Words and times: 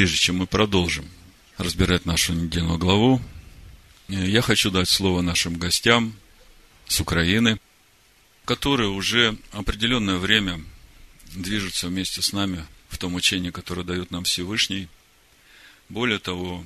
Прежде 0.00 0.16
чем 0.16 0.36
мы 0.36 0.46
продолжим 0.46 1.06
разбирать 1.58 2.06
нашу 2.06 2.32
недельную 2.32 2.78
главу, 2.78 3.20
я 4.08 4.40
хочу 4.40 4.70
дать 4.70 4.88
слово 4.88 5.20
нашим 5.20 5.58
гостям 5.58 6.14
с 6.88 7.00
Украины, 7.00 7.60
которые 8.46 8.88
уже 8.88 9.36
определенное 9.52 10.16
время 10.16 10.64
движутся 11.34 11.88
вместе 11.88 12.22
с 12.22 12.32
нами 12.32 12.64
в 12.88 12.96
том 12.96 13.14
учении, 13.14 13.50
которое 13.50 13.82
дает 13.82 14.10
нам 14.10 14.24
Всевышний. 14.24 14.88
Более 15.90 16.18
того, 16.18 16.64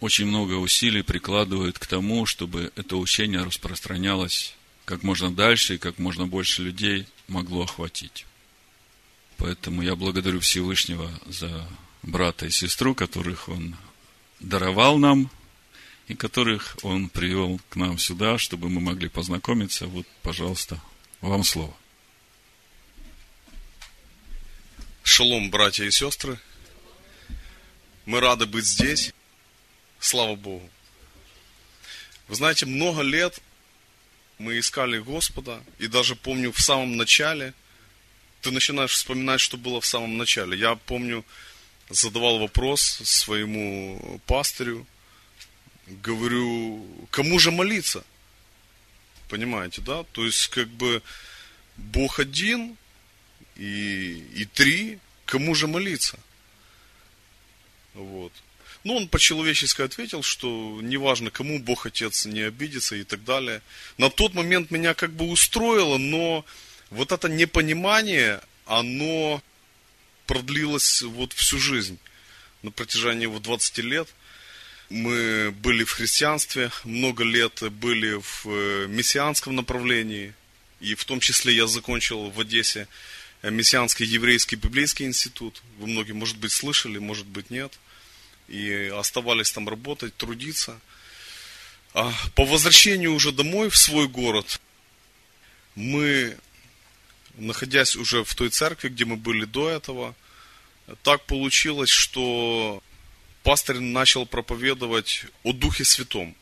очень 0.00 0.26
много 0.26 0.54
усилий 0.54 1.02
прикладывают 1.02 1.78
к 1.78 1.86
тому, 1.86 2.26
чтобы 2.26 2.72
это 2.74 2.96
учение 2.96 3.44
распространялось 3.44 4.56
как 4.84 5.04
можно 5.04 5.32
дальше 5.32 5.76
и 5.76 5.78
как 5.78 6.00
можно 6.00 6.26
больше 6.26 6.62
людей 6.64 7.06
могло 7.28 7.62
охватить. 7.62 8.26
Поэтому 9.36 9.82
я 9.82 9.94
благодарю 9.94 10.40
Всевышнего 10.40 11.08
за 11.28 11.68
брата 12.06 12.46
и 12.46 12.50
сестру, 12.50 12.94
которых 12.94 13.48
он 13.48 13.76
даровал 14.40 14.98
нам, 14.98 15.30
и 16.06 16.14
которых 16.14 16.76
он 16.82 17.08
привел 17.08 17.60
к 17.70 17.76
нам 17.76 17.98
сюда, 17.98 18.38
чтобы 18.38 18.68
мы 18.68 18.80
могли 18.80 19.08
познакомиться. 19.08 19.86
Вот, 19.86 20.06
пожалуйста, 20.22 20.80
вам 21.20 21.44
слово. 21.44 21.74
Шалом, 25.02 25.50
братья 25.50 25.84
и 25.84 25.90
сестры. 25.90 26.38
Мы 28.06 28.20
рады 28.20 28.46
быть 28.46 28.66
здесь. 28.66 29.12
Слава 29.98 30.34
Богу. 30.34 30.68
Вы 32.28 32.34
знаете, 32.34 32.66
много 32.66 33.02
лет 33.02 33.40
мы 34.38 34.58
искали 34.58 34.98
Господа, 34.98 35.62
и 35.78 35.86
даже 35.86 36.16
помню 36.16 36.52
в 36.52 36.60
самом 36.60 36.96
начале, 36.96 37.54
ты 38.40 38.50
начинаешь 38.50 38.92
вспоминать, 38.92 39.40
что 39.40 39.56
было 39.56 39.80
в 39.80 39.86
самом 39.86 40.18
начале. 40.18 40.58
Я 40.58 40.74
помню, 40.74 41.24
задавал 41.90 42.38
вопрос 42.38 42.80
своему 42.82 44.20
пастырю, 44.26 44.86
говорю, 45.86 46.86
кому 47.10 47.38
же 47.38 47.50
молиться? 47.50 48.04
Понимаете, 49.28 49.80
да? 49.82 50.04
То 50.12 50.24
есть, 50.24 50.48
как 50.48 50.68
бы, 50.68 51.02
Бог 51.76 52.20
один 52.20 52.76
и, 53.56 54.24
и 54.34 54.44
три, 54.44 54.98
кому 55.26 55.54
же 55.54 55.66
молиться? 55.66 56.18
Вот. 57.94 58.32
Ну, 58.84 58.96
он 58.96 59.08
по-человечески 59.08 59.80
ответил, 59.80 60.22
что 60.22 60.80
неважно, 60.82 61.30
кому 61.30 61.58
Бог 61.58 61.86
Отец 61.86 62.26
не 62.26 62.42
обидится 62.42 62.96
и 62.96 63.04
так 63.04 63.24
далее. 63.24 63.62
На 63.96 64.10
тот 64.10 64.34
момент 64.34 64.70
меня 64.70 64.92
как 64.92 65.12
бы 65.12 65.26
устроило, 65.26 65.96
но 65.96 66.44
вот 66.90 67.10
это 67.10 67.28
непонимание, 67.28 68.40
оно 68.66 69.42
продлилось 70.26 71.02
вот 71.02 71.32
всю 71.32 71.58
жизнь. 71.58 71.98
На 72.62 72.70
протяжении 72.70 73.26
вот 73.26 73.42
20 73.42 73.78
лет 73.78 74.08
мы 74.90 75.50
были 75.50 75.84
в 75.84 75.90
христианстве, 75.92 76.70
много 76.84 77.24
лет 77.24 77.62
были 77.72 78.14
в 78.14 78.46
э, 78.46 78.86
мессианском 78.88 79.54
направлении, 79.54 80.34
и 80.80 80.94
в 80.94 81.04
том 81.04 81.20
числе 81.20 81.54
я 81.54 81.66
закончил 81.66 82.30
в 82.30 82.40
Одессе 82.40 82.88
мессианский 83.42 84.06
еврейский 84.06 84.56
библейский 84.56 85.06
институт. 85.06 85.62
Вы 85.78 85.88
многие, 85.88 86.12
может 86.12 86.38
быть, 86.38 86.52
слышали, 86.52 86.98
может 86.98 87.26
быть, 87.26 87.50
нет– 87.50 87.78
и 88.48 88.92
оставались 88.94 89.52
там 89.52 89.68
работать, 89.68 90.16
трудиться. 90.16 90.78
А 91.92 92.12
по 92.34 92.44
возвращению 92.44 93.14
уже 93.14 93.32
домой, 93.32 93.70
в 93.70 93.76
свой 93.76 94.08
город, 94.08 94.60
мы, 95.74 96.36
находясь 97.36 97.96
уже 97.96 98.24
в 98.24 98.34
той 98.34 98.50
церкви, 98.50 98.88
где 98.88 99.04
мы 99.04 99.16
были 99.16 99.44
до 99.44 99.68
этого, 99.68 100.14
так 101.02 101.24
получилось, 101.24 101.90
что 101.90 102.82
пастор 103.42 103.80
начал 103.80 104.26
проповедовать 104.26 105.26
о 105.42 105.52
Духе 105.52 105.84
Святом. 105.84 106.34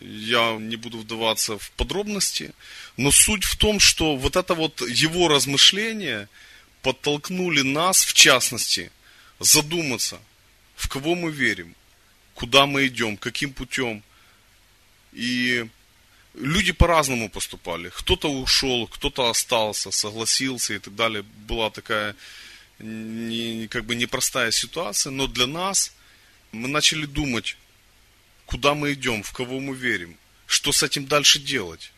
Я 0.00 0.56
не 0.56 0.76
буду 0.76 0.98
вдаваться 0.98 1.58
в 1.58 1.70
подробности, 1.72 2.52
но 2.96 3.10
суть 3.10 3.44
в 3.44 3.56
том, 3.56 3.80
что 3.80 4.16
вот 4.16 4.36
это 4.36 4.54
вот 4.54 4.80
его 4.82 5.28
размышления 5.28 6.28
подтолкнули 6.82 7.62
нас, 7.62 8.04
в 8.04 8.12
частности, 8.12 8.92
задуматься, 9.40 10.20
в 10.76 10.88
кого 10.88 11.14
мы 11.14 11.30
верим, 11.30 11.74
куда 12.34 12.66
мы 12.66 12.86
идем, 12.86 13.16
каким 13.16 13.52
путем. 13.52 14.02
И 15.12 15.66
люди 16.40 16.72
по-разному 16.72 17.28
поступали. 17.28 17.90
Кто-то 17.90 18.30
ушел, 18.30 18.86
кто-то 18.86 19.30
остался, 19.30 19.90
согласился 19.90 20.74
и 20.74 20.78
так 20.78 20.94
далее. 20.94 21.22
Была 21.22 21.70
такая 21.70 22.14
не, 22.78 23.66
как 23.68 23.84
бы 23.84 23.94
непростая 23.94 24.50
ситуация, 24.50 25.10
но 25.10 25.26
для 25.26 25.46
нас 25.46 25.92
мы 26.52 26.68
начали 26.68 27.06
думать, 27.06 27.56
куда 28.46 28.74
мы 28.74 28.92
идем, 28.92 29.22
в 29.22 29.32
кого 29.32 29.60
мы 29.60 29.74
верим, 29.74 30.16
что 30.46 30.72
с 30.72 30.82
этим 30.82 31.06
дальше 31.06 31.38
делать. 31.38 31.92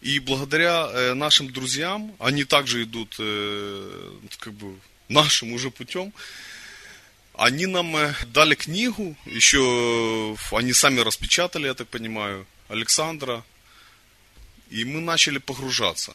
И 0.00 0.20
благодаря 0.20 0.88
э, 0.90 1.14
нашим 1.14 1.52
друзьям, 1.52 2.14
они 2.18 2.44
также 2.44 2.84
идут 2.84 3.16
э, 3.18 4.12
как 4.38 4.52
бы 4.54 4.78
нашим 5.08 5.52
уже 5.52 5.70
путем, 5.70 6.12
они 7.34 7.66
нам 7.66 7.96
э, 7.96 8.14
дали 8.26 8.54
книгу, 8.54 9.16
еще 9.26 10.36
они 10.52 10.72
сами 10.72 11.00
распечатали, 11.00 11.66
я 11.66 11.74
так 11.74 11.88
понимаю, 11.88 12.46
Александра, 12.68 13.44
и 14.70 14.84
мы 14.84 15.00
начали 15.00 15.38
погружаться. 15.38 16.14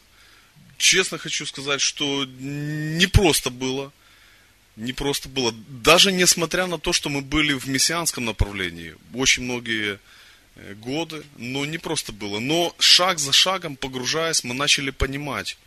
Честно 0.76 1.18
хочу 1.18 1.46
сказать, 1.46 1.80
что 1.80 2.24
не 2.24 3.06
просто 3.06 3.50
было, 3.50 3.92
не 4.76 4.92
просто 4.92 5.28
было. 5.28 5.52
Даже 5.68 6.12
несмотря 6.12 6.66
на 6.66 6.78
то, 6.78 6.92
что 6.92 7.08
мы 7.08 7.20
были 7.20 7.52
в 7.52 7.68
мессианском 7.68 8.24
направлении, 8.24 8.96
очень 9.12 9.44
многие 9.44 9.98
э, 10.56 10.74
годы, 10.74 11.24
но 11.36 11.64
не 11.64 11.78
просто 11.78 12.12
было. 12.12 12.40
Но 12.40 12.74
шаг 12.78 13.18
за 13.18 13.32
шагом, 13.32 13.76
погружаясь, 13.76 14.44
мы 14.44 14.54
начали 14.54 14.90
понимать, 14.90 15.58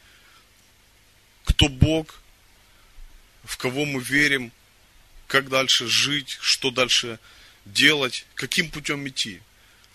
кто 1.46 1.70
Бог, 1.70 2.22
в 3.44 3.58
кого 3.58 3.86
мы 3.86 4.02
верим, 4.02 4.52
как 5.28 5.50
дальше 5.50 5.88
жить, 5.88 6.38
что 6.42 6.70
дальше 6.70 7.20
делать, 7.66 8.26
каким 8.36 8.70
путем 8.70 9.08
идти, 9.08 9.42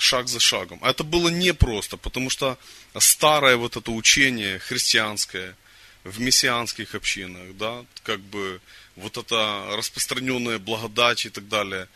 шаг 0.02 0.28
за 0.28 0.40
шагом. 0.40 0.78
А 0.82 0.90
это 0.90 1.04
было 1.04 1.28
непросто, 1.28 1.96
потому 1.96 2.30
что 2.30 2.58
старое 2.98 3.56
вот 3.56 3.76
это 3.76 3.90
учение 3.90 4.58
христианское 4.58 5.56
в 6.04 6.20
мессианских 6.20 6.94
общинах, 6.94 7.56
да, 7.56 7.84
как 8.02 8.20
бы 8.20 8.60
вот 8.96 9.16
это 9.16 9.76
распространенная 9.76 10.58
благодать 10.58 11.26
и 11.26 11.30
так 11.30 11.48
далее, 11.48 11.88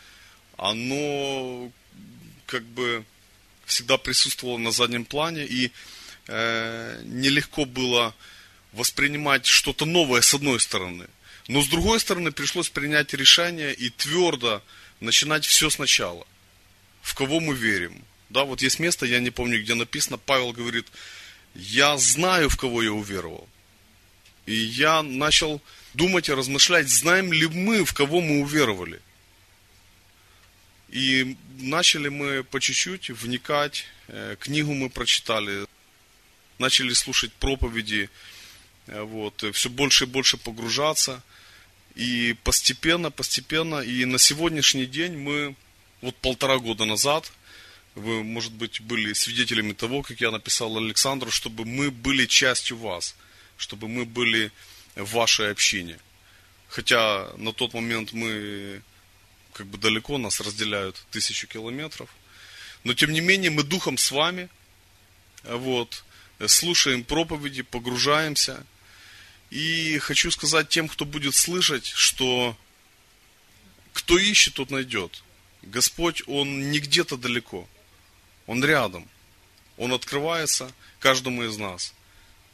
оно 0.57 1.71
как 2.45 2.63
бы 2.63 3.03
всегда 3.65 3.97
присутствовало 3.97 4.57
на 4.57 4.71
заднем 4.71 5.03
плане, 5.03 5.45
и 5.45 5.71
э, 6.27 7.01
нелегко 7.03 7.65
было 7.65 8.15
воспринимать 8.71 9.45
что-то 9.45 9.85
новое 9.85 10.21
с 10.21 10.33
одной 10.33 10.59
стороны. 10.59 11.07
Но 11.49 11.61
с 11.61 11.67
другой 11.67 11.99
стороны, 11.99 12.31
пришлось 12.31 12.69
принять 12.69 13.13
решение 13.13 13.73
и 13.73 13.89
твердо 13.89 14.61
начинать 15.01 15.45
все 15.45 15.69
сначала. 15.69 16.25
В 17.07 17.13
кого 17.13 17.39
мы 17.39 17.55
верим. 17.55 18.03
Да, 18.27 18.43
вот 18.43 18.61
есть 18.61 18.79
место, 18.79 19.05
я 19.05 19.21
не 19.21 19.29
помню, 19.29 19.61
где 19.61 19.75
написано, 19.75 20.17
Павел 20.17 20.51
говорит, 20.51 20.87
я 21.55 21.97
знаю, 21.97 22.49
в 22.49 22.57
кого 22.57 22.83
я 22.83 22.91
уверовал. 22.91 23.47
И 24.45 24.53
я 24.53 25.01
начал 25.03 25.61
думать 25.93 26.27
и 26.27 26.33
размышлять, 26.33 26.89
знаем 26.89 27.31
ли 27.31 27.47
мы, 27.47 27.85
в 27.85 27.93
кого 27.93 28.19
мы 28.19 28.41
уверовали. 28.41 28.99
И 30.89 31.37
начали 31.59 32.09
мы 32.09 32.43
по 32.43 32.59
чуть-чуть 32.59 33.09
вникать, 33.09 33.85
э, 34.09 34.35
книгу 34.37 34.73
мы 34.73 34.89
прочитали, 34.89 35.65
начали 36.59 36.91
слушать 36.91 37.31
проповеди, 37.31 38.09
э, 38.87 39.01
вот, 39.01 39.45
все 39.53 39.69
больше 39.69 40.03
и 40.03 40.07
больше 40.07 40.35
погружаться– 40.35 41.23
и 41.97 42.35
постепенно, 42.43 43.09
постепенно, 43.09 43.79
и 43.79 44.05
на 44.05 44.19
сегодняшний 44.19 44.85
день 44.85 45.17
мы, 45.17 45.55
вот 46.01 46.15
полтора 46.17 46.57
года 46.57 46.85
назад, 46.85 47.31
вы, 47.95 48.23
может 48.23 48.53
быть, 48.53 48.81
были 48.81 49.13
свидетелями 49.13 49.73
того, 49.73 50.03
как 50.03 50.21
я 50.21 50.31
написал 50.31 50.77
Александру, 50.77 51.31
чтобы 51.31 51.65
мы 51.65 51.89
были 51.89 52.25
частью 52.25 52.77
вас, 52.77 53.15
чтобы 53.57 53.87
мы 53.87 54.05
были 54.05 54.51
в 54.95 55.11
вашей 55.13 55.51
общине. 55.51 55.99
Хотя 56.69 57.31
на 57.37 57.53
тот 57.53 57.73
момент 57.73 58.13
мы 58.13 58.81
как 59.53 59.67
бы 59.67 59.77
далеко, 59.77 60.17
нас 60.17 60.39
разделяют 60.39 61.03
тысячу 61.09 61.47
километров. 61.47 62.09
Но 62.83 62.93
тем 62.93 63.11
не 63.11 63.21
менее 63.21 63.49
мы 63.49 63.63
духом 63.63 63.97
с 63.97 64.11
вами, 64.11 64.49
вот, 65.43 66.03
слушаем 66.45 67.03
проповеди, 67.03 67.63
погружаемся– 67.63 68.65
и 69.49 69.97
хочу 69.99 70.29
сказать 70.31 70.69
тем, 70.69 70.87
кто 70.87 71.05
будет 71.05 71.35
слышать, 71.35 71.85
что 71.85 72.57
кто 73.93 74.17
ищет, 74.17 74.55
тот 74.55 74.71
найдет. 74.71 75.23
Господь, 75.69 76.23
Он 76.27 76.71
не 76.71 76.79
где-то 76.79 77.17
далеко. 77.17 77.67
Он 78.45 78.63
рядом. 78.63 79.07
Он 79.77 79.93
открывается 79.93 80.71
каждому 80.99 81.43
из 81.43 81.57
нас. 81.57 81.93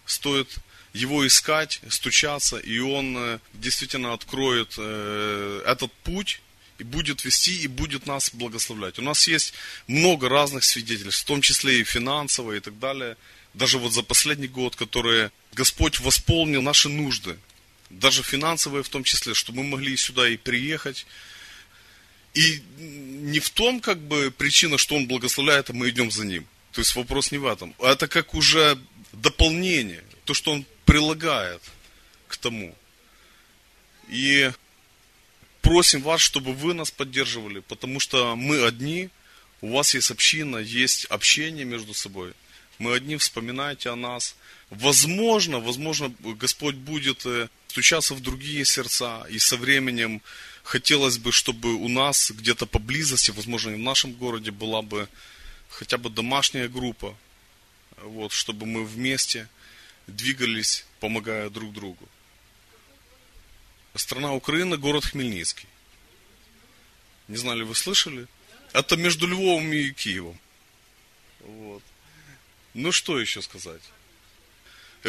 Стоит 0.05 0.59
его 0.93 1.25
искать, 1.25 1.79
стучаться, 1.89 2.57
и 2.57 2.77
он 2.79 3.17
э, 3.17 3.39
действительно 3.53 4.13
откроет 4.13 4.75
э, 4.77 5.63
этот 5.65 5.91
путь, 6.03 6.41
и 6.77 6.83
будет 6.83 7.23
вести, 7.23 7.61
и 7.61 7.67
будет 7.67 8.05
нас 8.05 8.31
благословлять. 8.33 8.99
У 8.99 9.01
нас 9.01 9.27
есть 9.27 9.53
много 9.87 10.29
разных 10.29 10.63
свидетельств, 10.63 11.23
в 11.23 11.25
том 11.25 11.41
числе 11.41 11.79
и 11.79 11.83
финансовые 11.83 12.57
и 12.57 12.61
так 12.61 12.77
далее. 12.79 13.15
Даже 13.53 13.77
вот 13.77 13.93
за 13.93 14.03
последний 14.03 14.47
год, 14.47 14.75
которые 14.75 15.31
Господь 15.53 15.99
восполнил 15.99 16.61
наши 16.61 16.89
нужды, 16.89 17.37
даже 17.89 18.23
финансовые 18.23 18.83
в 18.83 18.89
том 18.89 19.03
числе, 19.03 19.33
чтобы 19.33 19.63
мы 19.63 19.77
могли 19.77 19.95
сюда 19.97 20.27
и 20.27 20.37
приехать. 20.37 21.05
И 22.33 22.63
не 22.77 23.39
в 23.39 23.49
том, 23.49 23.79
как 23.79 23.99
бы, 23.99 24.33
причина, 24.35 24.77
что 24.77 24.95
Он 24.95 25.07
благословляет, 25.07 25.69
а 25.69 25.73
мы 25.73 25.89
идем 25.89 26.11
за 26.11 26.25
Ним. 26.25 26.47
То 26.71 26.81
есть 26.81 26.95
вопрос 26.95 27.31
не 27.31 27.37
в 27.37 27.45
этом. 27.45 27.75
А 27.79 27.91
это 27.91 28.07
как 28.07 28.33
уже 28.33 28.77
дополнение, 29.11 30.03
то, 30.25 30.33
что 30.33 30.51
Он 30.51 30.65
прилагает 30.85 31.61
к 32.27 32.37
тому. 32.37 32.75
И 34.09 34.51
просим 35.61 36.01
вас, 36.01 36.21
чтобы 36.21 36.53
вы 36.53 36.73
нас 36.73 36.91
поддерживали, 36.91 37.59
потому 37.59 37.99
что 37.99 38.35
мы 38.35 38.65
одни, 38.65 39.09
у 39.61 39.71
вас 39.73 39.93
есть 39.93 40.11
община, 40.11 40.57
есть 40.57 41.05
общение 41.05 41.65
между 41.65 41.93
собой. 41.93 42.33
Мы 42.79 42.95
одни, 42.95 43.15
вспоминайте 43.17 43.89
о 43.89 43.95
нас. 43.95 44.35
Возможно, 44.69 45.59
возможно, 45.59 46.13
Господь 46.19 46.75
будет 46.75 47.25
э, 47.25 47.47
стучаться 47.67 48.13
в 48.13 48.21
другие 48.21 48.65
сердца, 48.65 49.25
и 49.29 49.39
со 49.39 49.55
временем 49.55 50.21
хотелось 50.63 51.17
бы, 51.17 51.31
чтобы 51.31 51.73
у 51.73 51.87
нас 51.87 52.31
где-то 52.31 52.65
поблизости, 52.65 53.31
возможно, 53.31 53.73
в 53.73 53.79
нашем 53.79 54.13
городе 54.13 54.51
была 54.51 54.81
бы 54.81 55.07
хотя 55.69 55.97
бы 55.97 56.09
домашняя 56.09 56.67
группа, 56.67 57.15
вот, 58.01 58.31
чтобы 58.31 58.65
мы 58.65 58.85
вместе 58.85 59.47
двигались, 60.07 60.85
помогая 60.99 61.49
друг 61.49 61.73
другу. 61.73 62.07
Страна 63.95 64.33
Украина, 64.33 64.77
город 64.77 65.05
Хмельницкий. 65.05 65.67
Не 67.27 67.37
знали, 67.37 67.63
вы 67.63 67.75
слышали? 67.75 68.27
Это 68.73 68.97
между 68.97 69.27
Львовом 69.27 69.71
и 69.71 69.91
Киевом. 69.91 70.39
Вот. 71.41 71.83
Ну, 72.73 72.91
что 72.91 73.19
еще 73.19 73.41
сказать? 73.41 73.81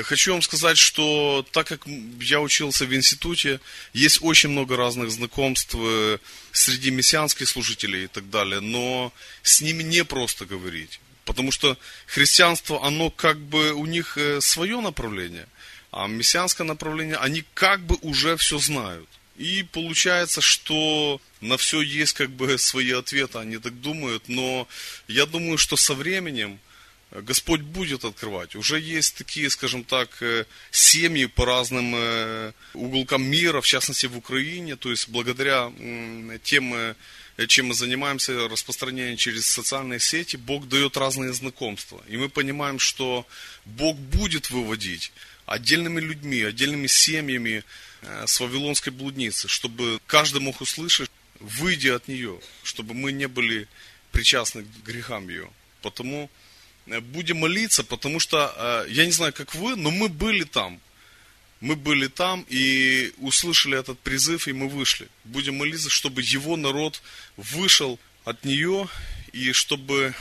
Хочу 0.02 0.32
вам 0.32 0.43
сказать, 0.43 0.76
что 0.76 1.46
так 1.52 1.69
как 1.69 1.82
я 2.20 2.41
учился 2.41 2.85
в 2.85 2.93
институте, 2.93 3.61
есть 3.93 4.19
очень 4.23 4.49
много 4.49 4.76
разных 4.76 5.11
знакомств 5.12 5.76
э, 5.79 6.19
среди 6.50 6.91
мессианских 6.91 7.49
служителей 7.49 8.05
и 8.05 8.06
так 8.08 8.29
далее, 8.29 8.61
но 8.61 9.12
с 9.43 9.61
ними 9.61 9.85
не 9.85 10.05
просто 10.05 10.46
говорить. 10.46 10.99
Потому 11.25 11.52
что 11.52 11.79
христианство, 12.06 12.85
оно 12.85 13.11
как 13.11 13.38
бы 13.38 13.73
у 13.73 13.87
них 13.87 14.19
э, 14.19 14.41
свое 14.41 14.81
направление, 14.81 15.46
а 15.93 16.08
мессианское 16.08 16.67
направление, 16.67 17.17
они 17.17 17.44
как 17.55 17.81
бы 17.81 17.96
уже 18.02 18.37
все 18.37 18.58
знают. 18.58 19.08
И 19.37 19.62
получается, 19.62 20.41
что 20.41 21.20
на 21.41 21.56
все 21.56 21.81
есть 21.81 22.14
как 22.14 22.31
бы 22.31 22.58
свои 22.58 22.91
ответы, 22.91 23.38
они 23.38 23.58
так 23.58 23.81
думают, 23.81 24.25
но 24.29 24.67
я 25.06 25.26
думаю, 25.26 25.56
что 25.56 25.76
со 25.76 25.94
временем 25.94 26.58
Господь 27.11 27.61
будет 27.61 28.05
открывать. 28.05 28.56
Уже 28.56 28.81
есть 28.81 29.17
такие, 29.17 29.49
скажем 29.51 29.85
так, 29.85 30.21
э, 30.21 30.47
семьи 30.71 31.27
по 31.27 31.45
разным 31.45 31.95
э, 31.95 32.53
уголкам 32.75 33.23
мира, 33.25 33.61
в 33.61 33.67
частности 33.67 34.06
в 34.06 34.17
Украине, 34.17 34.77
то 34.77 34.91
есть 34.91 35.09
благодаря 35.09 35.73
тем 36.43 36.95
чем 37.49 37.69
мы 37.69 37.75
занимаемся, 37.75 38.49
распространением 38.49 39.17
через 39.17 39.47
социальные 39.47 39.99
сети, 39.99 40.37
Бог 40.37 40.69
дает 40.69 40.97
разные 40.97 41.33
знакомства. 41.33 42.03
И 42.09 42.17
мы 42.17 42.29
понимаем, 42.29 42.79
что 42.79 43.27
Бог 43.65 43.97
будет 43.97 44.51
выводить 44.51 45.12
отдельными 45.47 46.01
людьми, 46.01 46.43
отдельными 46.43 46.87
семьями 46.87 47.65
э, 48.03 48.25
с 48.27 48.41
Вавилонской 48.41 48.93
блудницы, 48.93 49.49
чтобы 49.49 50.01
каждый 50.06 50.41
мог 50.41 50.61
услышать, 50.61 51.11
выйдя 51.41 51.97
от 51.97 52.09
нее, 52.09 52.41
чтобы 52.62 52.95
мы 52.95 53.12
не 53.12 53.27
были 53.27 53.69
причастны 54.12 54.62
к 54.62 54.87
грехам 54.87 55.29
ее. 55.29 55.51
Потому 55.83 56.25
э, 56.25 56.44
будем 56.87 57.39
молиться, 57.39 57.85
потому 57.85 58.21
что, 58.21 58.85
э, 58.87 58.93
я 58.93 59.07
не 59.07 59.13
знаю, 59.13 59.33
как 59.33 59.55
вы, 59.55 59.77
но 59.77 59.91
мы 59.91 60.09
были 60.09 60.45
там 60.45 60.81
мы 61.65 61.77
были 61.77 62.09
там 62.09 62.45
и 62.51 63.15
услышали 63.17 63.79
этот 63.79 63.99
призыв, 64.01 64.49
и 64.49 64.53
мы 64.53 64.69
вышли. 64.69 65.09
Будем 65.25 65.57
молиться, 65.57 65.89
чтобы 65.89 66.21
его 66.21 66.59
народ 66.59 67.01
вышел 67.39 67.99
от 68.27 68.45
нее, 68.45 68.87
и 69.33 69.53
чтобы 69.53 70.15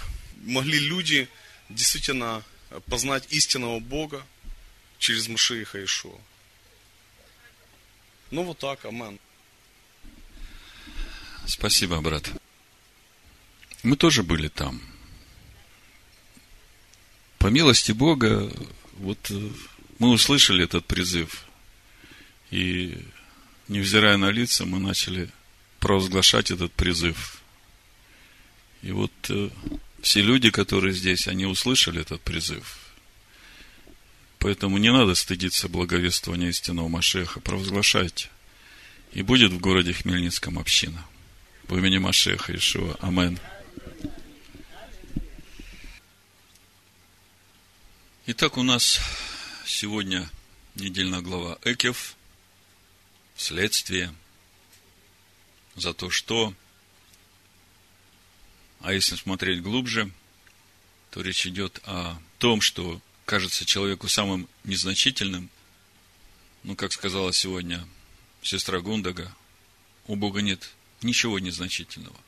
могли 0.44 0.80
люди 0.80 1.27
действительно 1.68 2.44
познать 2.86 3.25
истинного 3.30 3.81
Бога 3.81 4.25
через 5.00 5.27
Машииха 5.27 5.83
Ишуа. 5.83 6.18
Ну 8.31 8.44
вот 8.44 8.59
так, 8.59 8.86
амен. 8.86 9.19
Спасибо, 11.45 12.00
брат. 12.00 12.31
Мы 13.83 13.98
тоже 13.98 14.24
были 14.24 14.48
там. 14.48 14.81
По 17.44 17.48
милости 17.48 17.92
Бога, 17.92 18.50
вот 18.94 19.19
э, 19.30 19.50
мы 20.00 20.12
услышали 20.12 20.63
этот 20.63 20.86
призыв, 20.86 21.44
и, 22.51 22.98
невзирая 23.68 24.16
на 24.16 24.30
лица, 24.30 24.66
мы 24.66 24.80
начали 24.80 25.30
провозглашать 25.81 26.51
этот 26.51 26.72
призыв. 26.72 27.42
И 28.81 28.94
вот 28.94 29.12
э, 29.28 29.50
все 30.01 30.22
люди, 30.22 30.51
которые 30.51 30.94
здесь, 30.94 31.28
они 31.28 31.45
услышали 31.45 32.00
этот 32.00 32.22
призыв. 32.22 32.78
Поэтому 34.40 34.78
не 34.78 34.94
надо 34.94 35.13
стыдиться 35.13 35.68
благовествования 35.68 36.48
истинного 36.48 36.88
Машеха, 36.88 37.42
провозглашайте. 37.42 38.30
И 39.12 39.22
будет 39.22 39.51
в 39.51 39.60
городе 39.60 39.92
Хмельницком 39.92 40.60
община. 40.60 41.06
В 41.68 41.78
имени 41.78 41.98
Машеха 41.98 42.56
Ишуа. 42.56 42.95
Амен. 43.01 43.38
Итак, 48.25 48.55
у 48.55 48.63
нас 48.63 49.01
Сегодня 49.65 50.29
недельная 50.75 51.19
глава 51.19 51.57
Экев. 51.63 52.15
Следствие 53.35 54.15
за 55.75 55.93
то, 55.93 56.09
что... 56.09 56.53
А 58.79 58.93
если 58.93 59.17
смотреть 59.17 59.61
глубже, 59.61 60.09
то 61.11 61.21
речь 61.21 61.45
идет 61.47 61.81
о 61.83 62.17
том, 62.37 62.61
что 62.61 63.01
кажется 63.25 63.65
человеку 63.65 64.07
самым 64.07 64.47
незначительным. 64.63 65.49
Ну, 66.63 66.77
как 66.77 66.93
сказала 66.93 67.33
сегодня 67.33 67.85
сестра 68.41 68.79
Гундага, 68.79 69.35
у 70.07 70.15
Бога 70.15 70.41
нет 70.41 70.71
ничего 71.01 71.39
незначительного. 71.39 72.19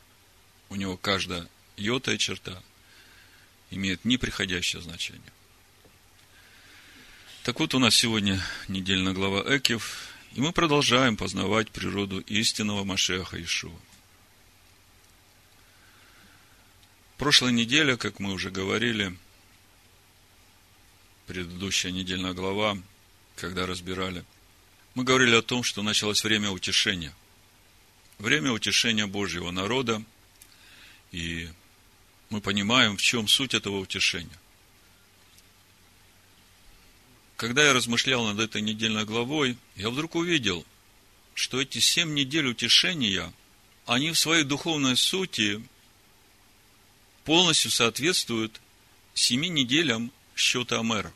У 0.68 0.76
него 0.76 0.98
каждая 0.98 1.48
йотая 1.78 2.18
черта 2.18 2.62
имеет 3.72 4.04
неприходящее 4.04 4.82
значение. 4.82 5.35
Так 7.46 7.60
вот, 7.60 7.76
у 7.76 7.80
нас 7.80 7.96
сегодня 7.96 8.42
недельная 8.68 9.14
глава 9.14 9.44
Экев, 9.56 10.08
и 10.34 10.42
мы 10.42 10.52
продолжаем 10.52 11.16
познавать 11.16 11.70
природу 11.70 12.20
истинного 12.22 12.84
Машеха 12.84 13.40
Ишуа. 13.40 13.80
Прошлая 17.20 17.52
неделя, 17.52 17.98
как 17.98 18.20
мы 18.20 18.34
уже 18.34 18.50
говорили, 18.50 19.16
предыдущая 21.28 21.92
недельная 21.92 22.34
глава, 22.34 22.80
когда 23.36 23.68
разбирали, 23.68 24.26
мы 24.96 25.04
говорили 25.04 25.36
о 25.36 25.44
том, 25.44 25.62
что 25.62 25.84
началось 25.84 26.24
время 26.24 26.50
утешения. 26.50 27.14
Время 28.18 28.54
утешения 28.54 29.06
Божьего 29.06 29.52
народа, 29.52 30.02
и 31.12 31.48
мы 32.32 32.42
понимаем, 32.42 32.98
в 32.98 33.04
чем 33.04 33.28
суть 33.28 33.54
этого 33.54 33.78
утешения 33.78 34.40
когда 37.38 37.66
я 37.66 37.74
размышлял 37.74 38.26
над 38.26 38.40
этой 38.40 38.62
недельной 38.62 39.06
главой, 39.06 39.58
я 39.76 39.90
вдруг 39.90 40.16
увидел, 40.16 40.66
что 41.34 41.62
эти 41.62 41.80
семь 41.80 42.14
недель 42.14 42.48
утешения, 42.48 43.34
они 43.86 44.12
в 44.12 44.18
своей 44.18 44.44
духовной 44.44 44.96
сути 44.96 45.62
полностью 47.26 47.72
соответствуют 47.72 48.62
семи 49.14 49.50
неделям 49.50 50.12
счета 50.36 50.80
Амера. 50.80 51.14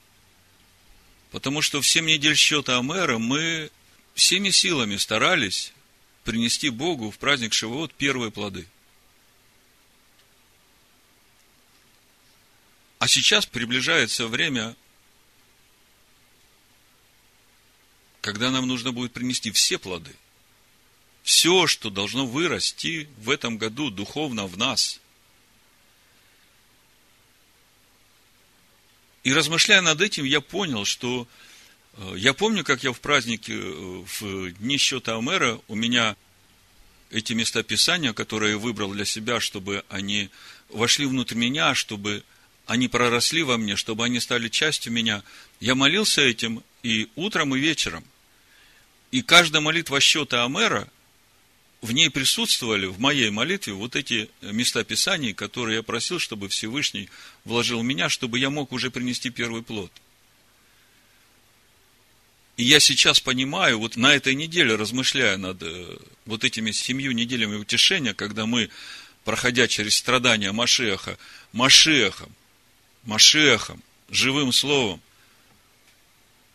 Потому 1.31 1.61
что 1.61 1.81
в 1.81 1.87
семь 1.87 2.05
недель 2.05 2.35
счета 2.35 2.77
Амера 2.77 3.17
мы 3.17 3.71
всеми 4.13 4.49
силами 4.49 4.97
старались 4.97 5.73
принести 6.25 6.69
Богу 6.69 7.11
в 7.11 7.17
праздник 7.17 7.53
Шивот 7.53 7.93
первые 7.93 8.31
плоды. 8.31 8.67
А 12.97 13.07
сейчас 13.07 13.45
приближается 13.45 14.27
время 14.27 14.75
когда 18.21 18.51
нам 18.51 18.67
нужно 18.67 18.91
будет 18.91 19.13
принести 19.13 19.51
все 19.51 19.77
плоды, 19.77 20.15
все, 21.23 21.67
что 21.67 21.89
должно 21.89 22.25
вырасти 22.25 23.07
в 23.17 23.29
этом 23.29 23.57
году 23.57 23.89
духовно 23.89 24.47
в 24.47 24.57
нас. 24.57 24.99
И 29.23 29.33
размышляя 29.33 29.81
над 29.81 30.01
этим, 30.01 30.23
я 30.23 30.41
понял, 30.41 30.85
что 30.85 31.27
Э, 31.99 32.13
я 32.15 32.33
помню, 32.33 32.63
как 32.63 32.83
я 32.83 32.93
в 32.93 32.99
празднике, 32.99 33.53
э, 33.53 34.03
в 34.19 34.51
дни 34.53 34.77
счета 34.77 35.17
Амера, 35.17 35.59
у 35.67 35.75
меня 35.75 36.15
эти 37.11 37.33
места 37.33 37.63
Писания, 37.63 38.13
которые 38.13 38.53
я 38.53 38.57
выбрал 38.57 38.91
для 38.91 39.05
себя, 39.05 39.39
чтобы 39.39 39.83
они 39.89 40.29
вошли 40.69 41.05
внутрь 41.05 41.35
меня, 41.35 41.75
чтобы 41.75 42.23
они 42.69 42.87
проросли 42.87 43.41
во 43.41 43.57
мне, 43.57 43.75
чтобы 43.75 44.05
они 44.05 44.19
стали 44.19 44.47
частью 44.47 44.93
меня. 44.93 45.23
Я 45.59 45.73
молился 45.73 46.21
этим 46.21 46.63
и 46.83 47.09
утром, 47.15 47.55
и 47.55 47.59
вечером. 47.59 48.03
И 49.09 49.23
каждая 49.23 49.59
молитва 49.59 49.99
счета 49.99 50.45
Амера, 50.45 50.87
в 51.81 51.91
ней 51.93 52.11
присутствовали, 52.11 52.85
в 52.85 52.99
моей 52.99 53.31
молитве, 53.31 53.73
вот 53.73 53.95
эти 53.95 54.29
места 54.43 54.83
Писаний, 54.83 55.33
которые 55.33 55.77
я 55.77 55.83
просил, 55.83 56.19
чтобы 56.19 56.47
Всевышний 56.47 57.09
вложил 57.43 57.79
в 57.79 57.83
меня, 57.83 58.07
чтобы 58.07 58.37
я 58.37 58.51
мог 58.51 58.71
уже 58.71 58.91
принести 58.91 59.31
первый 59.31 59.63
плод. 59.63 59.91
И 62.55 62.63
я 62.63 62.79
сейчас 62.79 63.19
понимаю, 63.19 63.79
вот 63.79 63.95
на 63.95 64.13
этой 64.13 64.35
неделе, 64.35 64.75
размышляя 64.75 65.37
над 65.37 65.63
э, 65.63 65.97
вот 66.27 66.43
этими 66.43 66.69
семью 66.69 67.13
неделями 67.13 67.55
утешения, 67.55 68.13
когда 68.13 68.45
мы, 68.45 68.69
проходя 69.25 69.67
через 69.67 69.95
страдания 69.95 70.51
Машеха, 70.51 71.17
Машехом, 71.51 72.31
Машехом, 73.03 73.81
живым 74.09 74.51
словом, 74.51 75.01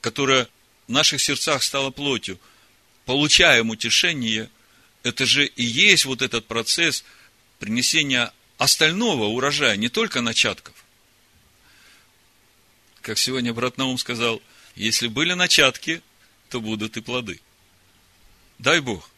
которое 0.00 0.48
в 0.86 0.92
наших 0.92 1.20
сердцах 1.20 1.62
стало 1.62 1.90
плотью, 1.90 2.38
получаем 3.06 3.70
утешение, 3.70 4.50
это 5.02 5.26
же 5.26 5.46
и 5.46 5.62
есть 5.62 6.04
вот 6.04 6.22
этот 6.22 6.46
процесс 6.46 7.04
принесения 7.58 8.32
остального 8.58 9.24
урожая, 9.24 9.76
не 9.76 9.88
только 9.88 10.20
начатков. 10.20 10.74
Как 13.00 13.18
сегодня 13.18 13.52
брат 13.52 13.76
Наум 13.76 13.98
сказал, 13.98 14.42
если 14.76 15.08
были 15.08 15.34
начатки, 15.34 16.02
то 16.48 16.60
будут 16.60 16.96
и 16.96 17.00
плоды. 17.00 17.40
Дай 18.58 18.80
Бог. 18.80 19.10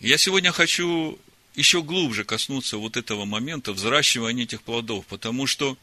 Я 0.00 0.18
сегодня 0.18 0.52
хочу 0.52 1.18
еще 1.54 1.82
глубже 1.82 2.24
коснуться 2.24 2.78
вот 2.78 2.96
этого 2.96 3.24
момента 3.24 3.72
взращивания 3.72 4.44
этих 4.44 4.62
плодов, 4.62 5.06
потому 5.06 5.46
что, 5.46 5.76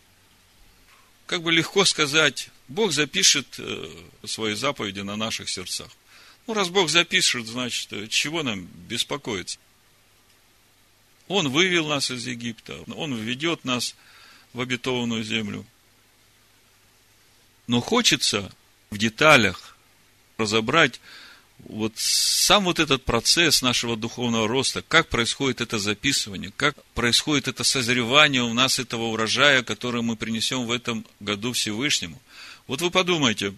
как 1.26 1.44
бы 1.44 1.52
легко 1.52 1.86
сказать, 1.86 2.50
Бог 2.68 2.92
запишет 2.92 3.56
э, 3.60 3.90
свои 4.26 4.56
заповеди 4.56 5.02
на 5.02 5.16
наших 5.16 5.50
сердцах. 5.50 5.90
Ну, 6.48 6.54
раз 6.54 6.70
Бог 6.70 6.90
запишет, 6.90 7.46
значит, 7.46 7.94
э, 7.94 8.08
чего 8.08 8.44
нам 8.44 8.66
беспокоиться? 8.88 9.60
Он 11.28 11.50
вывел 11.50 11.88
нас 11.88 12.10
из 12.10 12.26
Египта, 12.26 12.82
Он 12.96 13.16
введет 13.16 13.64
нас 13.64 13.96
в 14.54 14.62
обетованную 14.62 15.24
землю. 15.24 15.66
Но 17.68 17.82
хочется 17.82 18.52
в 18.90 18.98
деталях 18.98 19.78
разобрать 20.38 21.00
вот 21.68 21.94
сам 21.98 22.64
вот 22.64 22.80
этот 22.80 23.04
процесс 23.04 23.62
нашего 23.62 23.96
духовного 23.98 24.48
роста, 24.48 24.82
как 24.82 25.10
происходит 25.10 25.62
это 25.62 25.78
записывание, 25.78 26.52
как 26.56 26.76
происходит 26.94 27.48
это 27.48 27.64
созревание 27.64 28.44
у 28.44 28.54
нас 28.54 28.80
этого 28.80 29.04
урожая, 29.04 29.64
который 29.64 30.02
мы 30.02 30.16
принесем 30.16 30.66
в 30.66 30.72
этом 30.72 31.06
году 31.20 31.54
Всевышнему. 31.54 32.22
Вот 32.68 32.82
вы 32.82 32.92
подумайте, 32.92 33.54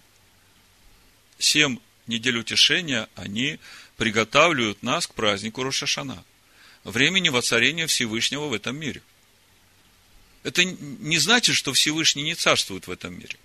семь 1.38 1.78
недель 2.06 2.38
утешения, 2.38 3.08
они 3.14 3.58
приготавливают 3.96 4.82
нас 4.82 5.06
к 5.06 5.14
празднику 5.14 5.62
Рошашана, 5.62 6.24
времени 6.84 7.28
воцарения 7.28 7.86
Всевышнего 7.86 8.46
в 8.46 8.52
этом 8.52 8.76
мире. 8.76 9.02
Это 10.42 10.64
не 10.64 11.18
значит, 11.18 11.54
что 11.54 11.72
Всевышний 11.72 12.24
не 12.24 12.34
царствует 12.34 12.88
в 12.88 12.90
этом 12.90 13.16
мире. 13.16 13.36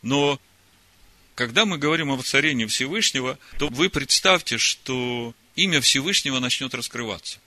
Но 0.00 0.40
когда 1.34 1.64
мы 1.64 1.78
говорим 1.78 2.10
о 2.10 2.16
воцарении 2.16 2.66
Всевышнего, 2.66 3.38
то 3.58 3.68
вы 3.68 3.90
представьте, 3.90 4.58
что 4.58 5.34
имя 5.56 5.80
Всевышнего 5.80 6.38
начнет 6.38 6.74
раскрываться. 6.74 7.38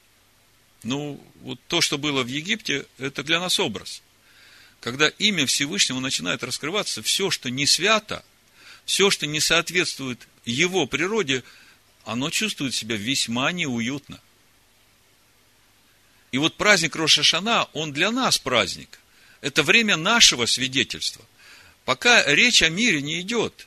Ну, 0.84 1.24
вот 1.41 1.60
то, 1.67 1.82
что 1.82 1.98
было 1.98 2.24
в 2.24 2.27
Египте, 2.27 2.86
это 2.98 3.24
для 3.24 3.39
нас 3.39 3.60
образ. 3.60 4.01
Когда 4.82 5.08
имя 5.08 5.46
Всевышнего 5.46 6.00
начинает 6.00 6.44
раскрываться, 6.44 7.01
все, 7.01 7.32
что 7.32 7.50
не 7.50 7.65
свято, 7.65 8.24
все, 8.86 9.10
что 9.10 9.25
не 9.25 9.39
соответствует 9.39 10.27
его 10.46 10.86
природе, 10.86 11.44
оно 12.03 12.29
чувствует 12.29 12.75
себя 12.75 12.96
весьма 12.96 13.51
неуютно. 13.51 14.20
И 16.32 16.38
вот 16.38 16.56
праздник 16.56 16.96
Рошашана, 16.96 17.65
он 17.74 17.94
для 17.94 18.12
нас 18.12 18.38
праздник. 18.38 19.00
Это 19.39 19.63
время 19.63 19.96
нашего 19.96 20.46
свидетельства. 20.46 21.25
Пока 21.86 22.24
речь 22.34 22.62
о 22.62 22.70
мире 22.70 23.01
не 23.01 23.22
идет 23.22 23.67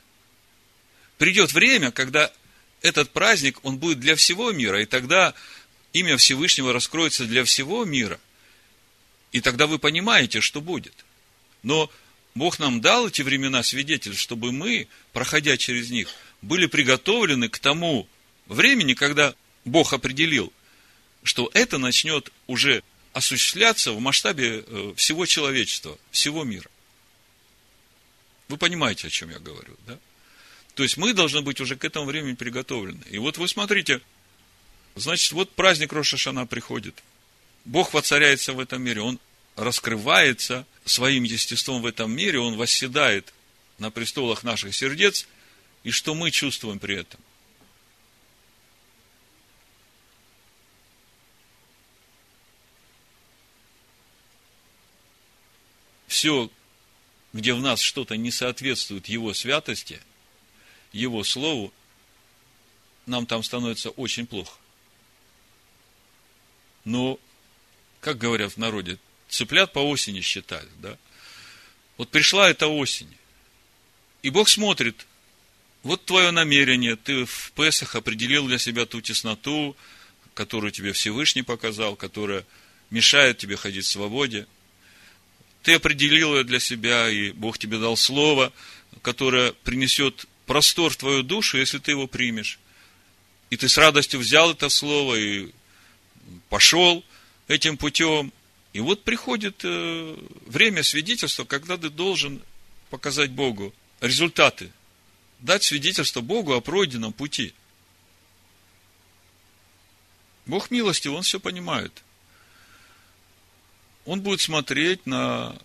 придет 1.21 1.53
время, 1.53 1.91
когда 1.91 2.33
этот 2.81 3.11
праздник, 3.11 3.59
он 3.61 3.77
будет 3.77 3.99
для 3.99 4.15
всего 4.15 4.51
мира, 4.51 4.81
и 4.81 4.87
тогда 4.87 5.35
имя 5.93 6.17
Всевышнего 6.17 6.73
раскроется 6.73 7.25
для 7.25 7.43
всего 7.43 7.85
мира. 7.85 8.19
И 9.31 9.39
тогда 9.39 9.67
вы 9.67 9.77
понимаете, 9.77 10.41
что 10.41 10.61
будет. 10.61 11.05
Но 11.61 11.91
Бог 12.33 12.57
нам 12.57 12.81
дал 12.81 13.07
эти 13.07 13.21
времена 13.21 13.61
свидетельств, 13.61 14.19
чтобы 14.19 14.51
мы, 14.51 14.87
проходя 15.13 15.57
через 15.57 15.91
них, 15.91 16.09
были 16.41 16.65
приготовлены 16.65 17.49
к 17.49 17.59
тому 17.59 18.07
времени, 18.47 18.95
когда 18.95 19.35
Бог 19.63 19.93
определил, 19.93 20.51
что 21.21 21.51
это 21.53 21.77
начнет 21.77 22.31
уже 22.47 22.81
осуществляться 23.13 23.91
в 23.91 23.99
масштабе 23.99 24.63
э, 24.65 24.93
всего 24.97 25.27
человечества, 25.27 25.99
всего 26.09 26.43
мира. 26.43 26.71
Вы 28.47 28.57
понимаете, 28.57 29.05
о 29.05 29.11
чем 29.11 29.29
я 29.29 29.37
говорю, 29.37 29.77
да? 29.85 29.99
То 30.75 30.83
есть 30.83 30.97
мы 30.97 31.13
должны 31.13 31.41
быть 31.41 31.59
уже 31.59 31.75
к 31.75 31.83
этому 31.83 32.05
времени 32.05 32.33
приготовлены. 32.33 33.03
И 33.09 33.17
вот 33.17 33.37
вы 33.37 33.47
смотрите, 33.47 34.01
значит, 34.95 35.31
вот 35.33 35.51
праздник 35.51 35.91
Рошашана 35.91 36.45
приходит. 36.47 37.03
Бог 37.65 37.93
воцаряется 37.93 38.53
в 38.53 38.59
этом 38.59 38.81
мире, 38.81 39.01
Он 39.01 39.19
раскрывается 39.55 40.65
своим 40.85 41.23
естеством 41.23 41.81
в 41.81 41.85
этом 41.85 42.11
мире, 42.11 42.39
Он 42.39 42.55
восседает 42.55 43.33
на 43.79 43.91
престолах 43.91 44.43
наших 44.43 44.73
сердец, 44.73 45.27
и 45.83 45.91
что 45.91 46.15
мы 46.15 46.31
чувствуем 46.31 46.79
при 46.79 46.95
этом? 46.95 47.19
Все, 56.07 56.49
где 57.33 57.53
в 57.53 57.59
нас 57.59 57.81
что-то 57.81 58.15
не 58.15 58.31
соответствует 58.31 59.09
Его 59.09 59.33
святости– 59.33 59.99
его 60.91 61.23
Слову, 61.23 61.73
нам 63.05 63.25
там 63.25 63.43
становится 63.43 63.89
очень 63.91 64.25
плохо. 64.25 64.57
Но, 66.85 67.19
как 67.99 68.17
говорят 68.17 68.53
в 68.53 68.57
народе, 68.57 68.97
цыплят 69.29 69.73
по 69.73 69.79
осени 69.79 70.21
считали, 70.21 70.69
да? 70.79 70.97
Вот 71.97 72.09
пришла 72.09 72.49
эта 72.49 72.67
осень, 72.67 73.15
и 74.23 74.29
Бог 74.29 74.49
смотрит, 74.49 75.07
вот 75.83 76.05
твое 76.05 76.31
намерение, 76.31 76.95
ты 76.95 77.25
в 77.25 77.51
Песах 77.55 77.95
определил 77.95 78.47
для 78.47 78.59
себя 78.59 78.85
ту 78.85 79.01
тесноту, 79.01 79.75
которую 80.33 80.71
тебе 80.71 80.93
Всевышний 80.93 81.41
показал, 81.41 81.95
которая 81.95 82.45
мешает 82.91 83.39
тебе 83.39 83.55
ходить 83.55 83.85
в 83.85 83.89
свободе. 83.89 84.47
Ты 85.63 85.73
определил 85.73 86.35
ее 86.35 86.43
для 86.43 86.59
себя, 86.59 87.09
и 87.09 87.31
Бог 87.31 87.57
тебе 87.57 87.77
дал 87.79 87.97
слово, 87.97 88.53
которое 89.01 89.53
принесет 89.53 90.27
простор 90.45 90.91
в 90.91 90.97
твою 90.97 91.23
душу, 91.23 91.57
если 91.57 91.77
ты 91.77 91.91
его 91.91 92.07
примешь. 92.07 92.59
И 93.49 93.57
ты 93.57 93.67
с 93.67 93.77
радостью 93.77 94.19
взял 94.19 94.51
это 94.51 94.69
слово 94.69 95.15
и 95.15 95.51
пошел 96.49 97.03
этим 97.47 97.77
путем. 97.77 98.31
И 98.73 98.79
вот 98.79 99.03
приходит 99.03 99.61
э, 99.63 100.17
время 100.45 100.83
свидетельства, 100.83 101.43
когда 101.43 101.77
ты 101.77 101.89
должен 101.89 102.41
показать 102.89 103.31
Богу 103.31 103.73
результаты, 103.99 104.71
дать 105.39 105.63
свидетельство 105.63 106.21
Богу 106.21 106.53
о 106.53 106.61
пройденном 106.61 107.13
пути. 107.13 107.53
Бог 110.45 110.71
милости, 110.71 111.07
Он 111.07 111.23
все 111.23 111.39
понимает. 111.39 112.03
Он 114.05 114.21
будет 114.21 114.41
смотреть 114.41 115.05
на 115.05 115.55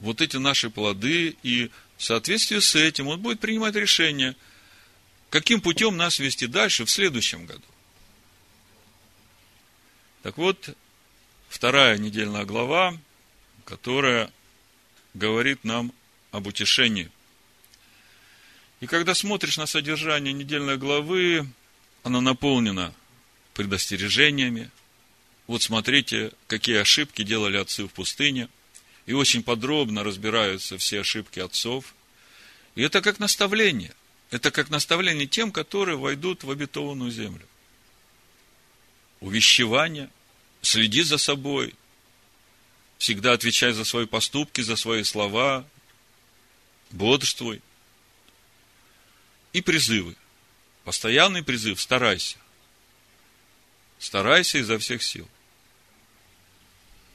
вот 0.00 0.20
эти 0.20 0.36
наши 0.36 0.70
плоды 0.70 1.36
и 1.42 1.70
в 2.00 2.04
соответствии 2.04 2.60
с 2.60 2.74
этим 2.76 3.08
он 3.08 3.20
будет 3.20 3.40
принимать 3.40 3.74
решение, 3.74 4.34
каким 5.28 5.60
путем 5.60 5.98
нас 5.98 6.18
вести 6.18 6.46
дальше 6.46 6.86
в 6.86 6.90
следующем 6.90 7.44
году. 7.44 7.66
Так 10.22 10.38
вот, 10.38 10.74
вторая 11.50 11.98
недельная 11.98 12.46
глава, 12.46 12.96
которая 13.66 14.32
говорит 15.12 15.62
нам 15.62 15.92
об 16.30 16.46
утешении. 16.46 17.10
И 18.80 18.86
когда 18.86 19.14
смотришь 19.14 19.58
на 19.58 19.66
содержание 19.66 20.32
недельной 20.32 20.78
главы, 20.78 21.46
она 22.02 22.22
наполнена 22.22 22.94
предостережениями. 23.52 24.70
Вот 25.46 25.62
смотрите, 25.62 26.32
какие 26.46 26.78
ошибки 26.78 27.24
делали 27.24 27.58
отцы 27.58 27.84
в 27.84 27.88
пустыне– 27.88 28.48
и 29.10 29.12
очень 29.12 29.42
подробно 29.42 30.04
разбираются 30.04 30.78
все 30.78 31.00
ошибки 31.00 31.40
отцов. 31.40 31.96
И 32.76 32.82
это 32.82 33.02
как 33.02 33.18
наставление. 33.18 33.92
Это 34.30 34.52
как 34.52 34.70
наставление 34.70 35.26
тем, 35.26 35.50
которые 35.50 35.98
войдут 35.98 36.44
в 36.44 36.50
обетованную 36.52 37.10
землю. 37.10 37.44
Увещевание, 39.18 40.10
следи 40.62 41.02
за 41.02 41.18
собой, 41.18 41.74
всегда 42.98 43.32
отвечай 43.32 43.72
за 43.72 43.84
свои 43.84 44.06
поступки, 44.06 44.60
за 44.60 44.76
свои 44.76 45.02
слова, 45.02 45.66
бодрствуй. 46.92 47.62
И 49.52 49.60
призывы. 49.60 50.14
Постоянный 50.84 51.42
призыв, 51.42 51.80
старайся. 51.80 52.38
Старайся 53.98 54.58
изо 54.58 54.78
всех 54.78 55.02
сил. 55.02 55.28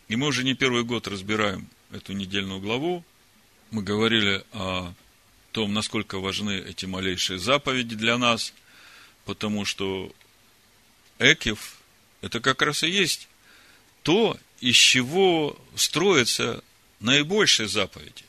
И 0.09 0.17
мы 0.17 0.27
уже 0.27 0.43
не 0.43 0.55
первый 0.55 0.83
год 0.83 1.07
разбираем 1.07 1.69
эту 1.95 2.13
недельную 2.13 2.59
главу. 2.59 3.03
Мы 3.71 3.81
говорили 3.81 4.43
о 4.51 4.93
том, 5.51 5.73
насколько 5.73 6.19
важны 6.19 6.51
эти 6.51 6.85
малейшие 6.85 7.39
заповеди 7.39 7.95
для 7.95 8.17
нас, 8.17 8.53
потому 9.23 9.65
что 9.65 10.11
Экев– 11.19 11.77
это 12.21 12.39
как 12.39 12.61
раз 12.61 12.83
и 12.83 12.89
есть 12.89 13.27
то, 14.03 14.37
из 14.59 14.75
чего 14.75 15.57
строятся 15.75 16.63
наибольшие 16.99 17.67
заповеди. 17.67 18.23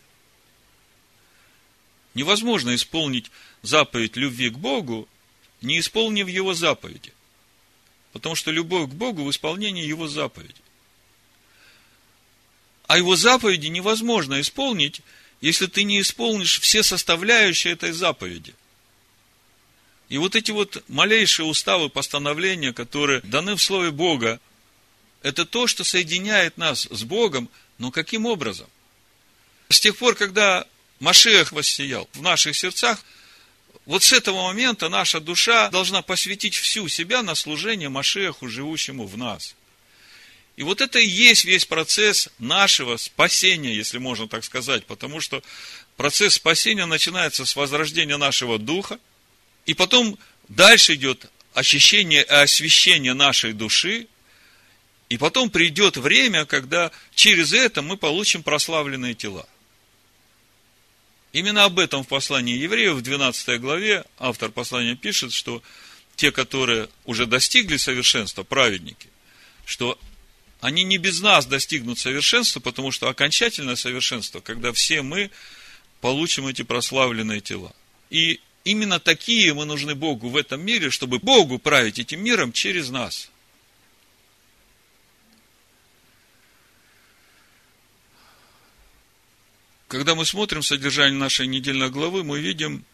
Невозможно 2.15 2.75
исполнить 2.75 3.31
заповедь 3.63 4.17
любви 4.17 4.51
к 4.51 4.57
Богу, 4.57 5.09
не 5.61 5.81
исполнив 5.81 6.29
Его 6.29 6.55
заповеди. 6.55 7.13
Потому 8.13 8.35
что 8.35 8.51
любовь 8.51 8.91
к 8.91 8.95
Богу 8.95 9.25
в 9.25 9.31
исполнении 9.31 9.85
Его 9.85 10.09
заповеди. 10.09 10.55
А 12.87 12.99
Его 12.99 13.17
заповеди 13.17 13.67
невозможно 13.67 14.41
исполнить, 14.41 15.01
если 15.41 15.67
ты 15.67 15.83
не 15.83 16.01
исполнишь 16.01 16.61
все 16.61 16.83
составляющие 16.83 17.73
этой 17.73 17.93
заповеди. 17.93 18.55
И 20.09 20.19
вот 20.19 20.37
эти 20.37 20.53
вот 20.53 20.85
малейшие 20.89 21.47
уставы, 21.47 21.89
постановления, 21.89 22.73
которые 22.73 23.21
даны 23.23 23.57
в 23.57 23.63
Слове 23.63 23.91
Бога, 23.91 24.41
это 25.23 25.45
то, 25.45 25.67
что 25.67 25.83
соединяет 25.83 26.57
нас 26.57 26.87
с 26.91 27.03
Богом, 27.03 27.49
но 27.79 27.91
каким 27.91 28.27
образом? 28.27 28.69
С 29.69 29.81
тех 29.81 29.97
пор, 29.97 30.15
когда 30.15 30.65
Машех 31.01 31.51
воссиял 31.51 32.09
в 32.13 32.23
наших 32.23 32.57
сердцах, 32.57 33.05
вот 33.85 34.05
с 34.05 34.13
этого 34.13 34.45
момента 34.45 34.89
наша 34.89 35.21
душа 35.21 35.71
должна 35.71 36.03
посвятить 36.03 36.55
всю 36.55 36.87
себя 36.89 37.25
на 37.25 37.35
служение 37.35 37.89
Машеху, 37.89 38.49
живущему 38.49 39.07
в 39.07 39.19
нас. 39.19 39.56
И 40.57 40.63
вот 40.63 40.81
это 40.81 40.99
и 40.99 41.07
есть 41.07 41.45
весь 41.45 41.67
процесс 41.67 42.31
нашего 42.39 42.97
спасения, 42.97 43.75
если 43.75 43.99
можно 43.99 44.27
так 44.27 44.43
сказать, 44.43 44.87
потому 44.87 45.21
что 45.21 45.43
процесс 45.97 46.35
спасения 46.35 46.87
начинается 46.87 47.45
с 47.45 47.55
возрождения 47.57 48.17
нашего 48.17 48.59
духа, 48.59 48.99
и 49.67 49.75
потом 49.75 50.19
дальше 50.49 50.95
идет 50.95 51.31
очищение 51.53 52.23
и 52.23 52.27
освящение 52.27 53.13
нашей 53.13 53.53
души, 53.53 54.09
и 55.11 55.19
потом 55.19 55.51
придет 55.51 55.99
время, 55.99 56.47
когда 56.47 56.91
через 57.15 57.53
это 57.53 57.83
мы 57.83 57.99
получим 57.99 58.43
прославленные 58.43 59.15
тела. 59.15 59.47
Именно 61.33 61.65
об 61.65 61.79
этом 61.79 62.03
в 62.03 62.09
послании 62.09 62.57
евреев 62.57 62.95
в 62.95 63.03
12 63.03 63.61
главе 63.61 64.05
автор 64.19 64.51
послания 64.51 64.97
пишет, 64.97 65.35
что 65.35 65.63
те, 66.17 66.33
которые 66.33 66.89
уже 67.05 67.27
достигли 67.27 67.77
совершенства, 67.77 68.43
праведники, 68.43 69.09
что 69.67 69.99
они 70.67 70.83
не 70.83 70.99
без 70.99 71.21
нас 71.21 71.47
достигнут 71.47 72.01
совершенства, 72.01 72.59
потому 72.59 72.91
что 72.91 73.09
окончательное 73.09 73.77
совершенство, 73.77 74.41
когда 74.41 74.73
все 74.73 75.01
мы 75.01 75.31
получим 76.01 76.49
эти 76.49 76.63
прославленные 76.63 77.41
тела. 77.41 77.73
И 78.11 78.41
именно 78.65 78.99
такие 78.99 79.55
мы 79.55 79.65
нужны 79.65 79.95
Богу 79.95 80.29
в 80.29 80.37
этом 80.37 80.61
мире, 80.67 80.91
чтобы 80.91 81.21
Богу 81.21 81.61
править 81.61 82.01
этим 82.01 82.23
миром 82.23 82.53
через 82.53 82.91
нас– 82.91 83.31
Когда 89.89 90.17
мы 90.17 90.27
смотрим 90.27 90.65
содержание 90.65 91.17
нашей 91.17 91.47
недельной 91.47 91.91
главы, 91.91 92.25
мы 92.25 92.41
видим, 92.41 92.85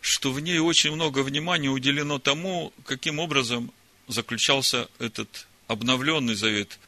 что 0.00 0.32
в 0.32 0.40
ней 0.40 0.58
очень 0.58 0.90
много 0.90 1.18
внимания 1.18 1.68
уделено 1.68 2.18
тому, 2.18 2.72
каким 2.86 3.18
образом 3.18 3.74
заключался 4.08 4.88
этот 4.98 5.46
обновленный 5.66 6.34
завет 6.34 6.78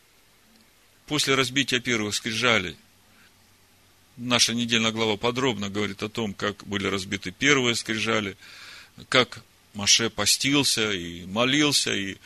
после 1.07 1.35
разбития 1.35 1.81
первых 1.81 2.15
скрижалей. 2.15 2.77
Наша 4.17 4.55
недельная 4.55 4.93
глава 4.93 5.17
подробно 5.17 5.71
говорит 5.71 6.03
о 6.03 6.09
том, 6.09 6.35
как 6.35 6.67
были 6.67 6.87
разбиты 6.87 7.31
первые 7.31 7.75
скрижали, 7.75 8.37
как 9.09 9.43
Маше 9.75 10.11
постился 10.11 10.93
и 10.93 11.25
молился, 11.25 11.95
и 11.95 12.19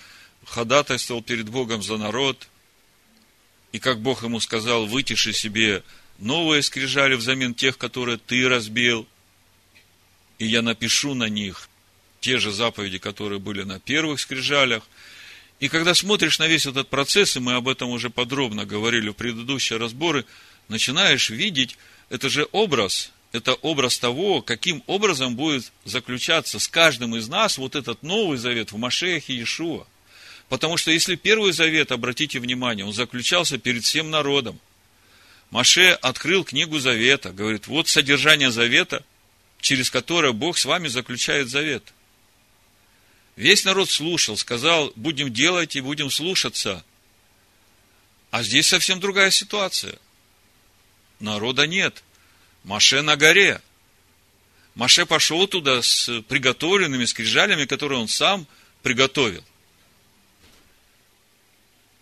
ходатайствовал 0.45 1.23
перед 1.23 1.49
Богом 1.49 1.83
за 1.83 1.97
народ, 1.97 2.49
и 3.73 3.79
как 3.79 4.01
Бог 4.01 4.23
ему 4.25 4.41
сказал, 4.41 4.87
вытиши 4.87 5.33
себе 5.33 5.83
новые 6.19 6.63
скрижали 6.63 7.15
взамен 7.15 7.55
тех, 7.55 7.79
которые 7.79 8.19
ты 8.19 8.49
разбил, 8.49 9.07
и 10.39 10.47
я 10.47 10.63
напишу 10.63 11.15
на 11.15 11.29
них 11.29 11.69
те 12.21 12.39
же 12.39 12.53
заповеди, 12.53 12.99
которые 12.99 13.39
были 13.39 13.63
на 13.63 13.79
первых 13.79 14.21
скрижалях. 14.21 14.83
И 15.59 15.69
когда 15.69 15.95
смотришь 15.95 16.39
на 16.39 16.47
весь 16.47 16.67
этот 16.67 16.89
процесс, 16.89 17.37
и 17.37 17.41
мы 17.41 17.55
об 17.55 17.69
этом 17.69 17.91
уже 17.91 18.11
подробно 18.11 18.67
говорили 18.67 19.09
в 19.09 19.15
предыдущие 19.15 19.79
разборы, 19.79 20.27
начинаешь 20.69 21.31
видеть, 21.31 21.79
это 22.11 22.29
же 22.29 22.47
образ, 22.53 23.11
это 23.33 23.55
образ 23.55 23.99
того, 23.99 24.43
каким 24.43 24.83
образом 24.87 25.35
будет 25.35 25.73
заключаться 25.85 26.59
с 26.59 26.69
каждым 26.69 27.17
из 27.17 27.29
нас 27.29 27.59
вот 27.59 27.75
этот 27.75 28.03
новый 28.03 28.39
завет 28.39 28.73
в 28.73 28.77
Машехе 28.77 29.35
Иешуа. 29.35 29.87
Потому 30.49 30.77
что 30.77 30.91
если 30.91 31.17
первый 31.17 31.53
завет, 31.53 31.91
обратите 31.91 32.39
внимание, 32.39 32.85
он 32.85 32.93
заключался 32.93 33.59
перед 33.59 33.85
всем 33.85 34.11
народом, 34.11 34.61
Маше 35.51 35.91
открыл 35.91 36.45
книгу 36.45 36.79
Завета, 36.79 37.31
говорит, 37.31 37.67
вот 37.67 37.89
содержание 37.89 38.51
Завета, 38.51 39.05
через 39.61 39.91
которое 39.91 40.33
Бог 40.33 40.59
с 40.59 40.65
вами 40.65 40.89
заключает 40.89 41.49
завет. 41.49 41.93
Весь 43.37 43.65
народ 43.65 43.91
слушал, 43.91 44.37
сказал, 44.37 44.93
будем 44.97 45.33
делать 45.33 45.77
и 45.77 45.81
будем 45.81 46.11
слушаться. 46.11 46.85
А 48.31 48.43
здесь 48.43 48.67
совсем 48.67 48.99
другая 48.99 49.31
ситуация. 49.31 49.99
Народа 51.21 51.67
нет. 51.67 52.03
Маше 52.65 53.03
на 53.03 53.17
горе. 53.17 53.61
Маше 54.75 55.07
пошел 55.07 55.47
туда 55.47 55.83
с 55.83 56.23
приготовленными 56.23 57.05
скрижалями, 57.05 57.67
которые 57.67 58.01
он 58.01 58.09
сам 58.09 58.47
приготовил. 58.83 59.45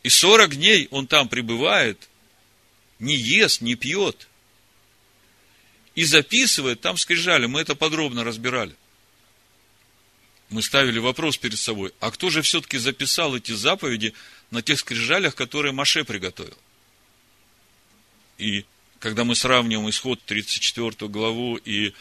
И 0.02 0.08
40 0.08 0.56
дней 0.56 0.88
он 0.90 1.06
там 1.06 1.28
пребывает– 1.28 2.08
не 2.98 3.14
ест, 3.14 3.60
не 3.60 3.74
пьет. 3.74 4.28
И 5.94 6.04
записывает, 6.04 6.80
там 6.80 6.96
скрижали, 6.96 7.46
мы 7.46 7.60
это 7.60 7.74
подробно 7.74 8.24
разбирали. 8.24 8.74
Мы 10.54 10.62
ставили 10.62 11.00
вопрос 11.00 11.36
перед 11.36 11.58
собой, 11.58 11.92
а 11.98 12.12
кто 12.12 12.30
же 12.30 12.40
все-таки 12.40 12.78
записал 12.78 13.34
эти 13.34 13.50
заповеди 13.50 14.14
на 14.52 14.62
тех 14.62 14.78
скрижалях, 14.78 15.34
которые 15.34 15.72
Маше 15.72 16.04
приготовил? 16.04 16.56
И 18.38 18.64
когда 19.00 19.24
мы 19.24 19.34
сравниваем 19.34 19.90
исход 19.90 20.22
34 20.24 21.10
главу 21.10 21.56
и 21.56 21.92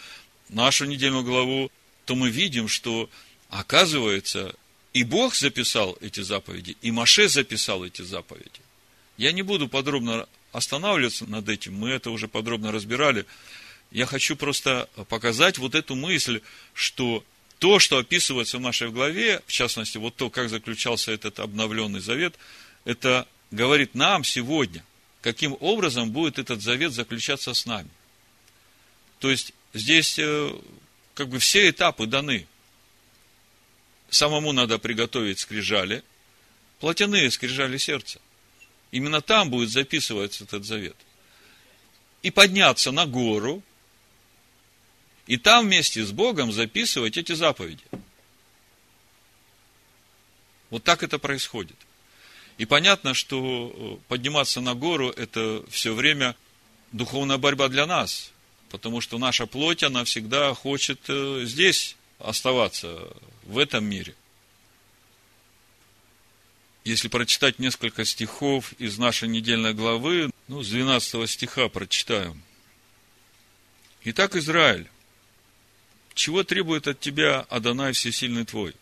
нашу 0.49 0.85
недельную 0.85 1.23
главу, 1.23 1.71
то 2.05 2.13
мы 2.13 2.29
видим, 2.29 2.67
что 2.67 3.09
оказывается, 3.49 4.53
и 4.93 5.03
Бог 5.03 5.33
записал 5.33 5.97
эти 5.99 6.19
заповеди, 6.19 6.77
и 6.83 6.91
Маше 6.91 7.29
записал 7.29 7.83
эти 7.83 8.03
заповеди. 8.03 8.61
Я 9.17 9.31
не 9.31 9.41
буду 9.41 9.67
подробно 9.67 10.29
останавливаться 10.51 11.25
над 11.25 11.49
этим, 11.49 11.73
мы 11.73 11.89
это 11.89 12.11
уже 12.11 12.27
подробно 12.27 12.71
разбирали. 12.71 13.25
Я 13.89 14.05
хочу 14.05 14.35
просто 14.35 14.89
показать 15.09 15.57
вот 15.57 15.73
эту 15.73 15.95
мысль, 15.95 16.41
что 16.75 17.23
то, 17.63 17.79
что 17.79 17.97
описывается 17.97 18.57
в 18.57 18.59
нашей 18.59 18.89
главе, 18.89 19.41
в 19.47 19.51
частности, 19.53 19.97
вот 19.97 20.17
то, 20.17 20.29
как 20.29 20.49
заключался 20.49 21.13
этот 21.13 21.39
обновленный 21.39 22.01
завет, 22.01 22.35
это 22.83 23.25
говорит 23.51 23.95
нам 23.95 24.25
сегодня, 24.25 24.83
каким 25.21 25.55
образом 25.61 26.11
будет 26.11 26.39
этот 26.39 26.61
завет 26.61 26.91
заключаться 26.91 27.53
с 27.53 27.65
нами. 27.65 27.87
То 29.19 29.31
есть, 29.31 29.53
здесь 29.73 30.19
э, 30.19 30.51
как 31.13 31.29
бы 31.29 31.39
все 31.39 31.69
этапы 31.69 32.05
даны. 32.05 32.47
Самому 34.09 34.51
надо 34.51 34.77
приготовить 34.77 35.39
скрижали, 35.39 36.03
плотяные 36.81 37.31
скрижали 37.31 37.77
сердца– 37.77 38.19
Именно 38.91 39.21
там 39.21 39.49
будет 39.49 39.69
записываться 39.69 40.43
этот 40.43 40.65
завет. 40.65 40.97
И 42.23 42.29
подняться 42.29 42.91
на 42.91 43.05
гору, 43.05 43.63
и 45.27 45.37
там 45.37 45.65
вместе 45.65 46.03
с 46.03 46.11
Богом 46.11 46.51
записывать 46.51 47.17
эти 47.17 47.33
заповеди. 47.33 47.83
Вот 50.69 50.83
так 50.83 51.03
это 51.03 51.19
происходит. 51.19 51.77
И 52.57 52.65
понятно, 52.65 53.13
что 53.13 53.71
э, 53.73 54.07
подниматься 54.07 54.61
на 54.61 54.73
гору– 54.73 55.09
это 55.17 55.63
все 55.69 55.93
время 55.93 56.35
духовная 56.91 57.37
борьба 57.37 57.67
для 57.67 57.85
нас, 57.85 58.31
потому 58.69 59.01
что 59.01 59.17
наша 59.17 59.45
плоть, 59.45 59.83
она 59.83 60.03
всегда 60.03 60.53
хочет 60.53 60.99
э, 61.07 61.43
здесь 61.45 61.95
оставаться, 62.19 63.07
в 63.43 63.57
этом 63.57 63.85
мире. 63.85 64.15
Если 66.85 67.07
прочитать 67.07 67.59
несколько 67.59 68.05
стихов 68.05 68.73
из 68.73 68.97
нашей 68.97 69.29
недельной 69.29 69.73
главы, 69.73 70.31
ну, 70.47 70.63
с 70.63 70.69
12 70.69 71.29
стиха 71.29 71.69
прочитаем. 71.69 72.41
Итак, 74.03 74.35
Израиль, 74.35 74.89
чего 76.15 76.43
требует 76.43 76.87
от 76.87 76.99
тебя 76.99 77.41
Адонай 77.49 77.93
Всесильный 77.93 78.45
твой? 78.45 78.75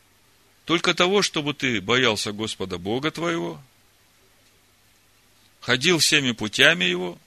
Только 0.66 0.94
того, 0.94 1.22
чтобы 1.22 1.54
ты 1.54 1.82
боялся 1.82 2.32
Господа 2.32 2.78
Бога 2.78 3.12
твоего, 3.12 3.62
ходил 5.60 6.00
всеми 6.00 6.32
путями 6.32 6.86
Его, 6.86 7.18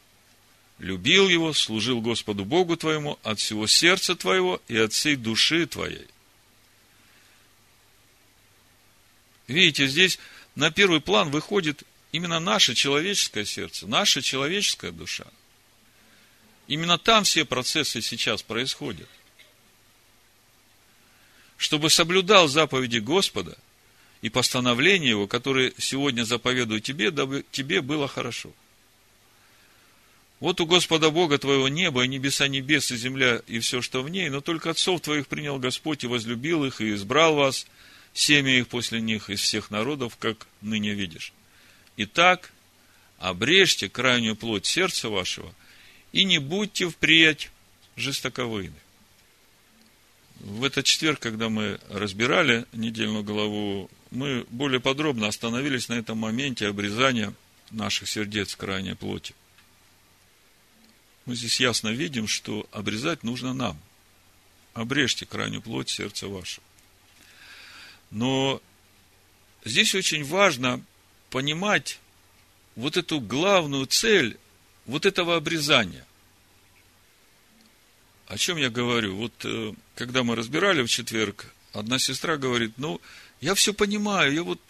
любил 0.78 1.28
Его, 1.28 1.52
служил 1.52 2.00
Господу 2.00 2.44
Богу 2.44 2.76
твоему 2.76 3.18
от 3.22 3.40
всего 3.40 3.66
сердца 3.66 4.14
твоего 4.14 4.60
и 4.68 4.76
от 4.76 4.92
всей 4.92 5.16
души 5.16 5.66
твоей. 5.66 6.06
Видите, 9.46 9.86
здесь 9.86 10.18
на 10.54 10.70
первый 10.70 11.00
план 11.00 11.30
выходит 11.30 11.82
именно 12.12 12.40
наше 12.40 12.74
человеческое 12.74 13.44
сердце, 13.44 13.86
наша 13.86 14.22
человеческая 14.22 14.92
душа. 14.92 15.26
Именно 16.66 16.96
там 16.98 17.24
все 17.24 17.44
процессы 17.44 18.00
сейчас 18.00 18.42
происходят. 18.42 19.08
Чтобы 21.64 21.88
соблюдал 21.88 22.46
заповеди 22.46 22.98
Господа 22.98 23.56
и 24.20 24.28
постановления 24.28 25.08
Его, 25.08 25.26
которые 25.26 25.72
сегодня 25.78 26.24
заповедую 26.24 26.82
тебе, 26.82 27.10
дабы 27.10 27.42
тебе 27.52 27.80
было 27.80 28.06
хорошо. 28.06 28.52
Вот 30.40 30.60
у 30.60 30.66
Господа 30.66 31.08
Бога 31.08 31.38
твоего 31.38 31.68
небо, 31.68 32.04
и 32.04 32.08
небеса 32.08 32.48
небес, 32.48 32.92
и 32.92 32.98
земля, 32.98 33.40
и 33.46 33.60
все, 33.60 33.80
что 33.80 34.02
в 34.02 34.10
ней, 34.10 34.28
но 34.28 34.42
только 34.42 34.68
отцов 34.68 35.00
твоих 35.00 35.26
принял 35.26 35.58
Господь 35.58 36.04
и 36.04 36.06
возлюбил 36.06 36.66
их, 36.66 36.82
и 36.82 36.92
избрал 36.92 37.34
вас– 37.34 37.66
семя 38.12 38.58
их 38.58 38.68
после 38.68 39.00
них 39.00 39.30
из 39.30 39.40
всех 39.40 39.70
народов, 39.70 40.18
как 40.18 40.46
ныне 40.60 40.92
видишь. 40.92 41.32
Итак, 41.96 42.52
обрежьте 43.18 43.88
крайнюю 43.88 44.36
плоть 44.36 44.66
сердца 44.66 45.08
вашего, 45.08 45.50
и 46.12 46.24
не 46.24 46.36
будьте 46.40 46.90
впредь 46.90 47.50
жестоковыйны. 47.96 48.83
В 50.44 50.62
этот 50.62 50.84
четверг, 50.84 51.20
когда 51.20 51.48
мы 51.48 51.80
разбирали 51.88 52.66
недельную 52.74 53.24
главу, 53.24 53.90
мы 54.10 54.44
более 54.50 54.78
подробно 54.78 55.26
остановились 55.26 55.88
на 55.88 55.94
этом 55.94 56.18
моменте 56.18 56.68
обрезания 56.68 57.32
наших 57.70 58.10
сердец 58.10 58.54
крайней 58.54 58.94
плоти. 58.94 59.34
Мы 61.24 61.34
здесь 61.34 61.60
ясно 61.60 61.88
видим, 61.88 62.28
что 62.28 62.66
обрезать 62.72 63.22
нужно 63.22 63.54
нам. 63.54 63.80
Обрежьте 64.74 65.24
крайнюю 65.24 65.62
плоть 65.62 65.88
сердца 65.88 66.28
вашего. 66.28 66.62
Но 68.10 68.60
здесь 69.64 69.94
очень 69.94 70.24
важно 70.24 70.84
понимать 71.30 72.00
вот 72.76 72.98
эту 72.98 73.18
главную 73.18 73.86
цель 73.86 74.36
вот 74.84 75.06
этого 75.06 75.36
обрезания. 75.36 76.04
О 78.26 78.38
чем 78.38 78.56
я 78.56 78.70
говорю? 78.70 79.16
Вот 79.16 79.32
э, 79.44 79.72
когда 79.94 80.22
мы 80.22 80.36
разбирали 80.36 80.82
в 80.82 80.88
четверг, 80.88 81.46
одна 81.72 81.98
сестра 81.98 82.36
говорит, 82.36 82.72
ну, 82.76 83.00
я 83.40 83.54
все 83.54 83.74
понимаю, 83.74 84.32
я 84.32 84.42
вот 84.42 84.60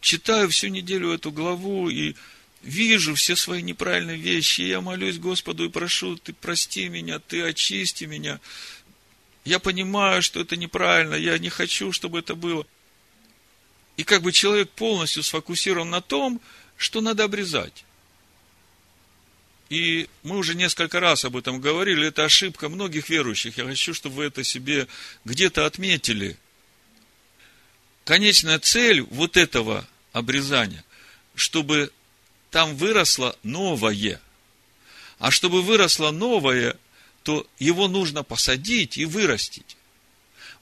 читаю 0.00 0.48
всю 0.50 0.68
неделю 0.68 1.10
эту 1.10 1.32
главу 1.32 1.88
и 1.88 2.14
вижу 2.62 3.14
все 3.14 3.36
свои 3.36 3.62
неправильные 3.62 4.16
вещи, 4.16 4.62
и 4.62 4.68
я 4.68 4.80
молюсь 4.80 5.18
Господу 5.18 5.64
и 5.64 5.68
прошу, 5.68 6.16
ты 6.16 6.32
прости 6.32 6.88
меня, 6.88 7.18
ты 7.18 7.42
очисти 7.42 8.04
меня 8.04 8.40
я 9.46 9.60
понимаю, 9.60 10.22
что 10.22 10.40
это 10.40 10.56
неправильно, 10.56 11.14
я 11.14 11.38
не 11.38 11.48
хочу, 11.48 11.92
чтобы 11.92 12.18
это 12.18 12.34
было. 12.34 12.66
И 13.96 14.02
как 14.02 14.22
бы 14.22 14.32
человек 14.32 14.68
полностью 14.70 15.22
сфокусирован 15.22 15.88
на 15.88 16.00
том, 16.00 16.40
что 16.76 17.00
надо 17.00 17.24
обрезать. 17.24 17.84
И 19.68 20.08
мы 20.22 20.36
уже 20.36 20.54
несколько 20.54 21.00
раз 21.00 21.24
об 21.24 21.36
этом 21.36 21.60
говорили, 21.60 22.06
это 22.08 22.24
ошибка 22.24 22.68
многих 22.68 23.08
верующих. 23.08 23.58
Я 23.58 23.64
хочу, 23.64 23.94
чтобы 23.94 24.16
вы 24.16 24.24
это 24.24 24.44
себе 24.44 24.86
где-то 25.24 25.66
отметили. 25.66 26.36
Конечная 28.04 28.60
цель 28.60 29.02
вот 29.02 29.36
этого 29.36 29.86
обрезания, 30.12 30.84
чтобы 31.34 31.90
там 32.50 32.76
выросло 32.76 33.36
новое. 33.42 34.20
А 35.18 35.30
чтобы 35.30 35.62
выросло 35.62 36.12
новое, 36.12 36.76
то 37.24 37.44
его 37.58 37.88
нужно 37.88 38.22
посадить 38.22 38.98
и 38.98 39.04
вырастить. 39.04 39.76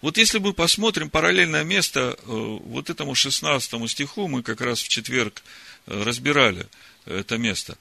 Вот 0.00 0.16
если 0.16 0.38
мы 0.38 0.54
посмотрим 0.54 1.10
параллельное 1.10 1.64
место 1.64 2.16
э, 2.18 2.24
вот 2.26 2.88
этому 2.88 3.14
16 3.14 3.90
стиху, 3.90 4.28
мы 4.28 4.42
как 4.42 4.60
раз 4.60 4.80
в 4.80 4.88
четверг 4.88 5.42
э, 5.86 6.02
разбирали 6.02 6.66
это 7.04 7.36
место. 7.36 7.76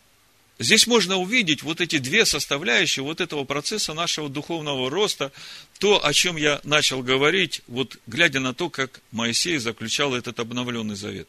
Здесь 0.64 0.88
можно 0.88 1.18
увидеть 1.18 1.62
вот 1.62 1.82
эти 1.82 1.98
две 1.98 2.26
составляющие 2.26 3.04
вот 3.04 3.20
этого 3.20 3.44
процесса 3.44 3.94
нашего 3.94 4.30
духовного 4.30 4.90
роста, 4.90 5.34
то, 5.78 6.06
о 6.06 6.14
чем 6.14 6.38
я 6.38 6.62
начал 6.64 7.04
говорить, 7.04 7.60
вот 7.68 7.98
глядя 8.08 8.40
на 8.40 8.54
то, 8.54 8.70
как 8.70 9.02
Моисей 9.12 9.58
заключал 9.58 10.16
этот 10.16 10.40
обновленный 10.40 10.96
завет. 10.96 11.28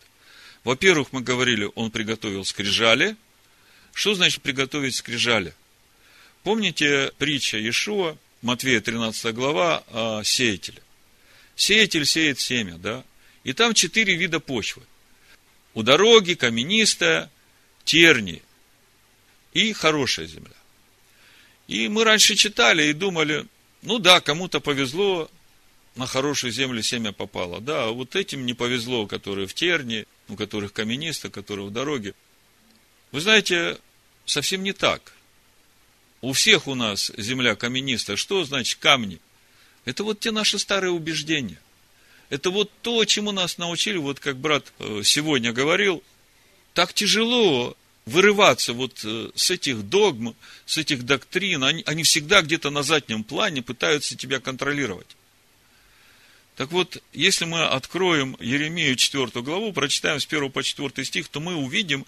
Во-первых, 0.62 1.08
мы 1.10 1.20
говорили, 1.20 1.68
он 1.74 1.90
приготовил 1.90 2.44
скрижали. 2.44 3.16
Что 3.92 4.14
значит 4.14 4.40
приготовить 4.40 4.94
скрижали? 4.94 5.52
Помните 6.44 7.10
притча 7.18 7.58
Иешуа, 7.58 8.16
Матвея 8.40 8.80
13 8.80 9.34
глава, 9.34 9.82
о 9.88 10.22
сеятеле? 10.22 10.80
Сеятель 11.56 12.06
сеет 12.06 12.38
семя, 12.38 12.78
да? 12.78 13.02
И 13.42 13.52
там 13.52 13.74
четыре 13.74 14.14
вида 14.14 14.38
почвы. 14.38 14.84
У 15.74 15.82
дороги 15.82 16.34
каменистая, 16.34 17.32
терни 17.84 18.40
и 19.54 19.72
хорошая 19.72 20.26
земля. 20.26 20.52
И 21.66 21.88
мы 21.88 22.04
раньше 22.04 22.34
читали 22.34 22.88
и 22.88 22.92
думали, 22.92 23.46
ну 23.82 23.98
да, 23.98 24.20
кому-то 24.20 24.60
повезло, 24.60 25.30
на 25.96 26.06
хорошую 26.06 26.52
землю 26.52 26.82
семя 26.82 27.12
попало. 27.12 27.60
Да, 27.60 27.84
а 27.84 27.90
вот 27.90 28.16
этим 28.16 28.44
не 28.44 28.52
повезло, 28.52 29.06
которые 29.06 29.46
в 29.46 29.54
терне, 29.54 30.06
у 30.28 30.36
которых 30.36 30.72
каменисто, 30.72 31.30
которые 31.30 31.66
в 31.66 31.70
дороге. 31.70 32.14
Вы 33.12 33.20
знаете, 33.20 33.78
совсем 34.26 34.62
не 34.62 34.72
так. 34.72 35.12
У 36.20 36.32
всех 36.32 36.66
у 36.66 36.74
нас 36.74 37.12
земля 37.16 37.54
каменистая. 37.54 38.16
Что 38.16 38.44
значит 38.44 38.80
камни? 38.80 39.20
Это 39.84 40.02
вот 40.02 40.20
те 40.20 40.32
наши 40.32 40.58
старые 40.58 40.90
убеждения. 40.90 41.60
Это 42.30 42.50
вот 42.50 42.70
то, 42.82 43.04
чему 43.04 43.30
нас 43.30 43.58
научили, 43.58 43.98
вот 43.98 44.18
как 44.18 44.36
брат 44.38 44.72
э, 44.78 45.02
сегодня 45.04 45.52
говорил, 45.52 46.02
так 46.72 46.92
тяжело 46.92 47.76
вырываться 48.06 48.72
вот 48.72 49.00
э, 49.04 49.30
с 49.34 49.50
этих 49.50 49.88
догм, 49.88 50.36
с 50.66 50.76
этих 50.78 51.04
доктрин. 51.04 51.64
Они, 51.64 51.82
они 51.86 52.02
всегда 52.02 52.42
где-то 52.42 52.70
на 52.70 52.82
заднем 52.82 53.24
плане 53.24 53.62
пытаются 53.62 54.16
тебя 54.16 54.40
контролировать. 54.40 55.16
Так 56.56 56.70
вот, 56.70 57.02
если 57.12 57.46
мы 57.46 57.64
откроем 57.64 58.36
Еремею 58.38 58.94
4 58.94 59.26
главу, 59.42 59.72
прочитаем 59.72 60.20
с 60.20 60.26
1 60.26 60.52
по 60.52 60.62
4 60.62 61.04
стих, 61.04 61.28
то 61.28 61.40
мы 61.40 61.56
увидим 61.56 62.02